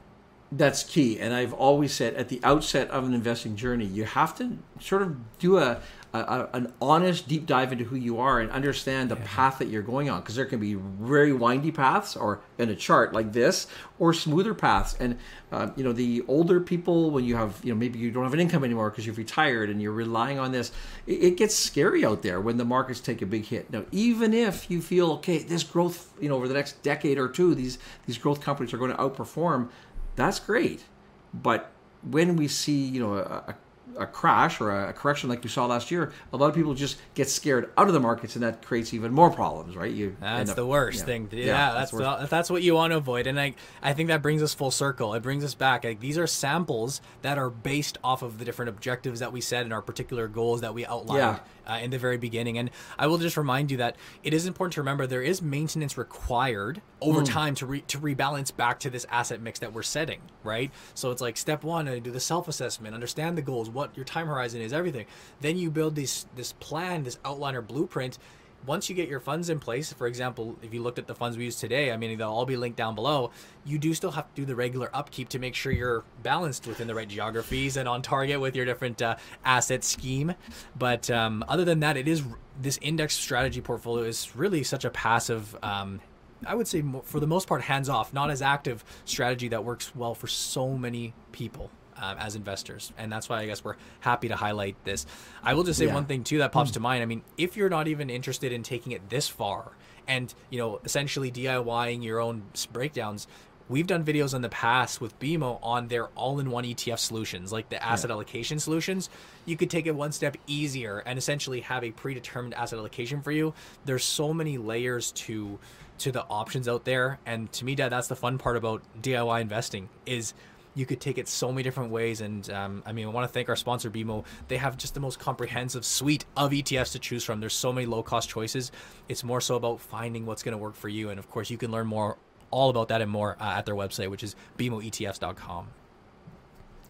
that's 0.52 0.84
key. 0.84 1.18
And 1.18 1.34
I've 1.34 1.52
always 1.52 1.92
said 1.92 2.14
at 2.14 2.28
the 2.28 2.40
outset 2.44 2.90
of 2.90 3.04
an 3.04 3.14
investing 3.14 3.56
journey, 3.56 3.86
you 3.86 4.04
have 4.04 4.36
to 4.38 4.58
sort 4.80 5.02
of 5.02 5.38
do 5.38 5.58
a, 5.58 5.80
a 6.12 6.48
an 6.52 6.72
honest 6.80 7.26
deep 7.26 7.44
dive 7.44 7.72
into 7.72 7.84
who 7.84 7.96
you 7.96 8.20
are 8.20 8.38
and 8.38 8.50
understand 8.52 9.10
the 9.10 9.16
yeah. 9.16 9.26
path 9.26 9.58
that 9.58 9.68
you're 9.68 9.82
going 9.82 10.08
on. 10.08 10.20
Because 10.20 10.36
there 10.36 10.44
can 10.44 10.60
be 10.60 10.74
very 10.74 11.32
windy 11.32 11.72
paths, 11.72 12.14
or 12.14 12.40
in 12.58 12.68
a 12.68 12.76
chart 12.76 13.12
like 13.12 13.32
this, 13.32 13.66
or 13.98 14.12
smoother 14.12 14.54
paths. 14.54 14.96
And 15.00 15.18
uh, 15.50 15.70
you 15.74 15.82
know, 15.82 15.92
the 15.92 16.22
older 16.28 16.60
people, 16.60 17.10
when 17.10 17.24
you 17.24 17.34
have, 17.34 17.60
you 17.64 17.72
know, 17.72 17.78
maybe 17.78 17.98
you 17.98 18.12
don't 18.12 18.22
have 18.22 18.34
an 18.34 18.40
income 18.40 18.62
anymore 18.62 18.90
because 18.90 19.06
you've 19.06 19.18
retired 19.18 19.70
and 19.70 19.82
you're 19.82 19.92
relying 19.92 20.38
on 20.38 20.52
this, 20.52 20.70
it, 21.06 21.22
it 21.24 21.36
gets 21.36 21.54
scary 21.56 22.04
out 22.04 22.22
there 22.22 22.40
when 22.40 22.58
the 22.58 22.64
markets 22.64 23.00
take 23.00 23.22
a 23.22 23.26
big 23.26 23.46
hit. 23.46 23.72
Now, 23.72 23.84
even 23.90 24.34
if 24.34 24.70
you 24.70 24.80
feel 24.80 25.10
okay, 25.12 25.38
this 25.38 25.64
growth, 25.64 26.12
you 26.20 26.28
know, 26.28 26.36
over 26.36 26.46
the 26.46 26.54
next 26.54 26.80
decade 26.82 27.18
or 27.18 27.28
two, 27.28 27.56
these 27.56 27.78
these 28.06 28.18
growth 28.18 28.40
companies 28.40 28.72
are 28.72 28.78
going 28.78 28.92
to 28.92 28.98
outperform 28.98 29.70
that's 30.16 30.40
great. 30.40 30.84
But 31.32 31.70
when 32.02 32.36
we 32.36 32.48
see, 32.48 32.84
you 32.84 33.00
know, 33.00 33.14
a, 33.14 33.56
a 33.98 34.06
crash 34.06 34.60
or 34.60 34.70
a 34.70 34.92
correction 34.92 35.28
like 35.28 35.42
we 35.42 35.48
saw 35.48 35.66
last 35.66 35.90
year, 35.90 36.12
a 36.32 36.36
lot 36.36 36.48
of 36.48 36.54
people 36.54 36.74
just 36.74 36.98
get 37.14 37.28
scared 37.28 37.70
out 37.76 37.86
of 37.86 37.92
the 37.92 38.00
markets, 38.00 38.34
and 38.34 38.42
that 38.42 38.62
creates 38.62 38.94
even 38.94 39.12
more 39.12 39.30
problems, 39.30 39.76
right? 39.76 39.92
You 39.92 40.16
that's 40.20 40.50
up, 40.50 40.56
the 40.56 40.66
worst 40.66 41.00
yeah. 41.00 41.04
thing. 41.04 41.28
Yeah, 41.32 41.44
Yeah, 41.44 41.72
that's 41.74 41.90
that's 41.90 42.20
the, 42.20 42.26
that's 42.28 42.50
what 42.50 42.62
you 42.62 42.74
want 42.74 42.92
to 42.92 42.96
avoid, 42.96 43.26
and 43.26 43.40
I 43.40 43.54
I 43.82 43.92
think 43.92 44.08
that 44.08 44.22
brings 44.22 44.42
us 44.42 44.54
full 44.54 44.70
circle. 44.70 45.14
It 45.14 45.22
brings 45.22 45.44
us 45.44 45.54
back. 45.54 45.84
Like 45.84 46.00
these 46.00 46.18
are 46.18 46.26
samples 46.26 47.00
that 47.22 47.38
are 47.38 47.50
based 47.50 47.98
off 48.02 48.22
of 48.22 48.38
the 48.38 48.44
different 48.44 48.68
objectives 48.68 49.20
that 49.20 49.32
we 49.32 49.40
set 49.40 49.64
and 49.64 49.72
our 49.72 49.82
particular 49.82 50.28
goals 50.28 50.60
that 50.62 50.74
we 50.74 50.86
outlined 50.86 51.40
uh, 51.66 51.78
in 51.82 51.90
the 51.90 51.98
very 51.98 52.16
beginning. 52.16 52.58
And 52.58 52.70
I 52.98 53.06
will 53.06 53.18
just 53.18 53.36
remind 53.36 53.70
you 53.70 53.76
that 53.78 53.96
it 54.22 54.34
is 54.34 54.46
important 54.46 54.74
to 54.74 54.80
remember 54.80 55.06
there 55.06 55.22
is 55.22 55.42
maintenance 55.42 55.96
required 55.98 56.80
over 57.00 57.20
Hmm. 57.20 57.24
time 57.26 57.54
to 57.56 57.66
re- 57.66 57.80
to 57.88 57.98
rebalance 57.98 58.54
back 58.54 58.78
to 58.80 58.90
this 58.90 59.06
asset 59.10 59.40
mix 59.40 59.58
that 59.60 59.72
we're 59.72 59.82
setting, 59.82 60.20
right? 60.42 60.70
So 60.94 61.10
it's 61.10 61.20
like 61.20 61.36
step 61.36 61.64
one, 61.64 61.88
uh, 61.88 61.98
do 62.02 62.10
the 62.10 62.20
self 62.20 62.48
assessment, 62.48 62.94
understand 62.94 63.36
the 63.38 63.42
goals, 63.42 63.68
what 63.70 63.96
your 63.96 64.04
time 64.04 64.26
horizon 64.26 64.60
is, 64.60 64.72
everything. 64.72 65.06
Then 65.40 65.56
you 65.56 65.70
build 65.70 65.94
this 65.96 66.26
this 66.36 66.52
plan, 66.54 67.02
this 67.04 67.18
outline 67.24 67.54
or 67.54 67.62
blueprint. 67.62 68.18
Once 68.66 68.88
you 68.88 68.94
get 68.94 69.08
your 69.08 69.20
funds 69.20 69.50
in 69.50 69.58
place, 69.58 69.92
for 69.92 70.06
example, 70.06 70.56
if 70.62 70.72
you 70.72 70.82
looked 70.82 70.98
at 70.98 71.06
the 71.06 71.14
funds 71.14 71.36
we 71.36 71.44
use 71.44 71.56
today, 71.56 71.92
I 71.92 71.96
mean, 71.96 72.16
they'll 72.16 72.30
all 72.30 72.46
be 72.46 72.56
linked 72.56 72.78
down 72.78 72.94
below. 72.94 73.30
You 73.64 73.78
do 73.78 73.92
still 73.92 74.12
have 74.12 74.26
to 74.28 74.40
do 74.40 74.46
the 74.46 74.56
regular 74.56 74.90
upkeep 74.94 75.28
to 75.30 75.38
make 75.38 75.54
sure 75.54 75.70
you're 75.70 76.04
balanced 76.22 76.66
within 76.66 76.86
the 76.86 76.94
right 76.94 77.08
geographies 77.08 77.76
and 77.76 77.88
on 77.88 78.00
target 78.00 78.40
with 78.40 78.56
your 78.56 78.64
different 78.64 79.02
uh, 79.02 79.16
asset 79.44 79.84
scheme. 79.84 80.34
But 80.76 81.10
um, 81.10 81.44
other 81.48 81.64
than 81.64 81.80
that, 81.80 81.96
it 81.96 82.08
is 82.08 82.22
this 82.60 82.78
index 82.80 83.14
strategy 83.14 83.60
portfolio 83.60 84.04
is 84.04 84.34
really 84.34 84.62
such 84.62 84.84
a 84.84 84.90
passive. 84.90 85.56
Um, 85.62 86.00
I 86.46 86.54
would 86.54 86.68
say 86.68 86.82
for 87.04 87.20
the 87.20 87.26
most 87.26 87.46
part 87.46 87.62
hands 87.62 87.88
off, 87.88 88.12
not 88.12 88.30
as 88.30 88.40
active 88.40 88.84
strategy 89.04 89.48
that 89.48 89.64
works 89.64 89.94
well 89.94 90.14
for 90.14 90.26
so 90.26 90.76
many 90.76 91.14
people 91.32 91.70
um, 92.00 92.16
as 92.18 92.34
investors, 92.36 92.92
and 92.98 93.10
that's 93.12 93.28
why 93.28 93.40
I 93.40 93.46
guess 93.46 93.62
we're 93.64 93.76
happy 94.00 94.28
to 94.28 94.36
highlight 94.36 94.76
this. 94.84 95.06
I 95.42 95.54
will 95.54 95.64
just 95.64 95.78
say 95.78 95.86
Yeah. 95.86 95.94
one 95.94 96.06
thing 96.06 96.24
too 96.24 96.38
that 96.38 96.52
pops 96.52 96.72
to 96.72 96.80
mind. 96.80 97.02
I 97.02 97.06
mean, 97.06 97.22
if 97.38 97.56
you're 97.56 97.68
not 97.70 97.88
even 97.88 98.10
interested 98.10 98.52
in 98.52 98.62
taking 98.62 98.92
it 98.92 99.08
this 99.10 99.28
far, 99.28 99.72
and 100.06 100.34
you 100.50 100.58
know, 100.58 100.80
essentially 100.84 101.30
DIYing 101.30 102.02
your 102.04 102.20
own 102.20 102.42
breakdowns. 102.72 103.26
We've 103.66 103.86
done 103.86 104.04
videos 104.04 104.34
in 104.34 104.42
the 104.42 104.50
past 104.50 105.00
with 105.00 105.18
BMO 105.18 105.58
on 105.62 105.88
their 105.88 106.08
all-in-one 106.08 106.64
ETF 106.64 106.98
solutions, 106.98 107.50
like 107.50 107.70
the 107.70 107.82
asset 107.82 108.10
allocation 108.10 108.58
solutions. 108.60 109.08
You 109.46 109.56
could 109.56 109.70
take 109.70 109.86
it 109.86 109.94
one 109.94 110.12
step 110.12 110.36
easier 110.46 110.98
and 110.98 111.18
essentially 111.18 111.60
have 111.62 111.82
a 111.82 111.90
predetermined 111.90 112.52
asset 112.52 112.78
allocation 112.78 113.22
for 113.22 113.32
you. 113.32 113.54
There's 113.86 114.04
so 114.04 114.34
many 114.34 114.58
layers 114.58 115.12
to 115.12 115.58
to 115.96 116.12
the 116.12 116.24
options 116.24 116.68
out 116.68 116.84
there, 116.84 117.20
and 117.24 117.50
to 117.52 117.64
me, 117.64 117.74
Dad, 117.74 117.88
that's 117.88 118.08
the 118.08 118.16
fun 118.16 118.36
part 118.36 118.58
about 118.58 118.82
DIY 119.00 119.40
investing 119.40 119.88
is 120.04 120.34
you 120.74 120.86
could 120.86 121.00
take 121.00 121.18
it 121.18 121.28
so 121.28 121.50
many 121.50 121.62
different 121.62 121.90
ways. 121.90 122.20
And 122.20 122.48
um, 122.50 122.82
I 122.84 122.92
mean, 122.92 123.06
I 123.06 123.10
want 123.10 123.28
to 123.28 123.32
thank 123.32 123.48
our 123.48 123.56
sponsor 123.56 123.90
BMO. 123.90 124.24
They 124.48 124.56
have 124.56 124.76
just 124.76 124.94
the 124.94 125.00
most 125.00 125.18
comprehensive 125.18 125.84
suite 125.84 126.24
of 126.36 126.50
ETFs 126.50 126.92
to 126.92 126.98
choose 126.98 127.24
from. 127.24 127.40
There's 127.40 127.54
so 127.54 127.72
many 127.72 127.86
low 127.86 128.02
cost 128.02 128.28
choices. 128.28 128.72
It's 129.08 129.24
more 129.24 129.40
so 129.40 129.56
about 129.56 129.80
finding 129.80 130.26
what's 130.26 130.42
going 130.42 130.52
to 130.52 130.58
work 130.58 130.74
for 130.74 130.88
you. 130.88 131.10
And 131.10 131.18
of 131.18 131.30
course, 131.30 131.50
you 131.50 131.58
can 131.58 131.70
learn 131.70 131.86
more 131.86 132.18
all 132.50 132.70
about 132.70 132.88
that 132.88 133.00
and 133.00 133.10
more 133.10 133.36
uh, 133.40 133.54
at 133.56 133.66
their 133.66 133.74
website, 133.74 134.10
which 134.10 134.22
is 134.22 134.36
bmoetfs.com. 134.58 135.68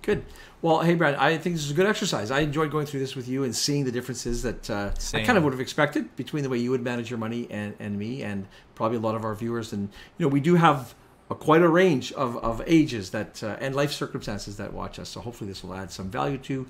Good. 0.02 0.26
Well, 0.60 0.80
hey, 0.80 0.94
Brad, 0.94 1.14
I 1.14 1.38
think 1.38 1.56
this 1.56 1.64
is 1.64 1.70
a 1.70 1.74
good 1.74 1.86
exercise. 1.86 2.30
I 2.30 2.40
enjoyed 2.40 2.70
going 2.70 2.84
through 2.84 3.00
this 3.00 3.16
with 3.16 3.26
you 3.26 3.44
and 3.44 3.56
seeing 3.56 3.86
the 3.86 3.92
differences 3.92 4.42
that 4.42 4.68
uh, 4.68 4.90
I 5.14 5.22
kind 5.22 5.38
of 5.38 5.44
would 5.44 5.54
have 5.54 5.60
expected 5.60 6.14
between 6.14 6.42
the 6.42 6.50
way 6.50 6.58
you 6.58 6.70
would 6.70 6.82
manage 6.82 7.08
your 7.08 7.18
money 7.18 7.46
and, 7.50 7.74
and 7.78 7.98
me, 7.98 8.22
and 8.22 8.46
probably 8.74 8.98
a 8.98 9.00
lot 9.00 9.14
of 9.14 9.24
our 9.24 9.34
viewers. 9.34 9.72
And, 9.72 9.88
you 10.18 10.26
know, 10.26 10.28
we 10.28 10.40
do 10.40 10.56
have 10.56 10.94
a, 11.30 11.34
quite 11.34 11.62
a 11.62 11.68
range 11.68 12.12
of, 12.12 12.36
of 12.38 12.62
ages 12.66 13.10
that 13.10 13.42
uh, 13.42 13.56
and 13.60 13.74
life 13.74 13.92
circumstances 13.92 14.56
that 14.56 14.72
watch 14.72 14.98
us. 14.98 15.08
So 15.08 15.20
hopefully 15.20 15.48
this 15.48 15.62
will 15.62 15.74
add 15.74 15.90
some 15.90 16.10
value 16.10 16.38
to 16.38 16.66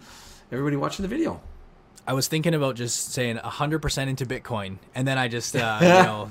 everybody 0.52 0.76
watching 0.76 1.02
the 1.02 1.08
video. 1.08 1.40
I 2.06 2.12
was 2.12 2.28
thinking 2.28 2.54
about 2.54 2.76
just 2.76 3.12
saying 3.12 3.36
100% 3.36 4.08
into 4.08 4.26
Bitcoin. 4.26 4.76
And 4.94 5.08
then 5.08 5.16
I 5.16 5.28
just, 5.28 5.56
uh, 5.56 5.78
you 5.82 5.88
know, 5.88 6.30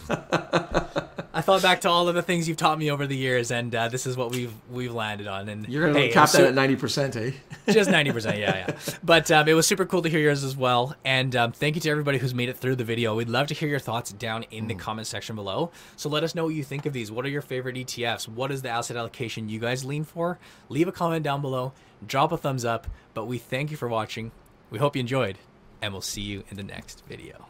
I 1.35 1.41
thought 1.41 1.63
back 1.63 1.81
to 1.81 1.89
all 1.89 2.07
of 2.07 2.13
the 2.13 2.21
things 2.21 2.47
you've 2.47 2.57
taught 2.57 2.77
me 2.77 2.91
over 2.91 3.07
the 3.07 3.17
years, 3.17 3.49
and 3.49 3.73
uh, 3.73 3.87
this 3.87 4.05
is 4.05 4.15
what 4.15 4.29
we've 4.29 4.53
we've 4.69 4.93
landed 4.93 5.25
on. 5.25 5.49
And 5.49 5.67
You're 5.67 5.81
going 5.81 5.95
to 5.95 5.99
hey, 6.01 6.09
cap 6.09 6.29
that 6.29 6.43
at 6.43 6.53
90%, 6.53 7.15
eh? 7.15 7.31
just 7.73 7.89
90% 7.89 8.37
yeah 8.37 8.67
yeah. 8.67 8.95
But 9.03 9.31
um, 9.31 9.47
it 9.47 9.53
was 9.53 9.65
super 9.65 9.85
cool 9.85 10.03
to 10.03 10.09
hear 10.09 10.19
yours 10.19 10.43
as 10.43 10.55
well 10.55 10.95
and 11.05 11.35
um, 11.35 11.51
thank 11.51 11.75
you 11.75 11.81
to 11.81 11.89
everybody 11.89 12.17
who's 12.17 12.35
made 12.35 12.49
it 12.49 12.57
through 12.57 12.75
the 12.75 12.83
video. 12.83 13.15
We'd 13.15 13.29
love 13.29 13.47
to 13.47 13.53
hear 13.53 13.69
your 13.69 13.79
thoughts 13.79 14.11
down 14.11 14.43
in 14.51 14.67
the 14.67 14.75
comment 14.75 15.07
section 15.07 15.35
below. 15.35 15.71
So 15.95 16.09
let 16.09 16.23
us 16.23 16.35
know 16.35 16.45
what 16.45 16.53
you 16.53 16.63
think 16.63 16.85
of 16.85 16.93
these. 16.93 17.11
What 17.11 17.25
are 17.25 17.29
your 17.29 17.41
favorite 17.41 17.75
etfs 17.75 18.27
what 18.27 18.51
is 18.51 18.61
the 18.61 18.69
asset 18.69 18.97
allocation 18.97 19.49
you 19.49 19.59
guys 19.59 19.83
lean 19.83 20.03
for? 20.03 20.37
Leave 20.69 20.87
a 20.87 20.91
comment 20.91 21.23
down 21.23 21.41
below. 21.41 21.73
Drop 22.05 22.31
a 22.31 22.37
thumbs 22.37 22.63
up 22.65 22.85
but 23.13 23.25
we 23.25 23.37
thank 23.37 23.71
you 23.71 23.77
for 23.77 23.87
watching. 23.87 24.31
We 24.69 24.79
hope 24.79 24.95
you 24.95 24.99
enjoyed 24.99 25.37
and 25.83 25.91
we'll 25.93 26.01
see 26.01 26.21
you 26.21 26.45
in 26.49 26.55
the 26.55 26.63
next 26.63 27.03
video 27.09 27.45